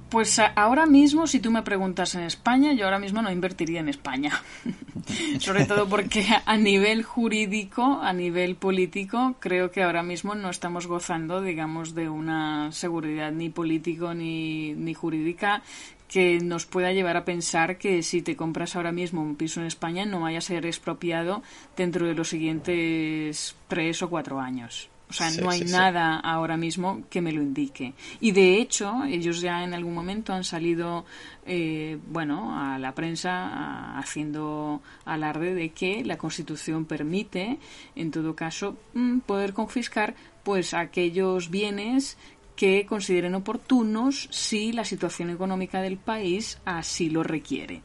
Pues 0.09 0.41
ahora 0.57 0.87
mismo, 0.87 1.27
si 1.27 1.39
tú 1.39 1.51
me 1.51 1.63
preguntas 1.63 2.15
en 2.15 2.23
España, 2.23 2.73
yo 2.73 2.87
ahora 2.87 2.99
mismo 2.99 3.21
no 3.21 3.31
invertiría 3.31 3.81
en 3.81 3.91
España. 3.91 4.43
Sobre 5.39 5.67
todo 5.67 5.87
porque 5.87 6.27
a 6.47 6.57
nivel 6.57 7.03
jurídico, 7.03 8.01
a 8.03 8.15
nivel 8.15 8.57
político, 8.57 9.37
creo 9.39 9.71
que 9.71 9.83
ahora 9.83 10.03
mismo 10.03 10.35
no 10.35 10.49
estamos 10.49 10.87
gozando, 10.87 11.43
digamos, 11.43 11.95
de 11.95 12.09
una 12.09 12.73
seguridad 12.73 13.33
ni 13.33 13.51
político 13.51 14.15
ni, 14.15 14.73
ni 14.73 14.95
jurídica 14.95 15.63
que 16.09 16.41
nos 16.41 16.67
pueda 16.67 16.93
llevar 16.93 17.17
a 17.17 17.25
pensar 17.25 17.79
que 17.79 18.03
si 18.03 18.23
te 18.23 18.37
compras 18.37 18.75
ahora 18.75 18.93
mismo 18.93 19.23
un 19.23 19.37
piso 19.37 19.61
en 19.61 19.67
España 19.67 20.07
no 20.07 20.21
vaya 20.21 20.39
a 20.39 20.43
ser 20.43 20.67
expropiado 20.67 21.43
dentro 21.77 22.07
de 22.07 22.15
los 22.15 22.29
siguientes 22.29 23.55
tres 23.69 24.03
o 24.03 24.09
cuatro 24.09 24.41
años. 24.41 24.91
O 25.11 25.13
sea, 25.15 25.31
no 25.31 25.49
hay 25.49 25.63
nada 25.63 26.19
ahora 26.19 26.59
mismo 26.59 27.03
que 27.09 27.23
me 27.23 27.33
lo 27.33 27.41
indique. 27.41 27.95
Y 28.21 28.33
de 28.33 28.59
hecho, 28.59 29.05
ellos 29.05 29.41
ya 29.41 29.65
en 29.65 29.73
algún 29.73 29.95
momento 29.95 30.35
han 30.35 30.45
salido, 30.45 31.07
eh, 31.47 31.99
bueno, 32.09 32.59
a 32.59 32.79
la 32.79 32.95
prensa 32.95 33.97
haciendo 33.99 34.83
alarde 35.07 35.55
de 35.55 35.71
que 35.71 36.05
la 36.05 36.19
Constitución 36.19 36.85
permite, 36.85 37.59
en 37.97 38.11
todo 38.11 38.37
caso, 38.37 38.77
mm, 38.93 39.21
poder 39.21 39.55
confiscar 39.55 40.15
pues 40.43 40.75
aquellos 40.75 41.51
bienes 41.51 42.19
que 42.59 42.85
consideren 42.87 43.37
oportunos 43.37 44.29
si 44.33 44.73
la 44.73 44.85
situación 44.85 45.31
económica 45.31 45.81
del 45.81 45.97
país 45.97 46.59
así 46.65 47.09
lo 47.09 47.23
requiere. 47.23 47.83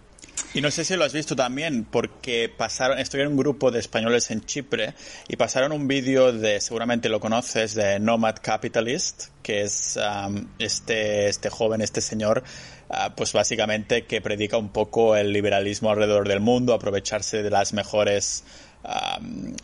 Y 0.56 0.62
no 0.62 0.72
sé 0.72 0.84
si 0.84 0.96
lo 0.96 1.04
has 1.04 1.14
visto 1.14 1.36
también, 1.36 1.84
porque 1.84 2.50
pasaron, 2.50 2.98
estoy 2.98 3.22
en 3.22 3.28
un 3.28 3.38
grupo 3.38 3.70
de 3.70 3.80
españoles 3.80 4.32
en 4.32 4.42
Chipre 4.42 4.96
y 5.28 5.36
pasaron 5.36 5.74
un 5.74 5.88
vídeo 5.88 6.34
de, 6.34 6.60
seguramente 6.60 7.08
lo 7.08 7.20
conoces, 7.20 7.76
de 7.76 8.00
Nomad 8.00 8.38
Capitalist, 8.42 9.26
que 9.44 9.62
es 9.62 9.98
um, 9.98 10.48
este, 10.58 11.28
este 11.28 11.52
joven, 11.52 11.82
este 11.82 12.02
señor, 12.02 12.44
uh, 12.90 13.14
pues 13.16 13.32
básicamente 13.32 14.06
que 14.08 14.22
predica 14.22 14.58
un 14.58 14.70
poco 14.70 15.16
el 15.16 15.34
liberalismo 15.34 15.92
alrededor 15.92 16.28
del 16.28 16.40
mundo, 16.40 16.74
aprovecharse 16.74 17.44
de 17.44 17.52
las 17.52 17.74
mejores 17.74 18.44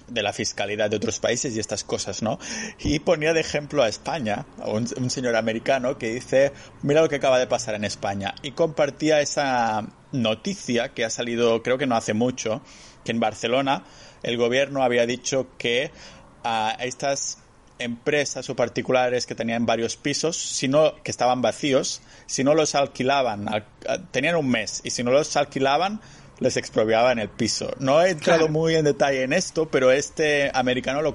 de 0.07 0.23
la 0.23 0.31
fiscalidad 0.31 0.89
de 0.89 0.95
otros 0.95 1.19
países 1.19 1.55
y 1.55 1.59
estas 1.59 1.83
cosas, 1.83 2.21
¿no? 2.21 2.39
Y 2.79 2.99
ponía 2.99 3.33
de 3.33 3.41
ejemplo 3.41 3.83
a 3.83 3.89
España, 3.89 4.45
un, 4.65 5.09
señor 5.09 5.35
americano 5.35 5.97
que 5.97 6.13
dice, 6.13 6.53
mira 6.83 7.01
lo 7.01 7.09
que 7.09 7.17
acaba 7.17 7.37
de 7.37 7.47
pasar 7.47 7.75
en 7.75 7.83
España. 7.83 8.33
Y 8.43 8.51
compartía 8.51 9.19
esa 9.19 9.87
noticia 10.13 10.93
que 10.93 11.03
ha 11.03 11.09
salido, 11.09 11.61
creo 11.63 11.77
que 11.77 11.85
no 11.85 11.95
hace 11.95 12.13
mucho, 12.13 12.61
que 13.03 13.11
en 13.11 13.19
Barcelona 13.19 13.83
el 14.23 14.37
gobierno 14.37 14.83
había 14.83 15.05
dicho 15.05 15.47
que 15.57 15.91
a 16.43 16.77
estas 16.79 17.39
empresas 17.77 18.49
o 18.49 18.55
particulares 18.55 19.25
que 19.25 19.35
tenían 19.35 19.65
varios 19.65 19.97
pisos, 19.97 20.37
sino 20.37 20.95
que 21.03 21.11
estaban 21.11 21.41
vacíos, 21.41 22.01
si 22.25 22.43
no 22.43 22.53
los 22.53 22.75
alquilaban, 22.75 23.47
tenían 24.11 24.35
un 24.35 24.49
mes 24.49 24.81
y 24.83 24.91
si 24.91 25.03
no 25.03 25.11
los 25.11 25.35
alquilaban, 25.35 26.01
les 26.39 26.57
expropiaba 26.57 27.11
en 27.11 27.19
el 27.19 27.29
piso. 27.29 27.73
No 27.79 28.01
he 28.01 28.11
entrado 28.11 28.47
muy 28.47 28.75
en 28.75 28.85
detalle 28.85 29.23
en 29.23 29.33
esto, 29.33 29.69
pero 29.69 29.91
este 29.91 30.51
americano 30.53 31.01
lo, 31.01 31.13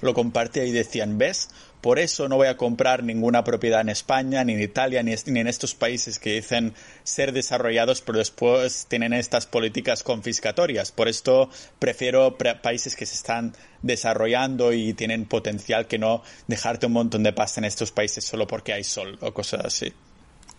lo 0.00 0.14
compartía 0.14 0.64
y 0.64 0.72
decían, 0.72 1.18
¿ves? 1.18 1.48
Por 1.86 2.00
eso 2.00 2.28
no 2.28 2.34
voy 2.36 2.48
a 2.48 2.56
comprar 2.56 3.04
ninguna 3.04 3.44
propiedad 3.44 3.80
en 3.80 3.90
España, 3.90 4.42
ni 4.42 4.54
en 4.54 4.60
Italia, 4.60 5.04
ni, 5.04 5.12
en 5.12 5.46
estos 5.46 5.76
países 5.76 6.18
que 6.18 6.32
dicen 6.32 6.74
ser 7.04 7.32
desarrollados, 7.32 8.00
pero 8.00 8.18
después 8.18 8.86
tienen 8.88 9.12
estas 9.12 9.46
políticas 9.46 10.02
confiscatorias. 10.02 10.90
Por 10.90 11.06
esto 11.06 11.48
prefiero 11.78 12.36
países 12.38 12.96
que 12.96 13.06
se 13.06 13.14
están 13.14 13.54
desarrollando 13.82 14.72
y 14.72 14.94
tienen 14.94 15.26
potencial 15.26 15.86
que 15.86 15.98
no 15.98 16.24
dejarte 16.48 16.86
un 16.86 16.92
montón 16.92 17.22
de 17.22 17.32
pasta 17.32 17.60
en 17.60 17.66
estos 17.66 17.92
países 17.92 18.24
solo 18.24 18.48
porque 18.48 18.72
hay 18.72 18.82
sol 18.82 19.16
o 19.20 19.32
cosas 19.32 19.64
así. 19.64 19.92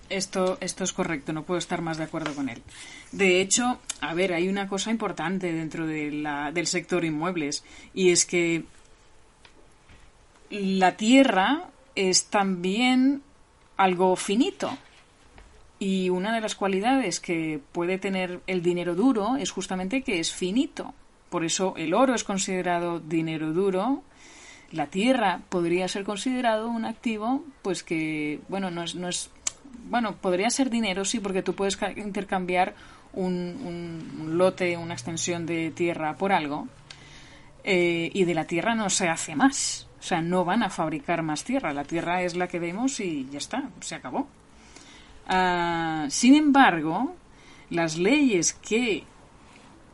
Esto, 0.09 0.57
esto 0.61 0.83
es 0.83 0.93
correcto, 0.93 1.33
no 1.33 1.43
puedo 1.43 1.57
estar 1.57 1.81
más 1.81 1.97
de 1.97 2.05
acuerdo 2.05 2.33
con 2.33 2.49
él. 2.49 2.61
De 3.11 3.41
hecho, 3.41 3.79
a 3.99 4.13
ver, 4.13 4.33
hay 4.33 4.47
una 4.47 4.67
cosa 4.67 4.91
importante 4.91 5.51
dentro 5.51 5.85
de 5.85 6.11
del 6.53 6.67
sector 6.67 7.03
inmuebles 7.03 7.63
y 7.93 8.11
es 8.11 8.25
que 8.25 8.63
la 10.49 10.95
tierra 10.95 11.69
es 11.95 12.25
también 12.25 13.21
algo 13.75 14.15
finito. 14.15 14.77
Y 15.79 16.09
una 16.09 16.33
de 16.33 16.41
las 16.41 16.55
cualidades 16.55 17.19
que 17.19 17.59
puede 17.71 17.97
tener 17.97 18.41
el 18.47 18.63
dinero 18.63 18.95
duro 18.95 19.35
es 19.35 19.51
justamente 19.51 20.01
que 20.01 20.19
es 20.19 20.33
finito. 20.33 20.93
Por 21.29 21.43
eso 21.43 21.73
el 21.77 21.93
oro 21.93 22.15
es 22.15 22.23
considerado 22.23 22.99
dinero 22.99 23.53
duro. 23.53 24.03
La 24.71 24.87
tierra 24.87 25.41
podría 25.49 25.87
ser 25.87 26.03
considerado 26.03 26.67
un 26.67 26.85
activo, 26.85 27.43
pues 27.61 27.83
que, 27.83 28.39
bueno, 28.49 28.71
no 28.71 28.83
es, 28.83 28.95
no 28.95 29.07
es 29.07 29.29
bueno, 29.89 30.15
podría 30.15 30.49
ser 30.49 30.69
dinero, 30.69 31.05
sí, 31.05 31.19
porque 31.19 31.43
tú 31.43 31.53
puedes 31.53 31.77
intercambiar 31.95 32.75
un, 33.13 34.38
lote, 34.38 34.77
una 34.77 34.93
extensión 34.93 35.45
de 35.45 35.71
tierra 35.71 36.15
por 36.15 36.31
algo, 36.31 36.67
eh, 37.63 38.09
y 38.13 38.23
de 38.23 38.33
la 38.33 38.45
tierra 38.45 38.75
no 38.75 38.89
se 38.89 39.09
hace 39.09 39.35
más. 39.35 39.88
O 39.99 40.03
sea, 40.03 40.21
no 40.21 40.45
van 40.45 40.63
a 40.63 40.69
fabricar 40.69 41.23
más 41.23 41.43
tierra. 41.43 41.73
La 41.73 41.83
tierra 41.83 42.21
es 42.21 42.35
la 42.35 42.47
que 42.47 42.59
vemos 42.59 42.99
y 42.99 43.27
ya 43.29 43.39
está, 43.39 43.69
se 43.81 43.95
acabó. 43.95 44.27
Ah, 45.27 46.05
sin 46.09 46.35
embargo, 46.35 47.15
las 47.69 47.97
leyes 47.97 48.53
que 48.53 49.03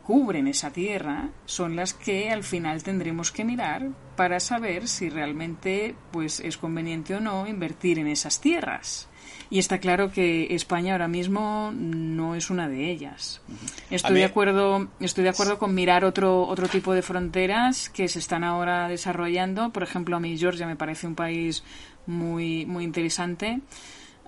cubren 0.03 0.47
esa 0.47 0.71
tierra 0.71 1.29
son 1.45 1.75
las 1.75 1.93
que 1.93 2.29
al 2.29 2.43
final 2.43 2.83
tendremos 2.83 3.31
que 3.31 3.45
mirar 3.45 3.87
para 4.15 4.39
saber 4.39 4.87
si 4.87 5.09
realmente 5.09 5.95
pues 6.11 6.39
es 6.41 6.57
conveniente 6.57 7.15
o 7.15 7.19
no 7.19 7.47
invertir 7.47 7.97
en 7.99 8.07
esas 8.07 8.39
tierras. 8.39 9.07
Y 9.49 9.59
está 9.59 9.79
claro 9.79 10.11
que 10.11 10.53
España 10.55 10.93
ahora 10.93 11.07
mismo 11.07 11.71
no 11.73 12.35
es 12.35 12.49
una 12.49 12.67
de 12.67 12.89
ellas. 12.89 13.41
Estoy 13.89 14.15
de 14.15 14.25
acuerdo, 14.25 14.87
estoy 14.99 15.23
de 15.23 15.29
acuerdo 15.29 15.57
con 15.57 15.73
mirar 15.75 16.05
otro 16.05 16.47
otro 16.47 16.67
tipo 16.67 16.93
de 16.93 17.01
fronteras 17.01 17.89
que 17.89 18.07
se 18.07 18.19
están 18.19 18.43
ahora 18.43 18.87
desarrollando. 18.87 19.71
Por 19.71 19.83
ejemplo, 19.83 20.15
a 20.15 20.19
mí 20.19 20.37
Georgia 20.37 20.65
me 20.65 20.75
parece 20.75 21.07
un 21.07 21.15
país 21.15 21.63
muy 22.05 22.65
muy 22.65 22.83
interesante 22.83 23.61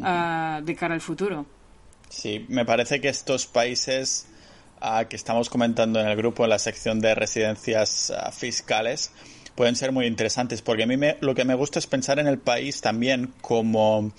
ah, 0.02 0.62
de 0.64 0.76
cara 0.76 0.94
al 0.94 1.02
futuro. 1.02 1.46
Sí, 2.10 2.46
me 2.48 2.66
parece 2.66 3.02
que 3.02 3.10
estos 3.10 3.48
países 3.48 4.28
ah, 4.80 5.06
que 5.06 5.16
estamos 5.16 5.50
comentando 5.50 6.00
en 6.00 6.08
el 6.08 6.16
grupo 6.16 6.44
en 6.44 6.52
la 6.52 6.60
sección 6.60 7.00
de 7.00 7.16
residencias 7.16 8.12
ah, 8.12 8.32
fiscales 8.32 9.12
pueden 9.56 9.76
ser 9.76 9.92
muy 9.92 10.06
interesantes 10.06 10.62
porque 10.62 10.84
a 10.84 10.88
mí 10.88 10.98
me, 10.98 11.18
lo 11.22 11.34
que 11.34 11.46
me 11.46 11.56
gusta 11.56 11.80
es 11.80 11.88
pensar 11.88 12.20
en 12.20 12.28
el 12.28 12.38
país 12.38 12.82
también 12.82 13.34
como 13.42 14.12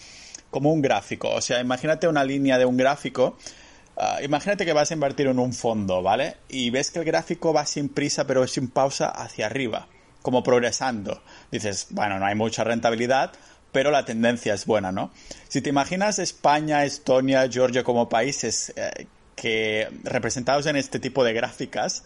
como 0.51 0.73
un 0.73 0.83
gráfico. 0.83 1.31
O 1.31 1.41
sea, 1.41 1.61
imagínate 1.61 2.09
una 2.09 2.25
línea 2.25 2.59
de 2.59 2.65
un 2.65 2.77
gráfico. 2.77 3.37
Ah, 3.97 4.19
imagínate 4.23 4.65
que 4.65 4.73
vas 4.73 4.91
a 4.91 4.95
invertir 4.95 5.27
en 5.27 5.39
un 5.39 5.53
fondo, 5.53 6.03
¿vale? 6.03 6.37
Y 6.49 6.71
ves 6.71 6.91
que 6.91 6.99
el 6.99 7.05
gráfico 7.05 7.53
va 7.53 7.65
sin 7.65 7.89
prisa, 7.89 8.27
pero 8.27 8.47
sin 8.47 8.69
pausa 8.69 9.09
hacia 9.09 9.47
arriba, 9.47 9.89
como 10.23 10.43
progresando. 10.43 11.23
Dices, 11.51 11.89
bueno, 11.91 12.19
no 12.19 12.27
hay 12.27 12.35
mucha 12.35 12.63
rentabilidad, 12.65 13.33
pero 13.73 13.91
la 13.91 14.05
tendencia 14.05 14.55
es 14.55 14.67
buena, 14.67 14.93
¿no? 14.93 15.11
Si 15.49 15.61
te 15.61 15.71
imaginas 15.71 16.19
España, 16.19 16.85
Estonia, 16.85 17.49
Georgia 17.51 17.85
como 17.85 18.09
países 18.09 18.73
eh, 18.77 19.07
que 19.35 19.89
representados 20.05 20.67
en 20.67 20.77
este 20.77 20.99
tipo 20.99 21.25
de 21.25 21.33
gráficas, 21.33 22.05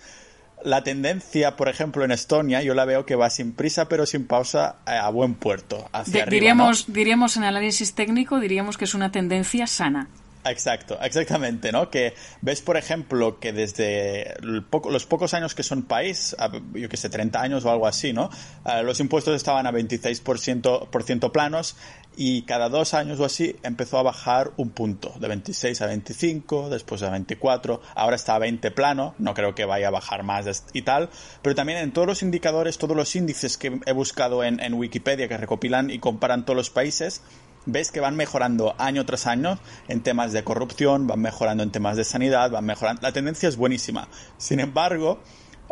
la 0.65 0.83
tendencia, 0.83 1.57
por 1.57 1.69
ejemplo, 1.69 2.05
en 2.05 2.11
Estonia, 2.11 2.63
yo 2.63 2.75
la 2.75 2.85
veo 2.85 3.07
que 3.07 3.17
va 3.17 3.31
sin 3.31 3.53
prisa 3.53 3.89
pero 3.89 4.07
sin 4.07 4.27
pausa 4.27 4.77
eh, 4.87 4.91
a 4.91 5.09
buen 5.11 5.35
puerto. 5.35 5.89
Hacia 5.93 6.27
diríamos, 6.27 6.93
diríamos 6.93 7.37
en 7.37 7.45
análisis 7.45 7.95
técnico, 7.95 8.41
diríamos 8.41 8.77
que 8.79 8.85
es 8.85 8.95
una 8.95 9.11
tendencia 9.11 9.67
sana. 9.67 10.09
Exacto, 10.45 10.99
exactamente, 11.03 11.71
¿no? 11.71 11.91
Que 11.91 12.15
ves, 12.41 12.63
por 12.63 12.79
ejemplo, 12.79 13.39
que 13.39 13.53
desde 13.53 14.35
los 14.41 15.07
pocos 15.07 15.35
años 15.35 15.55
que 15.55 15.63
son 15.63 15.83
país, 15.83 16.35
yo 16.73 16.89
que 16.89 16.97
sé, 16.97 17.11
30 17.11 17.43
años 17.43 17.65
o 17.67 17.71
algo 17.71 17.87
así, 17.87 18.15
¿no? 18.15 18.31
Eh, 18.65 18.83
los 18.83 19.01
impuestos 19.01 19.37
estaban 19.37 19.67
a 19.67 19.73
26% 19.73 20.89
por 20.89 21.03
ciento 21.03 21.31
planos 21.31 21.77
y 22.17 22.43
cada 22.43 22.71
dos 22.71 22.95
años 22.95 23.21
o 23.21 23.27
así 23.27 23.57
empezó 23.63 23.99
a 23.99 24.03
bajar 24.03 24.53
un 24.57 24.71
punto, 24.71 25.13
de 25.21 25.29
26 25.29 25.83
a 25.83 25.87
25, 25.87 26.71
después 26.71 27.03
a 27.03 27.11
24, 27.11 27.83
ahora 27.95 28.17
está 28.17 28.35
a 28.35 28.39
20 28.39 28.71
plano, 28.71 29.15
no 29.19 29.35
creo 29.35 29.55
que 29.55 29.67
vaya 29.67 29.89
a 29.89 29.91
bajar 29.91 30.23
más 30.23 30.65
y 30.73 30.83
tal, 30.83 31.11
pero 31.43 31.55
también 31.55 31.79
en 31.81 31.93
todos 31.93 32.07
los 32.07 32.23
indicadores, 32.23 32.79
todos 32.79 32.97
los 32.97 33.15
índices 33.15 33.59
que 33.59 33.79
he 33.85 33.93
buscado 33.93 34.43
en 34.43 34.75
Wikipedia 34.75 35.29
que 35.29 35.37
recopilan 35.37 35.91
y 35.91 35.99
comparan 35.99 36.47
todos 36.47 36.57
los 36.57 36.71
países, 36.71 37.21
ves 37.67 37.91
que 37.91 38.01
van 38.01 38.17
mejorando 38.17 38.75
año 38.79 39.05
tras 39.07 39.27
año 39.27 39.59
en 39.89 40.03
temas 40.03 40.33
de 40.33 40.45
corrupción, 40.45 41.07
van 41.07 41.21
mejorando 41.21 41.63
en 41.63 41.71
temas 41.71 41.97
de 41.97 42.05
sanidad, 42.05 42.51
van 42.51 42.65
mejorando. 42.65 43.03
La 43.03 43.13
tendencia 43.13 43.49
es 43.49 43.57
buenísima. 43.57 44.09
Sin 44.39 44.61
embargo, 44.61 45.21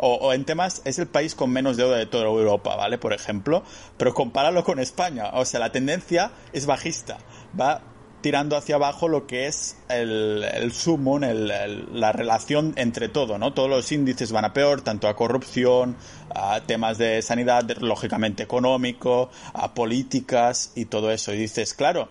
o, 0.01 0.31
en 0.33 0.45
temas, 0.45 0.81
es 0.85 0.97
el 0.97 1.07
país 1.07 1.35
con 1.35 1.51
menos 1.51 1.75
deuda 1.75 1.97
de 1.97 2.05
toda 2.05 2.23
Europa, 2.23 2.75
¿vale? 2.77 2.97
Por 2.97 3.11
ejemplo, 3.11 3.63
pero 3.97 4.13
compáralo 4.13 4.63
con 4.63 4.79
España. 4.79 5.31
O 5.33 5.43
sea, 5.43 5.59
la 5.59 5.73
tendencia 5.73 6.31
es 6.53 6.65
bajista. 6.65 7.17
Va 7.59 7.81
tirando 8.21 8.57
hacia 8.57 8.75
abajo 8.75 9.07
lo 9.07 9.27
que 9.27 9.47
es 9.47 9.77
el, 9.89 10.43
el 10.43 10.71
sumo, 10.71 11.19
la 11.19 12.11
relación 12.11 12.73
entre 12.75 13.09
todo, 13.09 13.37
¿no? 13.37 13.53
Todos 13.53 13.69
los 13.69 13.91
índices 13.91 14.31
van 14.31 14.45
a 14.45 14.53
peor, 14.53 14.81
tanto 14.81 15.07
a 15.07 15.15
corrupción, 15.15 15.95
a 16.33 16.61
temas 16.61 16.97
de 16.97 17.21
sanidad, 17.21 17.69
lógicamente 17.79 18.43
económico, 18.43 19.29
a 19.53 19.73
políticas 19.73 20.71
y 20.75 20.85
todo 20.85 21.11
eso. 21.11 21.33
Y 21.33 21.37
dices, 21.37 21.73
claro, 21.73 22.09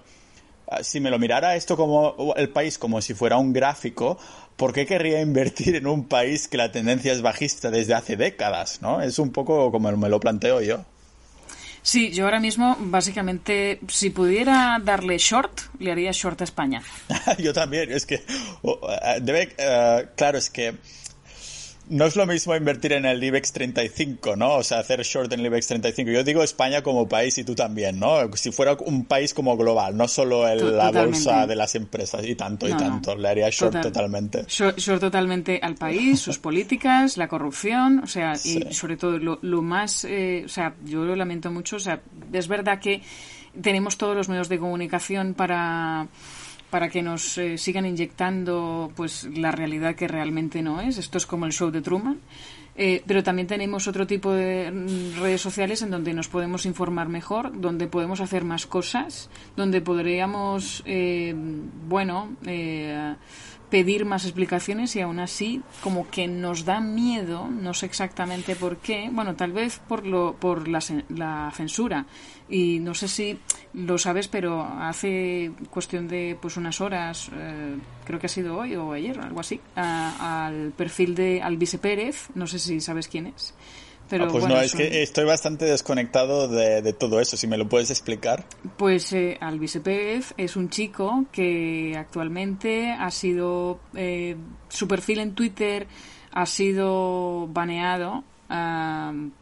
si 0.83 1.01
me 1.01 1.11
lo 1.11 1.19
mirara 1.19 1.57
esto 1.57 1.77
como 1.77 2.35
el 2.37 2.51
país 2.51 2.79
como 2.79 3.01
si 3.01 3.15
fuera 3.15 3.37
un 3.39 3.53
gráfico, 3.53 4.19
¿por 4.57 4.73
qué 4.73 4.87
querría 4.87 5.21
invertir 5.21 5.77
en 5.77 5.87
un 5.87 6.05
país 6.05 6.49
que 6.49 6.57
la 6.57 6.73
tendencia 6.73 7.13
es 7.13 7.23
bajista 7.23 7.71
desde 7.71 7.95
hace 7.95 8.17
décadas? 8.17 8.81
¿no? 8.83 9.01
Es 9.01 9.19
un 9.19 9.31
poco 9.31 9.71
como 9.71 9.91
me 9.93 10.09
lo 10.09 10.21
planteo 10.21 10.61
yo. 10.61 10.85
Sí, 11.89 12.11
yo 12.11 12.27
ahora 12.27 12.39
mismo, 12.39 12.77
básicamente, 12.79 13.81
si 13.89 14.11
pudiera 14.11 14.79
darle 14.79 15.17
short, 15.17 15.59
le 15.79 15.91
haría 15.91 16.13
short 16.13 16.39
a 16.43 16.45
España. 16.45 16.83
yo 17.39 17.55
también, 17.55 17.91
es 17.91 18.05
que, 18.05 18.17
eh, 18.17 19.19
debe, 19.23 19.55
eh, 19.57 20.09
claro, 20.15 20.37
es 20.37 20.51
que 20.51 20.75
no 21.91 22.07
es 22.07 22.17
lo 22.17 22.27
mismo 22.27 22.55
invertir 22.55 22.93
en 22.93 23.07
el 23.07 23.23
IBEX 23.23 23.53
35, 23.53 24.37
¿no? 24.37 24.57
O 24.57 24.63
sea, 24.63 24.81
hacer 24.81 25.03
short 25.03 25.33
en 25.33 25.41
el 25.41 25.47
IBEX 25.47 25.69
35. 25.69 26.11
Yo 26.11 26.25
digo 26.25 26.43
España 26.43 26.83
como 26.83 27.09
país 27.09 27.39
y 27.39 27.45
tú 27.45 27.55
también, 27.55 27.99
¿no? 27.99 28.31
Si 28.37 28.53
fuera 28.53 28.77
un 28.81 29.05
país 29.05 29.35
como 29.35 29.57
global, 29.57 29.97
no 29.97 30.09
solo 30.09 30.47
la 30.55 30.91
bolsa 30.91 31.47
de 31.47 31.57
las 31.57 31.75
empresas 31.75 32.25
y 32.27 32.35
tanto 32.35 32.69
y 32.69 32.73
tanto. 32.73 33.17
Le 33.17 33.29
haría 33.29 33.49
short 33.51 33.81
totalmente. 33.81 34.45
Short, 34.49 35.01
totalmente 35.01 35.61
al 35.63 35.75
país, 35.75 36.21
sus 36.29 36.39
políticas, 36.39 37.17
la 37.17 37.29
corrupción, 37.29 38.01
o 38.01 38.07
sea, 38.07 38.35
y 38.45 38.73
sobre 38.73 38.97
todo 38.97 39.19
lo, 39.19 39.63
más, 39.63 40.05
eh, 40.05 40.43
o 40.45 40.49
sea, 40.49 40.75
yo 40.85 41.05
lo 41.05 41.17
lamento 41.17 41.51
mucho, 41.51 41.77
o 41.77 41.81
sea, 41.81 42.01
es 42.33 42.49
verdad 42.49 42.81
que 42.81 43.03
tenemos 43.61 43.97
todos 43.97 44.17
los 44.17 44.29
medios 44.29 44.49
de 44.49 44.59
comunicación 44.59 45.35
para 45.35 46.07
para 46.71 46.89
que 46.89 47.03
nos 47.03 47.39
eh, 47.39 47.59
sigan 47.59 47.87
inyectando 47.87 48.93
pues 48.95 49.25
la 49.25 49.51
realidad 49.51 49.95
que 49.95 50.09
realmente 50.09 50.63
no 50.63 50.81
es. 50.81 50.99
Esto 50.99 51.19
es 51.19 51.27
como 51.27 51.47
el 51.47 51.53
show 51.53 51.71
de 51.71 51.83
Truman. 51.83 52.19
Eh, 52.81 53.03
pero 53.07 53.25
también 53.25 53.49
tenemos 53.49 53.89
otro 53.89 54.07
tipo 54.07 54.33
de 54.33 54.71
mm, 54.71 55.21
redes 55.21 55.41
sociales 55.41 55.83
en 55.83 55.91
donde 55.91 56.15
nos 56.15 56.29
podemos 56.29 56.65
informar 56.65 57.09
mejor, 57.09 57.61
donde 57.61 57.89
podemos 57.89 58.21
hacer 58.21 58.45
más 58.45 58.67
cosas, 58.67 59.29
donde 59.57 59.81
podríamos, 59.81 60.85
eh, 60.87 61.35
bueno, 61.89 62.37
pedir 63.71 64.05
más 64.05 64.25
explicaciones 64.25 64.97
y 64.97 65.01
aún 65.01 65.19
así 65.19 65.63
como 65.83 66.09
que 66.09 66.27
nos 66.27 66.65
da 66.65 66.81
miedo, 66.81 67.49
no 67.49 67.75
sé 67.75 67.87
exactamente 67.87 68.57
por 68.57 68.79
qué, 68.79 69.11
bueno, 69.13 69.37
tal 69.37 69.53
vez 69.53 69.81
por, 69.87 70.07
lo, 70.07 70.35
por 70.35 70.69
la, 70.69 70.81
la 71.09 71.53
censura 71.55 72.07
y 72.49 72.79
no 72.81 72.95
sé 72.95 73.09
si 73.09 73.39
lo 73.75 73.99
sabes, 73.99 74.29
pero 74.29 74.63
hace 74.63 75.53
cuestión 75.71 76.09
de 76.09 76.37
pues 76.41 76.57
unas 76.57 76.81
horas, 76.81 77.31
eh, 77.35 77.77
creo 78.05 78.19
que 78.19 78.27
ha 78.27 78.31
sido 78.31 78.57
hoy 78.57 78.75
o 78.77 78.93
ayer, 78.93 79.19
algo 79.21 79.41
así, 79.41 79.61
al 79.75 80.73
perfil 80.73 81.15
de 81.15 81.43
Alvise 81.43 81.79
Pérez, 81.79 82.29
no 82.35 82.47
sé 82.47 82.59
si 82.59 82.81
sabes 82.81 83.09
quién 83.09 83.27
es. 83.27 83.55
Pero, 84.09 84.25
ah, 84.25 84.29
pues 84.31 84.47
no, 84.47 84.61
es 84.61 84.75
que 84.75 85.03
estoy 85.03 85.25
bastante 85.25 85.65
desconectado 85.65 86.49
de, 86.49 86.93
todo 86.93 87.21
eso, 87.21 87.37
si 87.37 87.47
me 87.47 87.57
lo 87.57 87.69
puedes 87.69 87.91
explicar. 87.91 88.45
Pues 88.77 89.13
eh, 89.13 89.37
Alvise 89.41 89.81
Pérez 89.81 90.35
es 90.37 90.57
un 90.57 90.71
chico 90.71 91.27
que 91.31 91.95
actualmente 91.97 92.93
ha 92.93 93.11
sido, 93.11 93.81
eh, 93.95 94.37
su 94.69 94.89
perfil 94.89 95.21
en 95.21 95.35
Twitter 95.35 95.87
ha 96.33 96.47
sido 96.47 97.49
baneado 97.49 98.25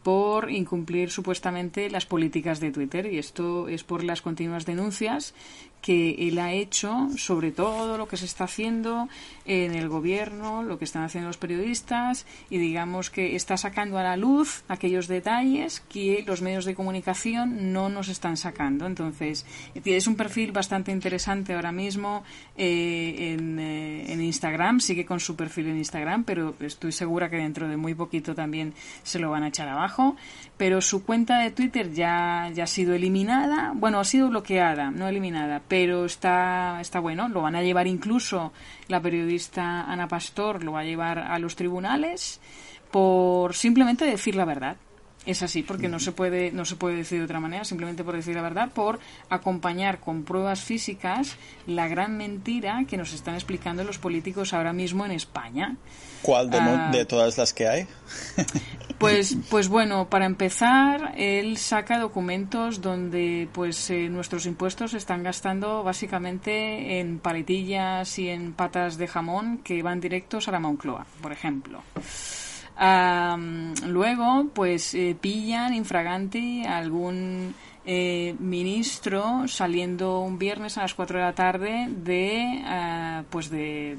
por 0.03 0.51
incumplir 0.51 1.09
supuestamente 1.09 1.89
las 1.89 2.05
políticas 2.05 2.59
de 2.59 2.71
Twitter 2.71 3.05
y 3.11 3.19
esto 3.19 3.69
es 3.69 3.85
por 3.85 4.03
las 4.03 4.21
continuas 4.21 4.65
denuncias 4.65 5.33
que 5.81 6.27
él 6.27 6.37
ha 6.39 6.51
hecho 6.51 7.07
sobre 7.15 7.51
todo 7.51 7.97
lo 7.97 8.09
que 8.09 8.17
se 8.17 8.25
está 8.25 8.43
haciendo 8.43 9.07
en 9.47 9.73
el 9.75 9.87
gobierno, 9.87 10.61
lo 10.61 10.77
que 10.77 10.83
están 10.83 11.03
haciendo 11.03 11.29
los 11.29 11.37
periodistas 11.37 12.25
y 12.49 12.57
digamos 12.57 13.09
que 13.09 13.35
está 13.35 13.55
sacando 13.55 13.97
a 13.97 14.03
la 14.03 14.17
luz 14.17 14.63
aquellos 14.67 15.07
detalles 15.07 15.79
que 15.89 16.23
los 16.27 16.41
medios 16.41 16.65
de 16.65 16.75
comunicación 16.75 17.71
no 17.71 17.87
nos 17.87 18.09
están 18.09 18.35
sacando. 18.35 18.85
Entonces, 18.85 19.45
es 19.73 20.07
un 20.07 20.17
perfil 20.17 20.51
bastante 20.51 20.91
interesante 20.91 21.53
ahora 21.53 21.71
mismo 21.71 22.23
eh, 22.57 23.33
en, 23.33 23.57
eh, 23.57 24.11
en, 24.11 24.21
Instagram, 24.21 24.81
sigue 24.81 25.05
con 25.05 25.21
su 25.21 25.37
perfil 25.37 25.67
en 25.67 25.77
Instagram, 25.77 26.25
pero 26.25 26.53
estoy 26.59 26.91
segura 26.91 27.29
que 27.29 27.37
dentro 27.37 27.69
de 27.69 27.77
muy 27.77 27.95
poquito 27.95 28.35
también 28.35 28.73
se 29.03 29.17
lo 29.17 29.31
van 29.31 29.43
a 29.43 29.47
echar 29.47 29.69
abajo. 29.69 30.17
Pero 30.57 30.81
su 30.81 31.05
cuenta 31.05 31.39
de 31.39 31.51
Twitter 31.51 31.93
ya, 31.93 32.51
ya 32.53 32.65
ha 32.65 32.67
sido 32.67 32.95
eliminada, 32.95 33.71
bueno, 33.75 34.01
ha 34.01 34.03
sido 34.03 34.27
bloqueada, 34.29 34.91
no 34.91 35.07
eliminada, 35.07 35.61
pero 35.69 36.03
está, 36.03 36.81
está 36.81 36.99
bueno, 36.99 37.29
lo 37.29 37.41
van 37.41 37.55
a 37.55 37.61
llevar 37.61 37.87
incluso 37.87 38.51
la 38.89 39.01
periodista 39.01 39.36
Ana 39.91 40.07
Pastor, 40.07 40.63
lo 40.63 40.73
va 40.73 40.81
a 40.81 40.83
llevar 40.83 41.19
a 41.19 41.39
los 41.39 41.55
tribunales 41.55 42.39
por 42.91 43.55
simplemente 43.55 44.05
decir 44.05 44.35
la 44.35 44.45
verdad. 44.45 44.77
Es 45.25 45.43
así, 45.43 45.61
porque 45.61 45.89
no 45.89 45.99
se 45.99 46.13
puede 46.13 46.53
no 46.53 46.63
se 46.63 46.77
puede 46.77 46.95
decir 46.95 47.19
de 47.19 47.25
otra 47.25 47.41
manera, 47.41 47.65
simplemente 47.65 48.03
por 48.05 48.15
decir 48.15 48.33
la 48.35 48.41
verdad, 48.41 48.69
por 48.71 48.99
acompañar 49.29 49.99
con 49.99 50.23
pruebas 50.23 50.61
físicas 50.61 51.35
la 51.65 51.89
gran 51.89 52.15
mentira 52.15 52.85
que 52.87 52.95
nos 52.95 53.13
están 53.13 53.35
explicando 53.35 53.83
los 53.83 53.97
políticos 53.97 54.53
ahora 54.53 54.71
mismo 54.71 55.05
en 55.05 55.11
España. 55.11 55.75
¿Cuál 56.21 56.49
de, 56.49 56.57
ah, 56.59 56.91
todas 57.07 57.37
las 57.37 57.53
que 57.53 57.67
hay? 57.67 57.87
Pues, 58.97 59.37
pues 59.51 59.67
bueno, 59.67 60.09
para 60.09 60.25
empezar, 60.25 61.13
él 61.17 61.57
saca 61.57 61.99
documentos 61.99 62.81
donde 62.81 63.47
pues 63.51 63.91
eh, 63.91 64.09
nuestros 64.09 64.47
impuestos 64.47 64.91
se 64.91 64.97
están 64.97 65.21
gastando 65.21 65.83
básicamente 65.83 66.99
en 66.99 67.19
paletillas 67.19 68.17
y 68.17 68.29
en 68.29 68.53
patas 68.53 68.97
de 68.97 69.07
jamón 69.07 69.59
que 69.59 69.83
van 69.83 69.99
directos 69.99 70.47
a 70.47 70.51
la 70.51 70.59
Moncloa, 70.59 71.05
por 71.21 71.31
ejemplo. 71.31 71.83
Luego, 73.85 74.47
pues 74.53 74.93
eh, 74.93 75.15
pillan 75.19 75.73
infraganti 75.73 76.63
algún 76.65 77.53
eh, 77.89 78.35
ministro 78.39 79.47
saliendo 79.47 80.19
un 80.19 80.37
viernes 80.37 80.77
a 80.77 80.81
las 80.81 80.93
4 80.93 81.19
de 81.19 81.23
la 81.23 81.33
tarde 81.33 81.87
de, 81.89 82.61
eh, 82.65 83.23
pues 83.29 83.49
de, 83.49 83.97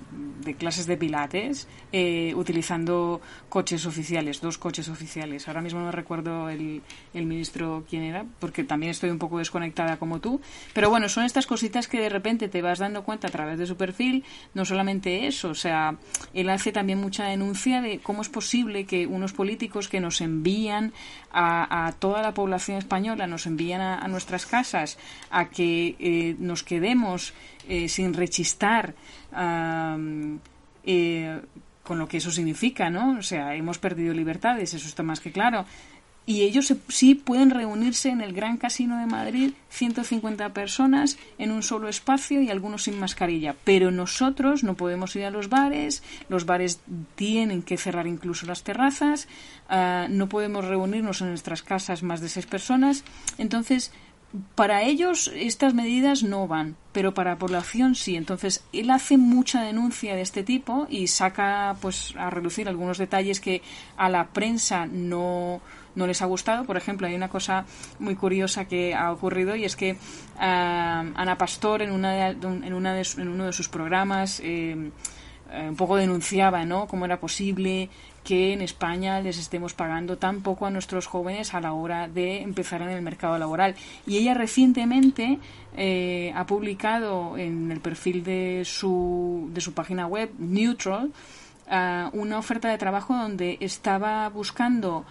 clases 0.59 0.87
de 0.87 0.99
pilates 0.99 1.67
eh, 1.91 2.35
utilizando 2.37 3.23
coches 3.49 3.87
oficiales, 3.87 4.43
dos 4.43 4.59
coches 4.59 4.91
oficiales. 4.91 5.49
Ahora 5.49 5.63
mismo 5.63 5.81
no 5.81 5.91
recuerdo 5.91 6.51
el, 6.51 6.83
el 7.15 7.25
ministro 7.25 7.87
quién 7.89 8.03
era, 8.03 8.27
porque 8.41 8.63
también 8.63 8.91
estoy 8.91 9.09
un 9.09 9.19
poco 9.19 9.39
desconectada 9.39 9.97
como 9.97 10.21
tú. 10.21 10.43
Pero 10.75 10.91
bueno, 10.91 11.09
son 11.09 11.25
estas 11.25 11.47
cositas 11.47 11.89
que 11.89 11.99
de 11.99 12.11
repente 12.11 12.49
te 12.49 12.61
vas 12.61 12.81
dando 12.81 13.05
cuenta 13.05 13.29
a 13.29 13.31
través 13.31 13.59
de 13.59 13.67
su 13.67 13.79
perfil. 13.79 14.23
No 14.53 14.67
solamente 14.67 15.27
eso, 15.27 15.49
o 15.49 15.55
sea, 15.55 15.97
él 16.35 16.51
hace 16.51 16.73
también 16.73 17.01
mucha 17.01 17.25
denuncia 17.25 17.81
de 17.81 18.01
cómo 18.01 18.21
es 18.21 18.29
posible 18.29 18.85
que 18.85 19.07
unos 19.07 19.33
políticos 19.33 19.89
que 19.89 20.01
nos 20.01 20.21
envían 20.21 20.93
a, 21.33 21.87
a 21.87 21.93
toda 21.93 22.21
la 22.21 22.35
población 22.35 22.77
española, 22.77 23.27
nos 23.27 23.47
envían 23.47 23.78
a, 23.81 24.09
nuestras 24.09 24.47
casas 24.47 24.99
a 25.31 25.49
que 25.49 25.97
eh, 25.99 26.37
nos 26.39 26.63
quedemos 26.63 27.33
eh, 27.69 27.89
sin 27.89 28.15
rechistar 28.15 28.95
eh, 30.85 31.41
con 31.83 31.99
lo 31.99 32.09
que 32.09 32.19
eso 32.19 32.31
significa, 32.31 32.91
¿no? 32.91 33.19
O 33.19 33.23
sea, 33.23 33.55
hemos 33.55 33.79
perdido 33.79 34.13
libertades, 34.13 34.75
eso 34.75 34.87
está 34.87 35.03
más 35.03 35.21
que 35.21 35.33
claro 35.33 35.65
y 36.29 36.43
ellos 36.43 36.75
sí 36.89 37.15
pueden 37.15 37.49
reunirse 37.49 38.11
en 38.11 38.21
el 38.21 38.35
Gran 38.35 38.59
Casino 38.59 38.99
de 38.99 39.07
Madrid 39.07 39.53
150 39.71 40.53
personas 40.53 41.17
en 41.39 41.51
un 41.51 41.63
solo 41.63 41.89
espacio 41.89 42.43
y 42.43 42.51
algunos 42.51 42.83
sin 42.83 43.01
mascarilla. 43.01 43.57
Pero 43.65 43.91
nosotros 43.91 44.63
no 44.63 44.75
podemos 44.75 45.17
ir 45.17 45.25
a 45.25 45.31
los 45.31 45.49
bares, 45.49 46.03
los 46.29 46.45
bares 46.45 46.81
tienen 47.15 47.63
que 47.63 47.79
cerrar 47.79 48.07
incluso 48.07 48.45
las 48.45 48.63
terrazas, 48.63 49.27
ah, 49.71 50.07
no 50.11 50.29
podemos 50.29 50.67
reunirnos 50.67 51.23
en 51.23 51.29
nuestras 51.29 51.63
casas 51.63 52.03
más 52.03 52.21
de 52.21 52.29
seis 52.29 52.45
personas. 52.45 53.05
Entonces, 53.39 53.91
para 54.55 54.83
ellos 54.83 55.31
estas 55.35 55.73
medidas 55.73 56.23
no 56.23 56.47
van, 56.47 56.77
pero 56.93 57.15
para 57.15 57.31
la 57.31 57.39
población 57.39 57.95
sí. 57.95 58.17
Entonces, 58.17 58.63
él 58.75 58.91
hace 58.91 59.17
mucha 59.17 59.63
denuncia 59.63 60.15
de 60.15 60.21
este 60.21 60.43
tipo 60.43 60.87
y 60.91 61.07
saca 61.07 61.77
pues 61.81 62.15
a 62.19 62.29
relucir 62.29 62.69
algunos 62.69 62.99
detalles 62.99 63.41
que 63.41 63.63
a 63.97 64.11
la 64.11 64.29
prensa 64.29 64.85
no 64.85 65.63
no 65.99 66.07
les 66.07 66.23
ha 66.23 66.27
gustado. 66.27 66.65
Por 66.65 66.77
ejemplo, 66.77 67.07
hay 67.07 67.15
una 67.15 67.29
cosa 67.29 67.67
muy 67.99 68.15
curiosa 68.15 68.65
que 68.67 68.95
ha 68.95 69.13
ocurrido 69.13 69.57
y 69.57 69.65
es 69.65 69.77
que 69.77 69.97
ah, 70.39 71.05
Ana 71.15 71.37
Pastor 71.37 71.83
en, 71.83 71.91
una 71.91 72.35
una 72.41 73.01
en 73.01 73.29
uno 73.29 73.45
de 73.45 73.53
sus 73.53 73.69
programas 73.69 74.41
eh, 74.41 74.91
eh, 75.51 75.67
un 75.69 75.77
poco 75.77 75.97
denunciaba 75.97 76.65
¿no? 76.65 76.87
cómo 76.87 77.07
era 77.07 77.19
posible 77.19 77.89
que 78.23 78.53
en 78.53 78.61
España 78.61 79.21
les 79.23 79.39
estemos 79.39 79.73
pagando 79.73 80.19
tan 80.19 80.43
poco 80.43 80.67
a 80.67 80.71
nuestros 80.71 81.07
jóvenes 81.07 81.55
a 81.55 81.61
la 81.61 81.73
hora 81.73 82.09
de 82.09 82.43
empezar 82.43 82.83
en 82.83 82.91
el 82.91 83.01
mercado 83.01 83.39
laboral. 83.39 83.75
Y 84.07 84.19
ella 84.19 84.35
recientemente 84.35 85.39
eh, 85.75 86.33
ha 86.37 86.45
publicado 86.45 87.39
en 87.39 87.73
el 87.73 87.81
perfil 87.81 88.23
de 88.23 88.63
su, 88.67 89.49
de 89.55 89.63
su 89.63 89.73
página 89.73 90.07
web, 90.07 90.31
Neutral, 90.39 91.11
ah, 91.71 92.11
una 92.13 92.39
oferta 92.39 92.69
de 92.69 92.77
trabajo 92.77 93.15
donde 93.15 93.57
estaba 93.61 94.29
buscando 94.29 95.07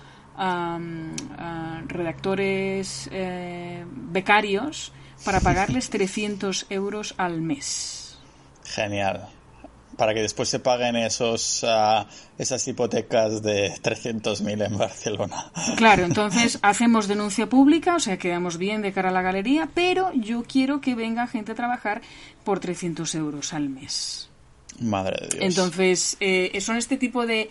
redactores 1.88 3.10
eh, 3.12 3.86
becarios 3.88 4.92
para 5.26 5.40
pagarles 5.40 5.90
300 5.92 6.68
euros 6.70 7.16
al 7.18 7.42
mes. 7.42 8.20
Genial. 8.64 9.30
para 9.96 10.14
que 10.14 10.22
después 10.22 10.48
se 10.48 10.60
paguen 10.60 10.96
esos 10.96 11.66
ah, 11.68 12.06
esas 12.38 12.68
hipotecas 12.68 13.42
de 13.42 13.74
300.000 13.82 14.68
en 14.68 14.78
Barcelona. 14.78 15.52
Claro, 15.76 16.06
entonces 16.06 16.60
hacemos 16.62 17.08
denuncia 17.08 17.50
pública, 17.50 17.96
o 17.96 18.00
sea, 18.00 18.18
quedamos 18.18 18.58
bien 18.58 18.84
de 18.84 18.94
cara 18.94 19.10
a 19.10 19.12
la 19.12 19.24
galería, 19.24 19.70
pero 19.74 20.12
yo 20.14 20.44
quiero 20.44 20.82
que 20.82 20.94
venga 20.94 21.26
gente 21.26 21.54
a 21.54 21.56
trabajar 21.56 22.02
por 22.44 22.60
300 22.60 23.16
euros 23.16 23.54
al 23.54 23.70
mes. 23.70 24.30
Madre 24.80 25.18
de 25.22 25.28
Dios. 25.30 25.44
Entonces, 25.44 26.18
eh, 26.20 26.62
son 26.62 26.78
este 26.78 26.98
tipo 26.98 27.26
de... 27.26 27.50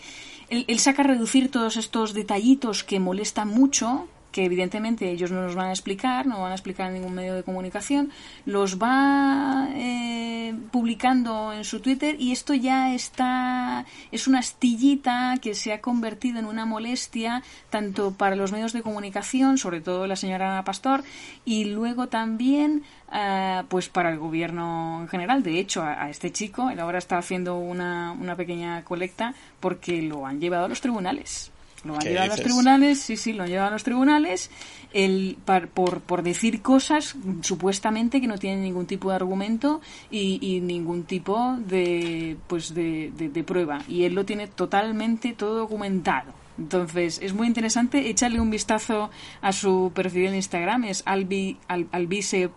él 0.49 0.79
saca 0.79 1.01
a 1.01 1.05
reducir 1.05 1.51
todos 1.51 1.77
estos 1.77 2.13
detallitos 2.13 2.83
que 2.83 2.99
molestan 2.99 3.49
mucho, 3.49 4.07
que 4.37 4.45
evidentemente 4.45 5.09
ellos 5.09 5.31
no 5.31 5.41
nos 5.41 5.55
van 5.55 5.69
a 5.69 5.71
explicar, 5.71 6.27
no 6.27 6.41
van 6.41 6.51
a 6.51 6.53
explicar 6.53 6.89
en 6.89 6.93
ningún 6.93 7.15
medio 7.15 7.33
de 7.33 7.41
comunicación, 7.41 8.11
los 8.45 8.77
va 8.77 9.67
eh, 9.73 10.53
publicando 10.69 11.53
en 11.53 11.63
su 11.63 11.79
Twitter 11.79 12.17
y 12.19 12.33
esto 12.33 12.53
ya 12.53 12.93
está, 12.93 13.87
es 14.11 14.27
una 14.27 14.37
astillita 14.37 15.37
que 15.41 15.55
se 15.55 15.73
ha 15.73 15.81
convertido 15.81 16.37
en 16.37 16.45
una 16.45 16.67
molestia 16.67 17.41
tanto 17.71 18.11
para 18.11 18.35
los 18.35 18.51
medios 18.51 18.73
de 18.73 18.83
comunicación, 18.83 19.57
sobre 19.57 19.81
todo 19.81 20.05
la 20.05 20.15
señora 20.15 20.51
Ana 20.51 20.63
Pastor, 20.63 21.03
y 21.43 21.65
luego 21.65 22.05
también 22.05 22.83
eh, 23.11 23.63
pues 23.69 23.89
para 23.89 24.11
el 24.11 24.19
gobierno 24.19 24.99
en 25.01 25.07
general. 25.07 25.41
De 25.41 25.59
hecho, 25.59 25.81
a, 25.81 26.11
este 26.11 26.31
chico, 26.31 26.69
él 26.69 26.79
ahora 26.79 26.99
está 26.99 27.17
haciendo 27.17 27.57
una, 27.57 28.11
una 28.11 28.35
pequeña 28.35 28.83
colecta 28.83 29.33
porque 29.59 30.03
lo 30.03 30.27
han 30.27 30.39
llevado 30.39 30.65
a 30.65 30.69
los 30.69 30.81
tribunales. 30.81 31.51
Lo 31.83 31.93
han 31.93 32.01
llevado 32.01 32.23
a 32.23 32.27
los 32.35 32.41
tribunales, 32.41 32.99
sí, 32.99 33.17
sí, 33.17 33.33
lo 33.33 33.43
han 33.43 33.49
llevado 33.49 33.69
a 33.69 33.71
los 33.71 33.83
tribunales 33.83 34.49
el, 34.93 35.37
por, 35.45 35.99
por 36.01 36.23
decir 36.23 36.61
cosas 36.61 37.15
supuestamente 37.41 38.21
que 38.21 38.27
no 38.27 38.37
tienen 38.37 38.61
ningún 38.61 38.85
tipo 38.85 39.09
de 39.09 39.15
argumento 39.15 39.81
y, 40.09 40.59
ningún 40.61 41.03
tipo 41.03 41.57
de, 41.59 42.37
pues 42.47 42.73
de, 42.73 43.11
de, 43.15 43.43
prueba. 43.43 43.79
Y 43.87 44.05
él 44.05 44.15
lo 44.15 44.25
tiene 44.25 44.47
totalmente 44.47 45.33
todo 45.33 45.55
documentado. 45.55 46.33
Entonces, 46.57 47.19
es 47.21 47.33
muy 47.33 47.45
interesante. 47.45 48.09
Échale 48.09 48.39
un 48.39 48.49
vistazo 48.49 49.11
a 49.41 49.51
su 49.51 49.91
perfil 49.93 50.27
en 50.27 50.35
Instagram. 50.35 50.85
Es 50.85 51.03
albi, 51.05 51.59
albise-pérez, 51.67 52.49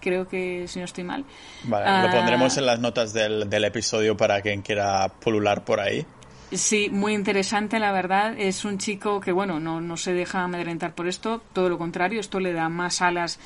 creo 0.00 0.26
que 0.26 0.66
si 0.66 0.78
no 0.78 0.86
estoy 0.86 1.04
mal. 1.04 1.26
Vale, 1.64 1.84
lo 1.84 1.90
ah, 1.90 2.10
pondremos 2.10 2.56
en 2.56 2.64
las 2.64 2.80
notas 2.80 3.12
del, 3.12 3.50
del 3.50 3.64
episodio 3.64 4.16
para 4.16 4.40
quien 4.40 4.62
quiera 4.62 5.08
pulular 5.08 5.62
por 5.64 5.80
ahí. 5.80 6.06
Sí, 6.54 6.88
muy 6.90 7.14
interesante, 7.14 7.78
la 7.80 7.90
verdad. 7.92 8.38
Es 8.38 8.64
un 8.64 8.78
chico 8.78 9.20
que, 9.20 9.32
bueno, 9.32 9.58
no, 9.58 9.80
no 9.80 9.96
se 9.96 10.12
deja 10.12 10.42
amedrentar 10.44 10.94
por 10.94 11.08
esto, 11.08 11.42
todo 11.52 11.68
lo 11.68 11.78
contrario, 11.78 12.20
esto 12.20 12.38
le 12.38 12.52
da 12.52 12.68
más 12.68 13.02
alas 13.02 13.40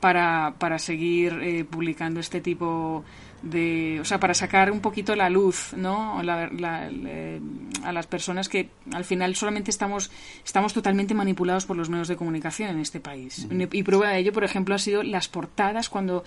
para, 0.00 0.54
para 0.58 0.78
seguir 0.78 1.38
eh, 1.42 1.64
publicando 1.64 2.20
este 2.20 2.40
tipo 2.40 3.04
de, 3.04 3.04
o 4.00 4.04
sea, 4.04 4.18
para 4.18 4.34
sacar 4.34 4.70
un 4.70 4.80
poquito 4.80 5.14
la 5.14 5.28
luz, 5.28 5.74
¿no? 5.76 6.18
a 6.18 7.92
las 7.92 8.06
personas 8.06 8.48
que 8.48 8.70
al 8.92 9.04
final 9.04 9.34
solamente 9.36 9.70
estamos, 9.70 10.10
estamos 10.44 10.72
totalmente 10.72 11.14
manipulados 11.14 11.66
por 11.66 11.76
los 11.76 11.88
medios 11.88 12.08
de 12.08 12.16
comunicación 12.16 12.70
en 12.70 12.78
este 12.78 13.00
país. 13.00 13.46
Y 13.72 13.82
prueba 13.82 14.10
de 14.10 14.18
ello, 14.18 14.32
por 14.32 14.44
ejemplo, 14.44 14.74
ha 14.74 14.78
sido 14.78 15.02
las 15.02 15.28
portadas 15.28 15.88
cuando 15.88 16.24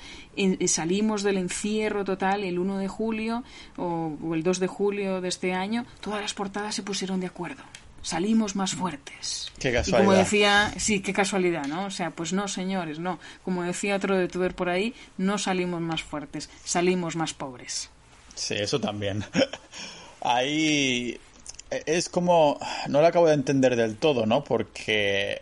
salimos 0.68 1.24
del 1.24 1.38
encierro 1.38 2.04
total 2.04 2.44
el 2.44 2.60
1 2.60 2.78
de 2.78 2.88
julio 2.88 3.44
o, 3.78 4.18
o 4.22 4.36
el 4.36 4.44
2 4.44 4.60
de 4.60 4.68
julio 4.68 5.22
de 5.22 5.30
este 5.30 5.54
año, 5.54 5.86
todas 6.02 6.22
las 6.22 6.34
portadas 6.34 6.76
se 6.76 6.84
pusieron 6.84 7.20
de 7.20 7.28
acuerdo 7.28 7.64
salimos 8.08 8.56
más 8.56 8.74
fuertes. 8.74 9.52
Qué 9.60 9.74
casualidad. 9.74 10.00
Y 10.00 10.06
como 10.06 10.18
decía, 10.18 10.74
sí, 10.78 11.02
qué 11.02 11.12
casualidad, 11.12 11.66
¿no? 11.66 11.86
O 11.86 11.92
sea, 11.92 12.12
pues 12.12 12.32
no, 12.32 12.48
señores, 12.48 13.00
no. 13.00 13.20
Como 13.44 13.64
decía 13.64 13.98
otro 13.98 14.16
de 14.16 14.24
youtuber 14.24 14.56
por 14.56 14.70
ahí, 14.70 14.94
no 15.18 15.38
salimos 15.38 15.82
más 15.82 16.04
fuertes, 16.04 16.50
salimos 16.64 17.18
más 17.18 17.34
pobres. 17.34 17.90
Sí, 18.34 18.54
eso 18.54 18.80
también. 18.80 19.26
Ahí 20.22 21.20
es 21.70 22.08
como, 22.08 22.58
no 22.88 23.02
lo 23.02 23.08
acabo 23.08 23.28
de 23.28 23.34
entender 23.34 23.76
del 23.76 23.98
todo, 23.98 24.26
¿no? 24.26 24.42
Porque 24.42 25.42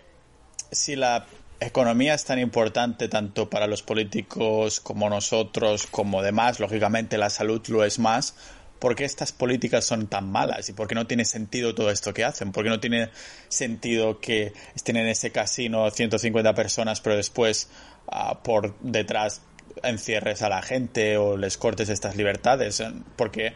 si 0.72 0.96
la 0.96 1.28
economía 1.60 2.16
es 2.16 2.26
tan 2.26 2.40
importante 2.40 3.08
tanto 3.10 3.48
para 3.48 3.68
los 3.68 3.84
políticos 3.84 4.80
como 4.80 5.08
nosotros, 5.08 5.86
como 5.86 6.24
demás, 6.24 6.60
lógicamente 6.60 7.20
la 7.20 7.30
salud 7.30 7.62
lo 7.68 7.84
es 7.84 8.00
más, 8.00 8.36
¿por 8.80 8.96
qué 8.96 9.06
estas 9.06 9.32
políticas 9.32 9.86
son 9.86 10.08
tan 10.08 10.32
malas? 10.32 10.70
¿Y 10.70 10.74
por 10.74 10.88
qué 10.88 10.96
no 10.96 11.08
tiene 11.08 11.26
sentido 11.26 11.74
todo 11.74 11.90
esto 11.90 12.14
que 12.14 12.24
hacen? 12.24 12.52
¿Por 12.52 12.64
qué 12.64 12.70
no 12.70 12.80
tiene 12.80 13.10
sentido 13.48 14.20
que 14.20 14.54
estén 14.76 14.98
en 14.98 15.08
ese 15.08 15.32
casino 15.32 15.90
150 15.90 16.54
personas, 16.54 17.02
pero 17.02 17.16
después 17.16 17.70
ah, 18.08 18.42
por 18.44 18.78
detrás 18.80 19.42
encierres 19.84 20.42
a 20.42 20.50
la 20.50 20.62
gente 20.62 21.18
o 21.18 21.38
les 21.38 21.58
cortes 21.58 21.90
estas 21.90 22.16
libertades? 22.16 22.84
Porque 23.16 23.54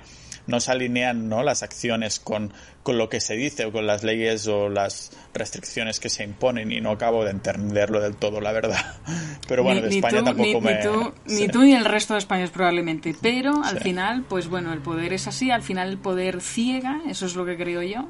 no 0.49 0.59
se 0.59 0.71
alinean 0.71 1.29
¿no? 1.29 1.43
las 1.43 1.63
acciones 1.63 2.19
con, 2.19 2.51
con, 2.83 2.97
lo 2.97 3.07
que 3.07 3.21
se 3.21 3.35
dice 3.35 3.65
o 3.65 3.71
con 3.71 3.87
las 3.87 4.03
leyes 4.03 4.47
o 4.47 4.67
las 4.67 5.11
restricciones 5.33 5.99
que 5.99 6.09
se 6.09 6.23
imponen 6.23 6.71
y 6.71 6.81
no 6.81 6.91
acabo 6.91 7.23
de 7.23 7.31
entenderlo 7.31 8.01
del 8.01 8.15
todo, 8.15 8.41
la 8.41 8.51
verdad. 8.51 8.97
Pero 9.47 9.63
bueno, 9.63 9.81
de 9.81 9.89
España 9.89 10.23
tampoco 10.23 10.61
me... 10.61 10.75
Ni 10.75 10.83
tú, 10.83 11.13
ni 11.25 11.47
tú 11.47 11.61
ni 11.61 11.73
el 11.73 11.85
resto 11.85 12.13
de 12.13 12.19
España 12.19 12.47
probablemente, 12.51 13.15
pero 13.21 13.63
al 13.63 13.79
final, 13.79 14.23
pues 14.27 14.47
bueno, 14.47 14.73
el 14.73 14.79
poder 14.79 15.13
es 15.13 15.27
así, 15.27 15.51
al 15.51 15.61
final 15.61 15.89
el 15.89 15.97
poder 15.97 16.41
ciega, 16.41 17.01
eso 17.07 17.25
es 17.25 17.35
lo 17.35 17.45
que 17.45 17.57
creo 17.57 17.81
yo. 17.83 18.07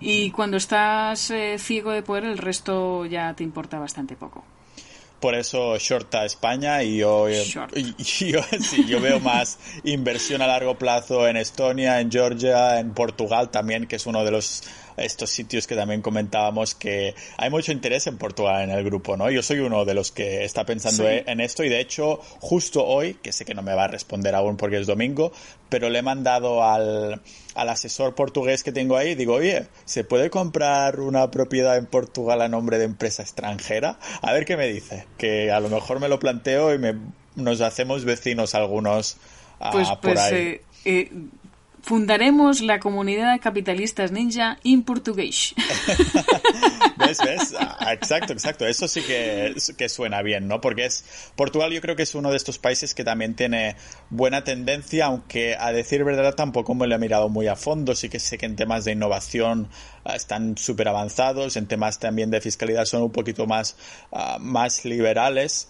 Y 0.00 0.30
cuando 0.30 0.56
estás 0.56 1.30
eh, 1.30 1.56
ciego 1.58 1.92
de 1.92 2.02
poder, 2.02 2.24
el 2.24 2.38
resto 2.38 3.06
ya 3.06 3.34
te 3.34 3.44
importa 3.44 3.78
bastante 3.78 4.16
poco 4.16 4.44
por 5.20 5.34
eso 5.34 5.76
shorta 5.78 6.24
España 6.24 6.82
y 6.82 6.98
yo, 6.98 7.28
yo, 8.88 9.00
veo 9.00 9.20
más 9.20 9.58
inversión 9.84 10.42
a 10.42 10.46
largo 10.46 10.76
plazo 10.76 11.26
en 11.26 11.36
Estonia, 11.36 12.00
en 12.00 12.10
Georgia, 12.10 12.78
en 12.78 12.92
Portugal 12.92 13.50
también, 13.50 13.86
que 13.86 13.96
es 13.96 14.06
uno 14.06 14.24
de 14.24 14.30
los 14.30 14.62
estos 14.96 15.30
sitios 15.30 15.68
que 15.68 15.76
también 15.76 16.02
comentábamos 16.02 16.74
que 16.74 17.14
hay 17.36 17.50
mucho 17.50 17.70
interés 17.70 18.08
en 18.08 18.18
Portugal 18.18 18.62
en 18.62 18.70
el 18.70 18.84
grupo, 18.84 19.16
¿no? 19.16 19.30
Yo 19.30 19.42
soy 19.42 19.60
uno 19.60 19.84
de 19.84 19.94
los 19.94 20.10
que 20.10 20.44
está 20.44 20.64
pensando 20.64 21.08
en 21.08 21.40
esto 21.40 21.62
y 21.62 21.68
de 21.68 21.80
hecho 21.80 22.16
justo 22.40 22.84
hoy, 22.84 23.14
que 23.14 23.32
sé 23.32 23.44
que 23.44 23.54
no 23.54 23.62
me 23.62 23.74
va 23.74 23.84
a 23.84 23.88
responder 23.88 24.34
aún 24.34 24.56
porque 24.56 24.78
es 24.78 24.86
domingo, 24.86 25.32
pero 25.68 25.88
le 25.88 26.00
he 26.00 26.02
mandado 26.02 26.64
al, 26.64 27.20
al 27.58 27.68
asesor 27.70 28.14
portugués 28.14 28.62
que 28.62 28.70
tengo 28.70 28.96
ahí, 28.96 29.16
digo, 29.16 29.34
oye, 29.34 29.66
¿se 29.84 30.04
puede 30.04 30.30
comprar 30.30 31.00
una 31.00 31.28
propiedad 31.32 31.76
en 31.76 31.86
Portugal 31.86 32.40
a 32.40 32.48
nombre 32.48 32.78
de 32.78 32.84
empresa 32.84 33.22
extranjera? 33.22 33.98
A 34.22 34.32
ver 34.32 34.44
qué 34.44 34.56
me 34.56 34.68
dice, 34.68 35.06
que 35.18 35.50
a 35.50 35.58
lo 35.58 35.68
mejor 35.68 35.98
me 35.98 36.08
lo 36.08 36.20
planteo 36.20 36.72
y 36.72 36.78
me, 36.78 36.94
nos 37.34 37.60
hacemos 37.60 38.04
vecinos 38.04 38.54
algunos. 38.54 39.16
Ah, 39.58 39.70
pues, 39.72 39.88
por 39.88 39.98
pues, 39.98 40.20
ahí. 40.20 40.36
Eh, 40.36 40.62
eh, 40.84 41.10
Fundaremos 41.82 42.60
la 42.60 42.80
comunidad 42.80 43.32
de 43.32 43.38
capitalistas 43.38 44.12
ninja 44.12 44.58
en 44.64 44.82
portugués. 44.82 45.54
¿Ves? 46.96 47.18
¿Ves? 47.24 47.54
Ah, 47.80 47.92
exacto, 47.92 48.32
exacto. 48.32 48.66
Eso 48.66 48.86
sí 48.88 49.00
que, 49.02 49.54
que 49.76 49.88
suena 49.88 50.20
bien, 50.22 50.48
¿no? 50.48 50.60
Porque 50.60 50.84
es 50.84 51.04
Portugal 51.36 51.72
yo 51.72 51.80
creo 51.80 51.96
que 51.96 52.02
es 52.02 52.14
uno 52.14 52.30
de 52.30 52.36
estos 52.36 52.58
países 52.58 52.94
que 52.94 53.04
también 53.04 53.34
tiene 53.34 53.76
buena 54.10 54.44
tendencia, 54.44 55.06
aunque 55.06 55.56
a 55.58 55.72
decir 55.72 56.04
verdad 56.04 56.34
tampoco 56.34 56.74
me 56.74 56.86
lo 56.86 56.96
he 56.96 56.98
mirado 56.98 57.28
muy 57.28 57.46
a 57.46 57.56
fondo. 57.56 57.94
Sí 57.94 58.08
que 58.08 58.18
sé 58.18 58.36
que 58.36 58.46
en 58.46 58.56
temas 58.56 58.84
de 58.84 58.92
innovación 58.92 59.68
ah, 60.04 60.16
están 60.16 60.56
súper 60.58 60.88
avanzados, 60.88 61.56
en 61.56 61.66
temas 61.66 61.98
también 61.98 62.30
de 62.30 62.40
fiscalidad 62.40 62.84
son 62.84 63.02
un 63.02 63.12
poquito 63.12 63.46
más, 63.46 63.76
ah, 64.12 64.38
más 64.40 64.84
liberales. 64.84 65.68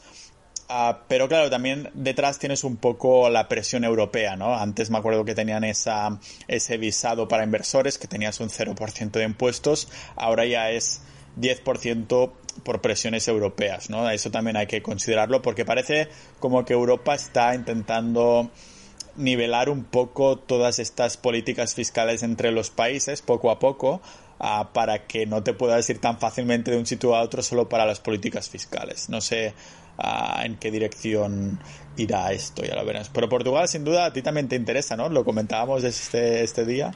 Ah, 0.70 1.00
pero 1.08 1.28
claro, 1.28 1.48
también 1.48 1.88
detrás 1.94 2.38
tienes 2.38 2.62
un 2.62 2.76
poco 2.76 3.30
la 3.30 3.48
presión 3.48 3.84
europea, 3.84 4.36
¿no? 4.36 4.54
Antes 4.54 4.90
me 4.90 4.98
acuerdo 4.98 5.24
que 5.24 5.34
tenían 5.34 5.64
esa, 5.64 6.20
ese 6.46 6.76
visado 6.76 7.26
para 7.26 7.42
inversores, 7.42 7.96
que 7.96 8.06
tenías 8.06 8.38
un 8.40 8.50
0% 8.50 9.12
de 9.12 9.24
impuestos, 9.24 9.88
ahora 10.14 10.44
ya 10.44 10.70
es 10.70 11.00
10% 11.40 12.32
por 12.62 12.82
presiones 12.82 13.28
europeas, 13.28 13.88
¿no? 13.88 14.10
Eso 14.10 14.30
también 14.30 14.58
hay 14.58 14.66
que 14.66 14.82
considerarlo 14.82 15.40
porque 15.40 15.64
parece 15.64 16.08
como 16.38 16.64
que 16.66 16.74
Europa 16.74 17.14
está 17.14 17.54
intentando 17.54 18.50
nivelar 19.16 19.70
un 19.70 19.84
poco 19.84 20.38
todas 20.38 20.78
estas 20.78 21.16
políticas 21.16 21.74
fiscales 21.74 22.22
entre 22.22 22.52
los 22.52 22.70
países 22.70 23.22
poco 23.22 23.50
a 23.50 23.58
poco 23.58 24.02
ah, 24.38 24.70
para 24.74 25.06
que 25.06 25.24
no 25.24 25.42
te 25.42 25.54
puedas 25.54 25.88
ir 25.88 25.98
tan 25.98 26.18
fácilmente 26.18 26.70
de 26.70 26.76
un 26.76 26.86
sitio 26.86 27.16
a 27.16 27.22
otro 27.22 27.42
solo 27.42 27.70
para 27.70 27.86
las 27.86 28.00
políticas 28.00 28.48
fiscales. 28.50 29.08
No 29.08 29.20
sé 29.20 29.54
en 29.98 30.56
qué 30.56 30.70
dirección 30.70 31.58
irá 31.96 32.32
esto, 32.32 32.62
ya 32.64 32.74
lo 32.74 32.84
verás. 32.84 33.10
Pero 33.10 33.28
Portugal, 33.28 33.68
sin 33.68 33.84
duda, 33.84 34.06
a 34.06 34.12
ti 34.12 34.22
también 34.22 34.48
te 34.48 34.56
interesa, 34.56 34.96
¿no? 34.96 35.08
Lo 35.08 35.24
comentábamos 35.24 35.84
este, 35.84 36.42
este 36.42 36.64
día. 36.64 36.92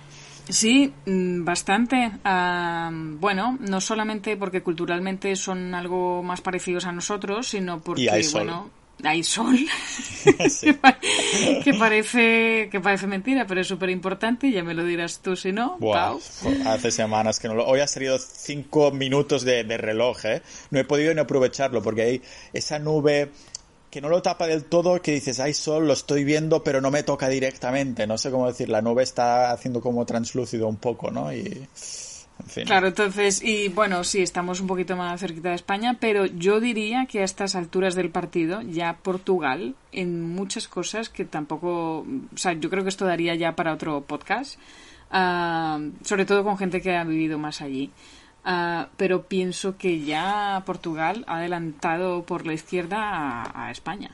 Sí, 0.49 0.93
mm, 1.07 1.45
bastante. 1.45 2.13
bueno, 3.21 3.59
no 3.61 3.81
solamente 3.81 4.37
porque 4.37 4.63
culturalmente 4.63 5.35
son 5.37 5.75
algo 5.75 6.23
más 6.23 6.41
parecidos 6.41 6.87
a 6.87 6.93
nosotros, 6.93 7.49
sino 7.49 7.81
porque, 7.81 8.29
bueno, 8.33 8.71
hay 9.05 9.23
sol, 9.23 9.59
que, 11.65 11.75
parece, 11.75 12.69
que 12.71 12.81
parece 12.81 13.07
mentira, 13.07 13.47
pero 13.47 13.61
es 13.61 13.67
súper 13.67 13.91
importante, 13.91 14.51
ya 14.51 14.63
me 14.63 14.75
lo 14.75 14.85
dirás 14.85 15.21
tú 15.21 15.37
si 15.37 15.53
no. 15.53 15.79
hace 16.67 16.91
semanas 16.91 17.41
que 17.41 17.49
no 17.49 17.55
lo... 17.55 17.67
Hoy 17.67 17.81
ha 17.81 17.87
salido 17.87 18.19
cinco 18.19 18.91
minutos 18.91 19.43
de, 19.45 19.63
reloj, 19.65 20.25
¿eh? 20.25 20.43
No 20.71 20.79
he 20.79 20.85
podido 20.85 21.13
ni 21.15 21.21
aprovecharlo 21.21 21.83
porque 21.83 22.03
hay 22.03 22.23
esa 22.53 22.79
nube 22.79 23.31
que 23.91 24.01
no 24.01 24.09
lo 24.09 24.23
tapa 24.23 24.47
del 24.47 24.65
todo, 24.65 25.03
que 25.03 25.13
dices, 25.13 25.39
ay, 25.39 25.53
sol, 25.53 25.87
lo 25.87 25.93
estoy 25.93 26.25
viendo, 26.25 26.65
pero 26.65 26.81
no 26.81 26.91
me 26.91 27.03
toca 27.03 27.29
directamente. 27.29 28.07
No 28.07 28.17
sé 28.17 28.31
cómo 28.31 28.47
decir, 28.47 28.71
la 28.71 28.81
nube 28.81 29.03
está 29.03 29.53
haciendo 29.53 29.83
como 29.83 30.07
translúcido 30.07 30.67
un 30.67 30.77
poco, 30.77 31.11
¿no? 31.11 31.33
Y. 31.33 31.69
Claro, 32.67 32.89
entonces, 32.89 33.43
y 33.43 33.69
bueno, 33.69 34.05
sí, 34.05 34.23
estamos 34.23 34.61
un 34.61 34.67
poquito 34.67 34.97
más 34.97 35.21
cerquita 35.21 35.51
de 35.51 35.55
España, 35.55 35.97
pero 35.99 36.27
yo 36.27 36.61
diría 36.61 37.07
que 37.07 37.21
a 37.21 37.25
estas 37.25 37.55
alturas 37.55 37.95
del 37.95 38.11
partido, 38.11 38.63
ya 38.63 38.99
Portugal, 39.03 39.75
en 39.93 40.23
muchas 40.35 40.69
cosas 40.69 41.09
que 41.09 41.25
tampoco. 41.25 42.01
O 42.01 42.37
sea, 42.37 42.53
yo 42.53 42.69
creo 42.71 42.83
que 42.83 42.91
esto 42.91 43.07
daría 43.07 43.35
ya 43.35 43.57
para 43.57 43.73
otro 43.73 44.03
podcast, 44.03 44.59
ah, 45.11 45.81
sobre 46.03 46.25
todo 46.25 46.45
con 46.45 46.59
gente 46.59 46.81
que 46.81 46.97
ha 46.97 47.05
vivido 47.05 47.39
más 47.39 47.61
allí. 47.61 47.91
Ah, 48.45 48.89
pero 48.97 49.23
pienso 49.23 49.77
que 49.77 50.01
ya 50.01 50.63
Portugal 50.67 51.25
ha 51.29 51.37
adelantado 51.37 52.25
por 52.25 52.47
la 52.47 52.55
izquierda 52.55 53.51
a, 53.55 53.71
España. 53.71 54.11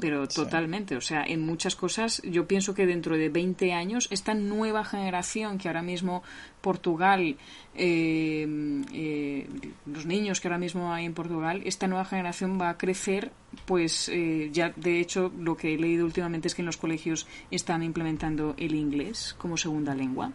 Pero 0.00 0.26
totalmente, 0.26 0.96
o 0.96 1.00
sea, 1.00 1.22
en 1.24 1.44
muchas 1.44 1.76
cosas 1.76 2.22
yo 2.22 2.46
pienso 2.46 2.74
que 2.74 2.86
dentro 2.86 3.16
de 3.16 3.28
20 3.28 3.72
años 3.72 4.08
esta 4.10 4.34
nueva 4.34 4.84
generación 4.84 5.58
que 5.58 5.68
ahora 5.68 5.82
mismo 5.82 6.22
Portugal, 6.60 7.36
eh, 7.74 8.84
eh, 8.92 9.48
los 9.86 10.06
niños 10.06 10.40
que 10.40 10.48
ahora 10.48 10.58
mismo 10.58 10.92
hay 10.92 11.04
en 11.04 11.14
Portugal, 11.14 11.62
esta 11.64 11.86
nueva 11.86 12.04
generación 12.04 12.58
va 12.60 12.70
a 12.70 12.78
crecer, 12.78 13.32
pues 13.66 14.08
eh, 14.08 14.50
ya 14.52 14.72
de 14.76 15.00
hecho 15.00 15.32
lo 15.38 15.56
que 15.56 15.74
he 15.74 15.78
leído 15.78 16.04
últimamente 16.04 16.48
es 16.48 16.54
que 16.54 16.62
en 16.62 16.66
los 16.66 16.76
colegios 16.76 17.26
están 17.50 17.82
implementando 17.82 18.54
el 18.56 18.74
inglés 18.74 19.34
como 19.38 19.56
segunda 19.56 19.94
lengua 19.94 20.32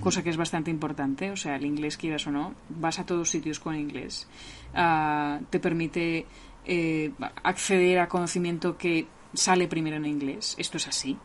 cosa 0.00 0.22
que 0.22 0.30
es 0.30 0.36
bastante 0.36 0.70
importante. 0.70 1.30
O 1.30 1.36
sea, 1.36 1.56
el 1.56 1.64
inglés, 1.64 1.96
quieras 1.96 2.26
o 2.26 2.30
no, 2.30 2.54
vas 2.68 2.98
a 2.98 3.06
todos 3.06 3.30
sitios 3.30 3.60
con 3.60 3.76
inglés. 3.76 4.26
Ah, 4.74 5.40
te 5.50 5.60
permite 5.60 6.26
eh, 6.66 7.12
acceder 7.42 7.98
a 7.98 8.08
conocimiento 8.08 8.76
que 8.76 9.06
sale 9.34 9.68
primero 9.68 9.96
en 9.96 10.06
inglés. 10.06 10.54
Esto 10.58 10.76
es 10.76 10.88
así. 10.88 11.18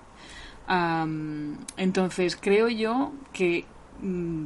entonces, 1.77 2.35
creo 2.35 2.69
yo 2.69 3.11
que 3.33 3.65
mm, 4.01 4.45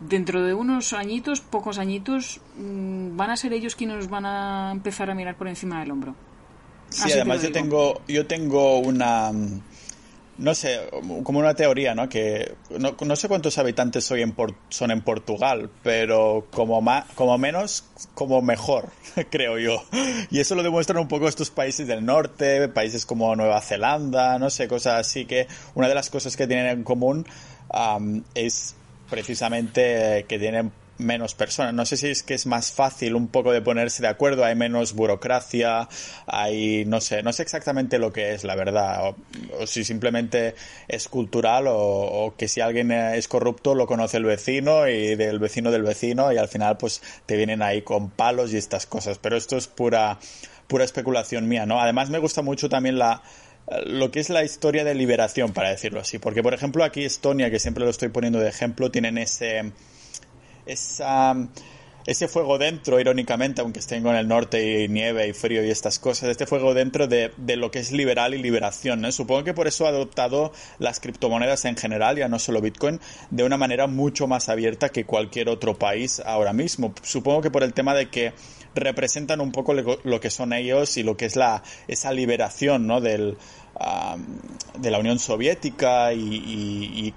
dentro 0.00 0.42
de 0.42 0.54
unos 0.54 0.92
añitos, 0.92 1.40
pocos 1.40 1.78
añitos, 1.78 2.40
mm, 2.56 3.16
van 3.16 3.30
a 3.30 3.36
ser 3.36 3.52
ellos 3.52 3.74
quienes 3.74 3.96
nos 3.96 4.08
van 4.08 4.26
a 4.26 4.70
empezar 4.72 5.10
a 5.10 5.14
mirar 5.14 5.36
por 5.36 5.48
encima 5.48 5.80
del 5.80 5.90
hombro. 5.90 6.14
Sí, 6.90 7.10
además 7.12 7.42
yo 7.42 7.50
tengo, 7.50 8.02
yo 8.06 8.26
tengo 8.26 8.78
una 8.78 9.32
no 10.38 10.54
sé, 10.54 10.80
como 11.22 11.38
una 11.38 11.54
teoría, 11.54 11.94
¿no? 11.94 12.08
Que 12.08 12.54
no, 12.78 13.16
sé 13.16 13.28
cuántos 13.28 13.58
habitantes 13.58 14.04
soy 14.04 14.22
en 14.22 14.34
son 14.68 14.90
en 14.90 15.00
Portugal, 15.00 15.70
pero 15.82 16.46
como, 16.50 16.80
más, 16.80 17.04
como 17.14 17.38
menos, 17.38 17.84
como 18.14 18.42
mejor, 18.42 18.90
creo 19.30 19.58
yo. 19.58 19.82
Y 20.30 20.40
eso 20.40 20.54
lo 20.54 20.62
demuestran 20.62 20.98
un 20.98 21.08
poco 21.08 21.28
estos 21.28 21.50
países 21.50 21.86
del 21.86 22.04
norte, 22.04 22.68
países 22.68 23.06
como 23.06 23.34
Nueva 23.36 23.60
Zelanda, 23.60 24.38
no 24.38 24.50
sé, 24.50 24.68
cosas 24.68 25.00
así 25.00 25.24
que 25.24 25.46
una 25.74 25.88
de 25.88 25.94
las 25.94 26.10
cosas 26.10 26.36
que 26.36 26.46
tienen 26.46 26.66
en 26.66 26.84
común 26.84 27.26
es 28.34 28.74
precisamente 29.10 30.24
que 30.28 30.38
tienen 30.38 30.72
menos 30.98 31.34
personas. 31.34 31.74
No 31.74 31.84
sé 31.86 31.96
si 31.96 32.08
es 32.08 32.22
que 32.22 32.34
es 32.34 32.46
más 32.46 32.72
fácil 32.72 33.14
un 33.14 33.28
poco 33.28 33.52
de 33.52 33.60
ponerse 33.62 34.02
de 34.02 34.08
acuerdo, 34.08 34.44
hay 34.44 34.54
menos 34.54 34.94
burocracia, 34.94 35.88
hay, 36.26 36.84
no 36.86 37.00
sé, 37.00 37.22
no 37.22 37.32
sé 37.32 37.42
exactamente 37.42 37.98
lo 37.98 38.12
que 38.12 38.34
es, 38.34 38.44
la 38.44 38.54
verdad, 38.54 39.14
o, 39.58 39.66
si 39.66 39.84
simplemente 39.84 40.54
es 40.88 41.08
cultural 41.08 41.64
o, 41.68 42.34
que 42.36 42.48
si 42.48 42.60
alguien 42.60 42.92
es 42.92 43.28
corrupto 43.28 43.74
lo 43.74 43.86
conoce 43.86 44.16
el 44.16 44.24
vecino 44.24 44.88
y 44.88 45.14
del 45.16 45.38
vecino 45.38 45.70
del 45.70 45.82
vecino 45.82 46.32
y 46.32 46.38
al 46.38 46.48
final 46.48 46.76
pues 46.76 47.02
te 47.26 47.36
vienen 47.36 47.62
ahí 47.62 47.82
con 47.82 48.10
palos 48.10 48.52
y 48.52 48.56
estas 48.56 48.86
cosas, 48.86 49.18
pero 49.18 49.36
esto 49.36 49.56
es 49.56 49.66
pura, 49.66 50.18
pura 50.66 50.84
especulación 50.84 51.48
mía, 51.48 51.66
¿no? 51.66 51.80
Además 51.80 52.10
me 52.10 52.18
gusta 52.18 52.42
mucho 52.42 52.68
también 52.68 52.98
la, 52.98 53.22
lo 53.86 54.10
que 54.10 54.20
es 54.20 54.30
la 54.30 54.44
historia 54.44 54.84
de 54.84 54.94
liberación, 54.94 55.52
para 55.52 55.70
decirlo 55.70 56.00
así. 56.00 56.18
Porque, 56.18 56.42
por 56.42 56.54
ejemplo, 56.54 56.84
aquí 56.84 57.04
Estonia, 57.04 57.50
que 57.50 57.58
siempre 57.58 57.84
lo 57.84 57.90
estoy 57.90 58.08
poniendo 58.08 58.38
de 58.38 58.48
ejemplo, 58.48 58.90
tienen 58.90 59.18
ese, 59.18 59.72
esa, 60.66 61.36
ese 62.06 62.28
fuego 62.28 62.58
dentro, 62.58 63.00
irónicamente, 63.00 63.62
aunque 63.62 63.80
estén 63.80 64.06
en 64.06 64.14
el 64.14 64.28
norte 64.28 64.84
y 64.84 64.88
nieve 64.88 65.28
y 65.28 65.32
frío 65.32 65.64
y 65.64 65.70
estas 65.70 65.98
cosas, 65.98 66.28
este 66.28 66.46
fuego 66.46 66.74
dentro 66.74 67.06
de, 67.06 67.32
lo 67.56 67.70
que 67.70 67.78
es 67.78 67.92
liberal 67.92 68.34
y 68.34 68.38
liberación. 68.42 69.10
Supongo 69.10 69.44
que 69.44 69.54
por 69.54 69.66
eso 69.66 69.86
ha 69.86 69.88
adoptado 69.88 70.52
las 70.78 71.00
criptomonedas 71.00 71.64
en 71.64 71.76
general, 71.76 72.16
ya 72.16 72.28
no 72.28 72.38
solo 72.38 72.60
Bitcoin, 72.60 73.00
de 73.30 73.44
una 73.44 73.56
manera 73.56 73.86
mucho 73.86 74.26
más 74.26 74.48
abierta 74.48 74.90
que 74.90 75.06
cualquier 75.06 75.48
otro 75.48 75.78
país 75.78 76.20
ahora 76.20 76.52
mismo. 76.52 76.94
Supongo 77.02 77.40
que 77.40 77.50
por 77.50 77.62
el 77.62 77.72
tema 77.72 77.94
de 77.94 78.10
que 78.10 78.32
representan 78.74 79.40
un 79.40 79.52
poco 79.52 79.72
lo 79.72 80.20
que 80.20 80.30
son 80.30 80.52
ellos 80.52 80.96
y 80.96 81.04
lo 81.04 81.16
que 81.16 81.26
es 81.26 81.36
la 81.36 81.62
esa 81.86 82.12
liberación 82.12 82.86
¿no? 82.86 83.00
del, 83.00 83.38
de 84.78 84.90
la 84.90 84.98
Unión 84.98 85.18
Soviética 85.18 86.12
y, 86.12 86.18
y 86.18 87.14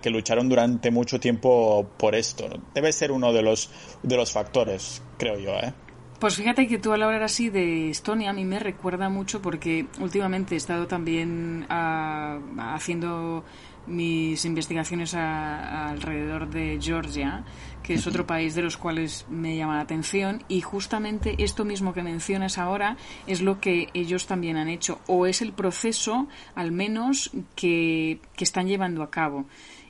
que, 0.00 0.10
lucharon 0.10 0.48
durante 0.48 0.90
mucho 0.90 1.18
tiempo 1.18 1.88
por 1.96 2.14
esto. 2.14 2.48
Debe 2.74 2.92
ser 2.92 3.10
uno 3.10 3.32
de 3.32 3.42
los, 3.42 3.70
de 4.02 4.16
los 4.16 4.32
factores, 4.32 5.02
creo 5.18 5.38
yo. 5.38 5.52
¿eh? 5.54 5.72
Pues 6.20 6.36
fíjate 6.36 6.68
que 6.68 6.78
tú 6.78 6.92
al 6.92 7.02
hablar 7.02 7.22
así 7.22 7.50
de 7.50 7.90
Estonia 7.90 8.30
a 8.30 8.32
mí 8.32 8.44
me 8.44 8.58
recuerda 8.58 9.08
mucho 9.08 9.42
porque 9.42 9.86
últimamente 10.00 10.54
he 10.54 10.58
estado 10.58 10.86
también 10.86 11.66
ah, 11.68 12.38
haciendo 12.74 13.44
mis 13.86 14.44
investigaciones 14.44 15.14
alrededor 15.14 16.48
de 16.48 16.78
Georgia, 16.80 17.44
que 17.82 17.94
es 17.94 18.06
otro 18.06 18.26
país 18.26 18.54
de 18.54 18.62
los 18.62 18.76
cuales 18.76 19.26
me 19.28 19.56
llama 19.56 19.76
la 19.76 19.82
atención, 19.82 20.42
y 20.48 20.60
justamente 20.60 21.36
esto 21.38 21.64
mismo 21.64 21.92
que 21.92 22.02
mencionas 22.02 22.58
ahora 22.58 22.96
es 23.26 23.42
lo 23.42 23.60
que 23.60 23.88
ellos 23.94 24.26
también 24.26 24.56
han 24.56 24.68
hecho, 24.68 25.00
o 25.06 25.26
es 25.26 25.42
el 25.42 25.52
proceso, 25.52 26.28
al 26.54 26.72
menos, 26.72 27.30
que, 27.54 28.20
que 28.36 28.44
están 28.44 28.66
llevando 28.66 29.02
a 29.02 29.10
cabo. 29.10 29.46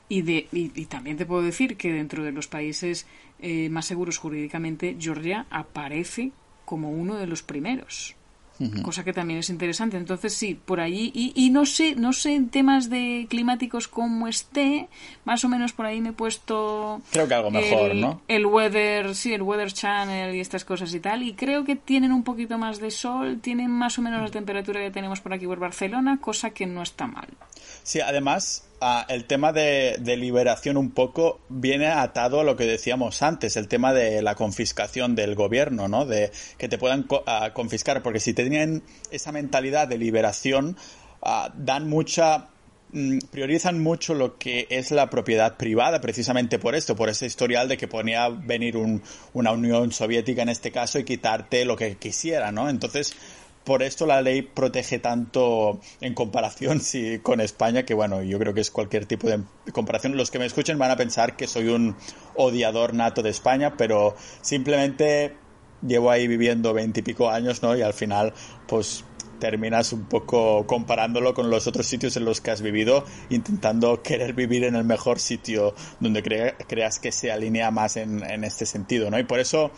Y, 0.09 0.23
de, 0.23 0.49
y, 0.53 0.69
también 0.87 1.17
te 1.17 1.25
puedo 1.25 1.43
decir 1.43 1.77
que 1.77 1.93
dentro 1.93 2.23
de 2.23 2.33
los 2.33 2.47
países 2.47 3.07
eh, 3.41 3.71
más 3.71 3.87
seguros 3.87 4.19
jurídicamente, 4.19 4.97
Georgia 4.99 5.47
aparece 5.51 6.33
como 6.65 6.91
uno 6.91 7.17
de 7.17 7.27
los 7.27 7.43
primeros 7.43 8.15
cosa 8.83 9.05
que 9.05 9.13
también 9.13 9.41
es 9.41 9.51
interesante. 9.51 9.97
Entonces 9.97 10.35
sí, 10.35 10.55
por 10.55 10.81
allí 10.81 11.11
y, 11.15 11.33
y, 11.35 11.51
no 11.51 11.67
sé, 11.67 11.97
no 11.97 12.13
sé 12.13 12.35
en 12.35 12.49
temas 12.49 12.89
de 12.89 13.27
climáticos 13.29 13.89
cómo 13.89 14.29
esté, 14.29 14.89
más 15.25 15.45
o 15.45 15.49
menos 15.49 15.73
por 15.73 15.87
ahí 15.87 16.01
me 16.01 16.11
he 16.11 16.13
puesto 16.13 17.03
creo 17.11 17.27
que 17.27 17.35
algo 17.35 17.51
mejor, 17.51 17.91
el, 17.91 18.01
¿no? 18.01 18.23
El 18.29 18.47
weather, 18.47 19.15
sí, 19.15 19.33
el 19.33 19.43
weather 19.43 19.73
channel 19.73 20.35
y 20.35 20.41
estas 20.41 20.65
cosas 20.65 20.95
y 20.95 21.01
tal 21.01 21.23
y 21.23 21.35
creo 21.35 21.65
que 21.65 21.77
tienen 21.77 22.13
un 22.13 22.23
poquito 22.23 22.59
más 22.59 22.79
de 22.81 22.91
sol, 22.91 23.41
tienen 23.41 23.71
más 23.71 23.99
o 23.99 24.03
menos 24.03 24.23
la 24.23 24.31
temperatura 24.31 24.81
que 24.81 24.91
tenemos 24.91 25.21
por 25.21 25.33
aquí 25.33 25.47
por 25.47 25.59
Barcelona, 25.59 26.19
cosa 26.21 26.51
que 26.51 26.67
no 26.67 26.83
está 26.83 27.07
mal. 27.07 27.29
Sí, 27.83 28.01
además 28.01 28.69
el 29.09 29.25
tema 29.25 29.53
de, 29.53 29.99
liberación 30.17 30.77
un 30.77 30.91
poco 30.91 31.41
viene 31.49 31.87
atado 31.87 32.41
a 32.41 32.45
lo 32.45 32.57
que 32.57 32.65
decíamos 32.65 33.23
antes, 33.23 33.57
el 33.57 33.69
tema 33.69 33.93
de 33.93 34.23
la 34.23 34.35
confiscación 34.35 35.15
del 35.15 35.35
gobierno, 35.35 35.89
¿no? 35.89 36.07
De 36.07 36.31
que 36.59 36.69
te 36.69 36.79
puedan 36.79 37.07
confiscar, 37.53 38.03
porque 38.03 38.21
si 38.21 38.35
tienen 38.35 38.83
esa 39.11 39.33
mentalidad 39.33 39.89
de 39.89 39.99
liberación, 39.99 40.77
dan 41.57 41.89
mucha 41.89 42.49
mm, 42.93 43.19
priorizan 43.31 43.83
mucho 43.83 44.15
lo 44.15 44.37
que 44.39 44.67
es 44.71 44.91
la 44.91 45.09
propiedad 45.09 45.57
privada, 45.57 46.01
precisamente 46.01 46.59
por 46.59 46.75
esto, 46.75 46.95
por 46.95 47.09
ese 47.09 47.27
historial 47.27 47.69
de 47.69 47.77
que 47.77 47.89
ponía 47.89 48.29
venir 48.29 48.77
una 48.77 49.53
Unión 49.53 49.93
Soviética 49.93 50.43
en 50.43 50.51
este 50.51 50.71
caso 50.71 50.99
y 50.99 51.05
quitarte 51.05 51.65
lo 51.65 51.77
que 51.77 51.97
quisiera, 51.97 52.53
¿no? 52.53 52.69
Entonces, 52.69 53.15
por 53.65 53.83
esto 53.83 54.07
la 54.07 54.21
ley 54.21 54.43
protege 54.43 54.99
tanto 54.99 55.81
en 56.01 56.15
comparación 56.15 56.81
con 57.23 57.41
España, 57.41 57.85
que 57.85 57.95
bueno, 57.95 58.23
yo 58.23 58.39
creo 58.39 58.55
que 58.55 58.61
es 58.61 58.71
cualquier 58.71 59.07
tipo 59.07 59.29
de 59.29 59.41
comparación. 59.73 60.17
Los 60.17 60.31
que 60.31 60.39
me 60.39 60.47
escuchen 60.47 60.79
van 60.79 60.91
a 60.91 60.97
pensar 60.97 61.35
que 61.37 61.47
soy 61.47 61.69
un 61.69 61.97
odiador 62.37 62.95
nato 62.95 63.23
de 63.23 63.31
España, 63.31 63.75
pero 63.77 64.15
simplemente 64.43 65.35
llevo 65.87 66.11
ahí 66.11 66.29
viviendo 66.29 66.73
veintipico 66.75 67.31
años, 67.31 67.63
¿no? 67.63 67.77
Y 67.77 67.83
al 67.83 67.95
final, 67.95 68.35
pues 68.67 69.05
terminas 69.39 69.93
un 69.93 70.05
poco 70.05 70.67
comparándolo 70.67 71.35
con 71.35 71.51
los 71.51 71.67
otros 71.67 71.87
sitios 71.87 72.17
en 72.17 72.25
los 72.25 72.41
que 72.41 72.51
has 72.51 72.63
vivido, 72.63 73.05
intentando 73.31 74.01
querer 74.03 74.33
vivir 74.33 74.65
en 74.65 74.77
el 74.77 74.85
mejor 74.85 75.19
sitio 75.19 75.75
donde 76.01 76.23
creas 76.23 76.99
que 76.99 77.13
se 77.13 77.33
alinea 77.33 77.71
más 77.71 77.97
en 77.97 78.45
este 78.45 78.65
sentido, 78.65 79.11
¿no? 79.11 79.19
Y 79.19 79.25
por 79.25 79.41
eso 79.41 79.71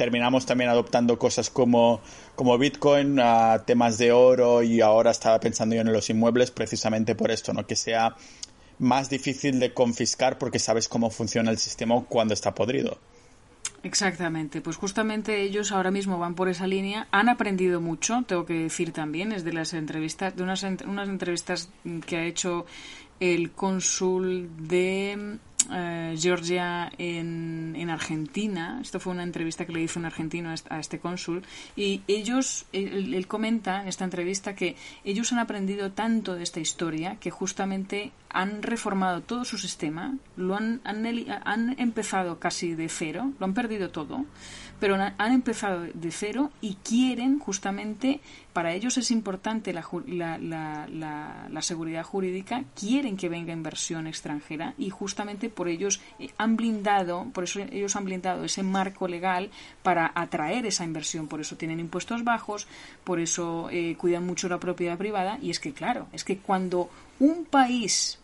terminamos 0.00 0.46
también 0.46 0.70
adoptando 0.70 1.18
cosas 1.18 1.50
como, 1.50 2.00
como 2.34 2.56
Bitcoin, 2.56 3.20
temas 3.66 3.98
de 3.98 4.12
oro 4.12 4.62
y 4.62 4.80
ahora 4.80 5.10
estaba 5.10 5.38
pensando 5.40 5.74
yo 5.74 5.82
en 5.82 5.92
los 5.92 6.08
inmuebles 6.08 6.50
precisamente 6.50 7.14
por 7.14 7.30
esto, 7.30 7.52
¿no? 7.52 7.66
Que 7.66 7.76
sea 7.76 8.16
más 8.78 9.10
difícil 9.10 9.60
de 9.60 9.74
confiscar 9.74 10.38
porque 10.38 10.58
sabes 10.58 10.88
cómo 10.88 11.10
funciona 11.10 11.50
el 11.50 11.58
sistema 11.58 12.02
cuando 12.08 12.32
está 12.32 12.54
podrido. 12.54 12.96
Exactamente, 13.82 14.62
pues 14.62 14.76
justamente 14.76 15.42
ellos 15.42 15.70
ahora 15.70 15.90
mismo 15.90 16.18
van 16.18 16.34
por 16.34 16.48
esa 16.48 16.66
línea, 16.66 17.06
han 17.10 17.28
aprendido 17.28 17.82
mucho, 17.82 18.24
tengo 18.26 18.46
que 18.46 18.54
decir 18.54 18.92
también, 18.92 19.32
es 19.32 19.44
de 19.44 19.52
las 19.52 19.74
entrevistas, 19.74 20.34
de 20.34 20.42
unas, 20.42 20.62
unas 20.62 21.10
entrevistas 21.10 21.68
que 22.06 22.16
ha 22.16 22.24
hecho 22.24 22.64
el 23.20 23.50
cónsul 23.50 24.48
de 24.66 25.38
eh, 25.72 26.16
Georgia 26.18 26.90
en, 26.98 27.74
en 27.76 27.90
Argentina, 27.90 28.78
esto 28.80 29.00
fue 29.00 29.12
una 29.12 29.22
entrevista 29.22 29.66
que 29.66 29.72
le 29.72 29.82
hizo 29.82 29.98
un 29.98 30.06
argentino 30.06 30.54
a 30.68 30.78
este 30.78 30.98
cónsul, 30.98 31.42
y 31.76 32.02
ellos, 32.08 32.66
él, 32.72 33.26
comenta 33.26 33.82
en 33.82 33.88
esta 33.88 34.04
entrevista 34.04 34.54
que 34.54 34.76
ellos 35.04 35.32
han 35.32 35.38
aprendido 35.38 35.92
tanto 35.92 36.34
de 36.34 36.42
esta 36.42 36.60
historia 36.60 37.16
que 37.16 37.30
justamente 37.30 38.12
han 38.28 38.62
reformado 38.62 39.22
todo 39.22 39.44
su 39.44 39.58
sistema, 39.58 40.14
lo 40.36 40.56
han, 40.56 40.80
han, 40.84 41.04
han 41.44 41.78
empezado 41.78 42.38
casi 42.38 42.74
de 42.74 42.88
cero, 42.88 43.32
lo 43.38 43.46
han 43.46 43.54
perdido 43.54 43.90
todo, 43.90 44.24
pero 44.80 44.94
han 44.94 45.32
empezado 45.32 45.82
de 45.92 46.10
cero 46.10 46.50
y 46.62 46.76
quieren 46.76 47.38
justamente, 47.38 48.20
para 48.54 48.72
ellos 48.72 48.96
es 48.96 49.10
importante 49.10 49.72
la, 49.72 49.86
la, 50.38 51.62
seguridad 51.62 52.02
jurídica, 52.02 52.64
quieren 52.74 53.18
que 53.18 53.28
venga 53.28 53.52
inversión 53.52 54.06
extranjera 54.06 54.74
y 54.78 54.88
justamente 54.88 55.50
por 55.50 55.68
ellos 55.68 56.00
eh, 56.18 56.30
han 56.38 56.56
blindado, 56.56 57.26
por 57.34 57.44
eso 57.44 57.60
ellos 57.60 57.94
han 57.94 58.06
blindado 58.06 58.44
ese 58.44 58.62
marco 58.62 59.06
legal 59.06 59.50
para 59.82 60.10
atraer 60.14 60.64
esa 60.64 60.84
inversión, 60.84 61.28
por 61.28 61.40
eso 61.40 61.56
tienen 61.56 61.78
impuestos 61.78 62.24
bajos, 62.24 62.66
por 63.04 63.20
eso 63.20 63.68
eh, 63.70 63.94
cuidan 63.96 64.24
mucho 64.24 64.48
la 64.48 64.58
propiedad 64.58 64.96
privada. 64.96 65.38
Y 65.42 65.50
es 65.50 65.60
que 65.60 65.72
claro, 65.72 66.08
es 66.12 66.24
que 66.24 66.38
cuando 66.38 66.88
un 67.18 67.44
país 67.44 68.18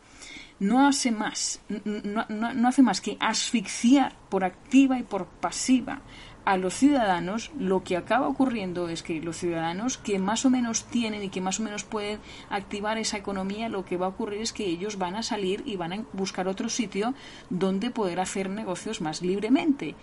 no 0.58 0.86
hace 0.86 1.10
más, 1.10 1.60
no, 1.84 2.24
no, 2.28 2.68
hace 2.68 2.82
más 2.82 3.00
que 3.00 3.16
asfixiar 3.20 4.14
por 4.30 4.44
activa 4.44 4.98
y 4.98 5.02
por 5.02 5.26
pasiva 5.26 6.00
a 6.46 6.56
los 6.56 6.74
ciudadanos, 6.74 7.50
lo 7.58 7.82
que 7.82 7.96
acaba 7.96 8.28
ocurriendo 8.28 8.88
es 8.88 9.02
que 9.02 9.20
los 9.20 9.36
ciudadanos 9.36 9.98
que 9.98 10.20
más 10.20 10.46
o 10.46 10.50
menos 10.50 10.84
tienen 10.84 11.24
y 11.24 11.28
que 11.28 11.40
más 11.40 11.58
o 11.58 11.64
menos 11.64 11.82
pueden 11.82 12.20
activar 12.50 12.98
esa 12.98 13.18
economía, 13.18 13.68
lo 13.68 13.84
que 13.84 13.96
va 13.96 14.06
a 14.06 14.10
ocurrir 14.10 14.40
es 14.40 14.52
que 14.52 14.64
ellos 14.64 14.96
van 14.96 15.16
a 15.16 15.24
salir 15.24 15.64
y 15.66 15.74
van 15.74 15.92
a 15.92 16.04
buscar 16.12 16.46
otro 16.46 16.68
sitio 16.68 17.14
donde 17.50 17.90
poder 17.90 18.20
hacer 18.20 18.48
negocios 18.48 19.00
más 19.00 19.22
libremente. 19.22 19.96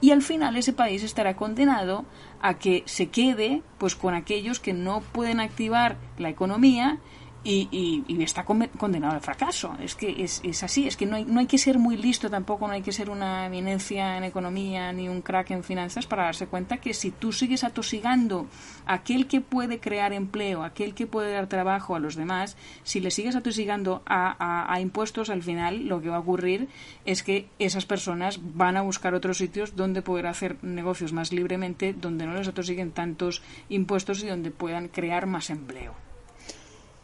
Y 0.00 0.12
al 0.12 0.22
final 0.22 0.56
ese 0.56 0.72
país 0.72 1.02
estará 1.02 1.34
condenado 1.34 2.04
a 2.40 2.54
que 2.54 2.84
se 2.86 3.08
quede 3.08 3.62
pues 3.78 3.96
con 3.96 4.14
aquellos 4.14 4.60
que 4.60 4.74
no 4.74 5.00
pueden 5.00 5.40
activar 5.40 5.96
la 6.16 6.28
economía 6.28 6.98
y, 7.44 8.04
y, 8.06 8.22
está 8.22 8.44
condenado 8.44 9.14
al 9.14 9.20
fracaso. 9.20 9.76
Es 9.80 9.94
que 9.94 10.22
es, 10.22 10.62
así, 10.62 10.86
es 10.86 10.96
que 10.96 11.06
no 11.06 11.16
hay, 11.16 11.24
no 11.24 11.40
hay 11.40 11.46
que 11.46 11.58
ser 11.58 11.78
muy 11.78 11.96
listo 11.96 12.28
tampoco, 12.28 12.66
no 12.66 12.74
hay 12.74 12.82
que 12.82 12.92
ser 12.92 13.10
una 13.10 13.46
eminencia 13.46 14.18
en 14.18 14.24
economía 14.24 14.92
ni 14.92 15.08
un 15.08 15.22
crack 15.22 15.52
en 15.52 15.62
finanzas 15.62 16.06
para 16.06 16.24
darse 16.24 16.46
cuenta 16.46 16.78
que 16.78 16.94
si 16.94 17.10
tú 17.10 17.32
sigues 17.32 17.64
atosigando 17.64 18.46
a 18.86 18.94
aquel 18.94 19.28
que 19.28 19.40
puede 19.40 19.78
crear 19.78 20.12
empleo, 20.12 20.64
aquel 20.64 20.94
que 20.94 21.06
puede 21.06 21.32
dar 21.32 21.46
trabajo 21.46 21.94
a 21.94 22.00
los 22.00 22.16
demás, 22.16 22.56
si 22.82 23.00
le 23.00 23.10
sigues 23.10 23.36
atosigando 23.36 24.02
a, 24.04 24.72
a, 24.72 24.80
impuestos, 24.80 25.30
al 25.30 25.42
final 25.42 25.86
lo 25.86 26.02
que 26.02 26.08
va 26.08 26.16
a 26.16 26.20
ocurrir 26.20 26.68
es 27.04 27.22
que 27.22 27.48
esas 27.58 27.86
personas 27.86 28.40
van 28.42 28.76
a 28.76 28.82
buscar 28.82 29.14
otros 29.14 29.38
sitios 29.38 29.76
donde 29.76 30.02
poder 30.02 30.26
hacer 30.26 30.56
negocios 30.62 31.12
más 31.12 31.32
libremente, 31.32 31.92
donde 31.92 32.26
no 32.26 32.34
les 32.34 32.48
atosiguen 32.48 32.90
tantos 32.90 33.42
impuestos 33.68 34.22
y 34.24 34.26
donde 34.26 34.50
puedan 34.50 34.88
crear 34.88 35.26
más 35.26 35.50
empleo. 35.50 36.07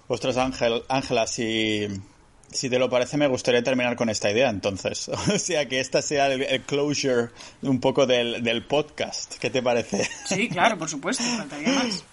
Ostras, 0.06 0.36
Ángel, 0.36 0.82
Ángela, 0.88 1.26
si, 1.26 1.88
si 2.50 2.68
te 2.68 2.78
lo 2.78 2.90
parece, 2.90 3.16
me 3.16 3.26
gustaría 3.26 3.62
terminar 3.62 3.96
con 3.96 4.10
esta 4.10 4.30
idea, 4.30 4.50
entonces. 4.50 5.08
O 5.34 5.38
sea, 5.38 5.66
que 5.68 5.80
esta 5.80 6.02
sea 6.02 6.32
el, 6.32 6.62
closure 6.62 7.30
un 7.62 7.80
poco 7.80 8.06
del, 8.06 8.42
del, 8.42 8.64
podcast. 8.64 9.36
¿Qué 9.38 9.50
te 9.50 9.62
parece? 9.62 10.08
Sí, 10.26 10.48
claro, 10.48 10.78
por 10.78 10.88
supuesto, 10.88 11.22
faltaría 11.22 11.72
más. 11.72 12.04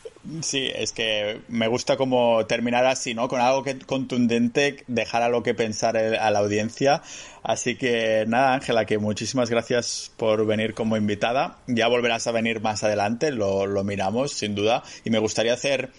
Sí, 0.41 0.69
es 0.73 0.91
que 0.91 1.41
me 1.47 1.67
gusta 1.67 1.97
como 1.97 2.45
terminar 2.45 2.85
así, 2.85 3.15
¿no? 3.15 3.27
Con 3.27 3.41
algo 3.41 3.63
que 3.63 3.79
contundente, 3.79 4.83
dejar 4.87 5.23
a 5.23 5.29
lo 5.29 5.41
que 5.41 5.55
pensar 5.55 5.97
a 5.97 6.29
la 6.29 6.39
audiencia. 6.39 7.01
Así 7.41 7.75
que 7.75 8.25
nada, 8.27 8.53
Ángela, 8.53 8.85
que 8.85 8.99
muchísimas 8.99 9.49
gracias 9.49 10.11
por 10.17 10.45
venir 10.45 10.75
como 10.75 10.95
invitada. 10.95 11.57
Ya 11.65 11.87
volverás 11.87 12.27
a 12.27 12.31
venir 12.31 12.61
más 12.61 12.83
adelante, 12.83 13.31
lo, 13.31 13.65
lo 13.65 13.83
miramos, 13.83 14.31
sin 14.31 14.53
duda. 14.53 14.83
Y 15.03 15.09
me 15.09 15.17
gustaría 15.17 15.53
hacer 15.53 15.91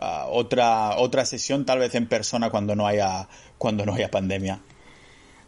otra, 0.00 0.96
otra 0.98 1.24
sesión, 1.24 1.64
tal 1.64 1.78
vez 1.78 1.94
en 1.94 2.06
persona 2.06 2.50
cuando 2.50 2.74
no 2.74 2.86
haya, 2.86 3.28
cuando 3.58 3.86
no 3.86 3.94
haya 3.94 4.10
pandemia. 4.10 4.60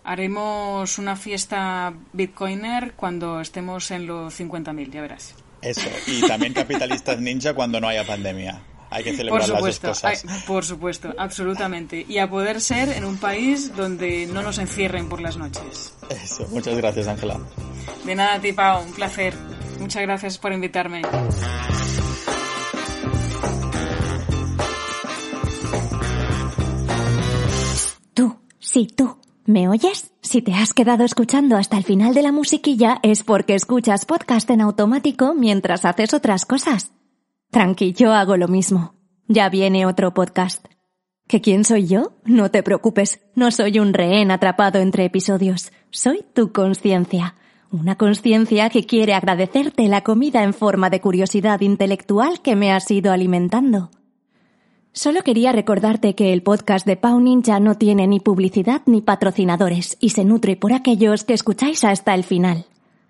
Haremos 0.05 0.99
una 0.99 1.17
fiesta 1.17 1.95
Bitcoiner 2.13 2.93
cuando 2.95 3.41
estemos 3.41 3.91
en 3.91 4.07
los 4.07 4.39
50.000, 4.39 4.91
ya 4.91 5.01
verás. 5.01 5.35
Eso, 5.63 5.89
y 6.07 6.21
también 6.27 6.53
capitalistas 6.53 7.19
ninja 7.21 7.55
cuando 7.55 7.81
no 7.81 7.89
haya 7.89 8.07
pandemia. 8.07 8.61
Hay 8.91 9.03
que 9.03 9.17
celebrar 9.17 9.49
las 9.49 9.61
dos 9.61 9.81
cosas. 9.81 10.25
por 10.47 10.65
supuesto, 10.65 11.13
absolutamente. 11.19 12.05
Y 12.09 12.19
a 12.19 12.29
poder 12.29 12.61
ser 12.61 12.91
en 12.91 13.05
un 13.05 13.17
país 13.17 13.75
donde 13.75 14.27
no 14.27 14.43
nos 14.43 14.59
encierren 14.59 15.09
por 15.09 15.21
las 15.21 15.37
noches. 15.37 15.95
Eso, 16.11 16.47
muchas 16.51 16.77
gracias, 16.77 17.09
Ángela. 17.09 17.41
De 18.05 18.15
nada, 18.15 18.39
Tipa, 18.39 18.79
un 18.79 18.93
placer. 18.93 19.35
Muchas 19.81 20.03
gracias 20.03 20.39
por 20.39 20.53
invitarme. 20.53 21.03
Sí, 28.75 28.89
tú. 28.89 29.19
¿Me 29.47 29.69
oyes? 29.69 30.11
Si 30.21 30.43
te 30.43 30.53
has 30.53 30.75
quedado 30.75 31.05
escuchando 31.05 31.57
hasta 31.57 31.77
el 31.77 31.85
final 31.85 32.13
de 32.13 32.23
la 32.23 32.33
musiquilla 32.33 32.99
es 33.05 33.23
porque 33.23 33.55
escuchas 33.55 34.05
podcast 34.05 34.51
en 34.51 34.61
automático 34.61 35.33
mientras 35.33 35.85
haces 35.85 36.13
otras 36.13 36.45
cosas. 36.45 36.91
Tranqui, 37.53 37.93
yo 37.93 38.13
hago 38.13 38.37
lo 38.37 38.49
mismo. 38.49 38.97
Ya 39.29 39.49
viene 39.49 39.87
otro 39.87 40.13
podcast. 40.13 40.67
¿Que 41.29 41.41
quién 41.41 41.65
soy 41.65 41.87
yo? 41.87 42.15
No 42.25 42.51
te 42.51 42.65
preocupes, 42.65 43.21
no 43.37 43.53
soy 43.53 43.79
un 43.79 43.95
rehén 43.95 44.33
atrapado 44.33 44.81
entre 44.81 45.05
episodios. 45.05 45.71
Soy 45.91 46.25
tu 46.35 46.51
conciencia. 46.51 47.37
Una 47.71 47.95
conciencia 47.95 48.71
que 48.71 48.87
quiere 48.87 49.15
agradecerte 49.15 49.87
la 49.87 50.01
comida 50.01 50.43
en 50.43 50.53
forma 50.53 50.91
de 50.91 51.01
curiosidad 51.01 51.61
intelectual 51.61 52.43
que 52.43 52.57
me 52.57 52.73
has 52.73 52.91
ido 52.91 53.13
alimentando. 53.13 53.91
Solo 54.97 55.25
quería 55.25 55.51
recordarte 55.51 56.15
que 56.15 56.33
el 56.33 56.45
podcast 56.45 56.87
de 56.87 56.97
Pau 56.97 57.19
Ninja 57.19 57.59
no 57.59 57.75
tiene 57.75 58.07
ni 58.07 58.21
publicidad 58.21 58.83
ni 58.87 59.01
patrocinadores 59.01 59.97
y 59.99 60.11
se 60.11 60.25
nutre 60.25 60.55
por 60.55 60.73
aquellos 60.73 61.25
que 61.25 61.35
escucháis 61.35 61.83
hasta 61.83 62.15
el 62.15 62.23
final. 62.23 62.67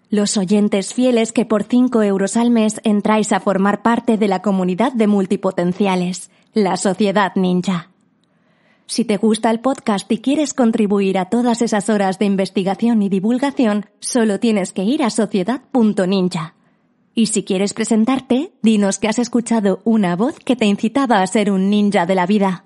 Los 0.09 0.39
oyentes 0.39 0.95
fieles 0.95 1.31
que 1.31 1.45
por 1.45 1.65
5 1.65 2.03
euros 2.03 2.39
al 2.39 2.51
mes 2.51 2.81
entráis 2.85 3.33
a 3.33 3.41
formar 3.41 3.83
parte 3.83 4.17
de 4.17 4.29
la 4.29 4.41
comunidad 4.41 4.95
de 4.95 5.09
multipotenciales, 5.09 6.31
la 6.55 6.79
Sociedad 6.79 7.33
Ninja. 7.35 7.91
Si 8.87 9.05
te 9.05 9.19
gusta 9.19 9.51
el 9.51 9.61
podcast 9.61 10.11
y 10.11 10.23
quieres 10.23 10.55
contribuir 10.55 11.19
a 11.19 11.27
todas 11.27 11.61
esas 11.61 11.91
horas 11.91 12.19
de 12.19 12.25
investigación 12.25 13.03
y 13.03 13.11
divulgación, 13.11 13.85
solo 14.01 14.41
tienes 14.41 14.73
que 14.73 14.85
ir 14.85 15.03
a 15.03 15.11
sociedad.ninja 15.11 16.55
y 17.15 17.27
si 17.27 17.45
quieres 17.45 17.75
presentarte, 17.75 18.53
dinos 18.63 18.99
que 18.99 19.09
has 19.09 19.19
escuchado 19.19 19.81
una 19.85 20.17
voz 20.17 20.39
que 20.39 20.57
te 20.57 20.67
incitaba 20.67 21.23
a 21.23 21.27
ser 21.27 21.51
un 21.51 21.71
ninja 21.71 22.07
de 22.07 22.15
la 22.15 22.27
vida. 22.27 22.64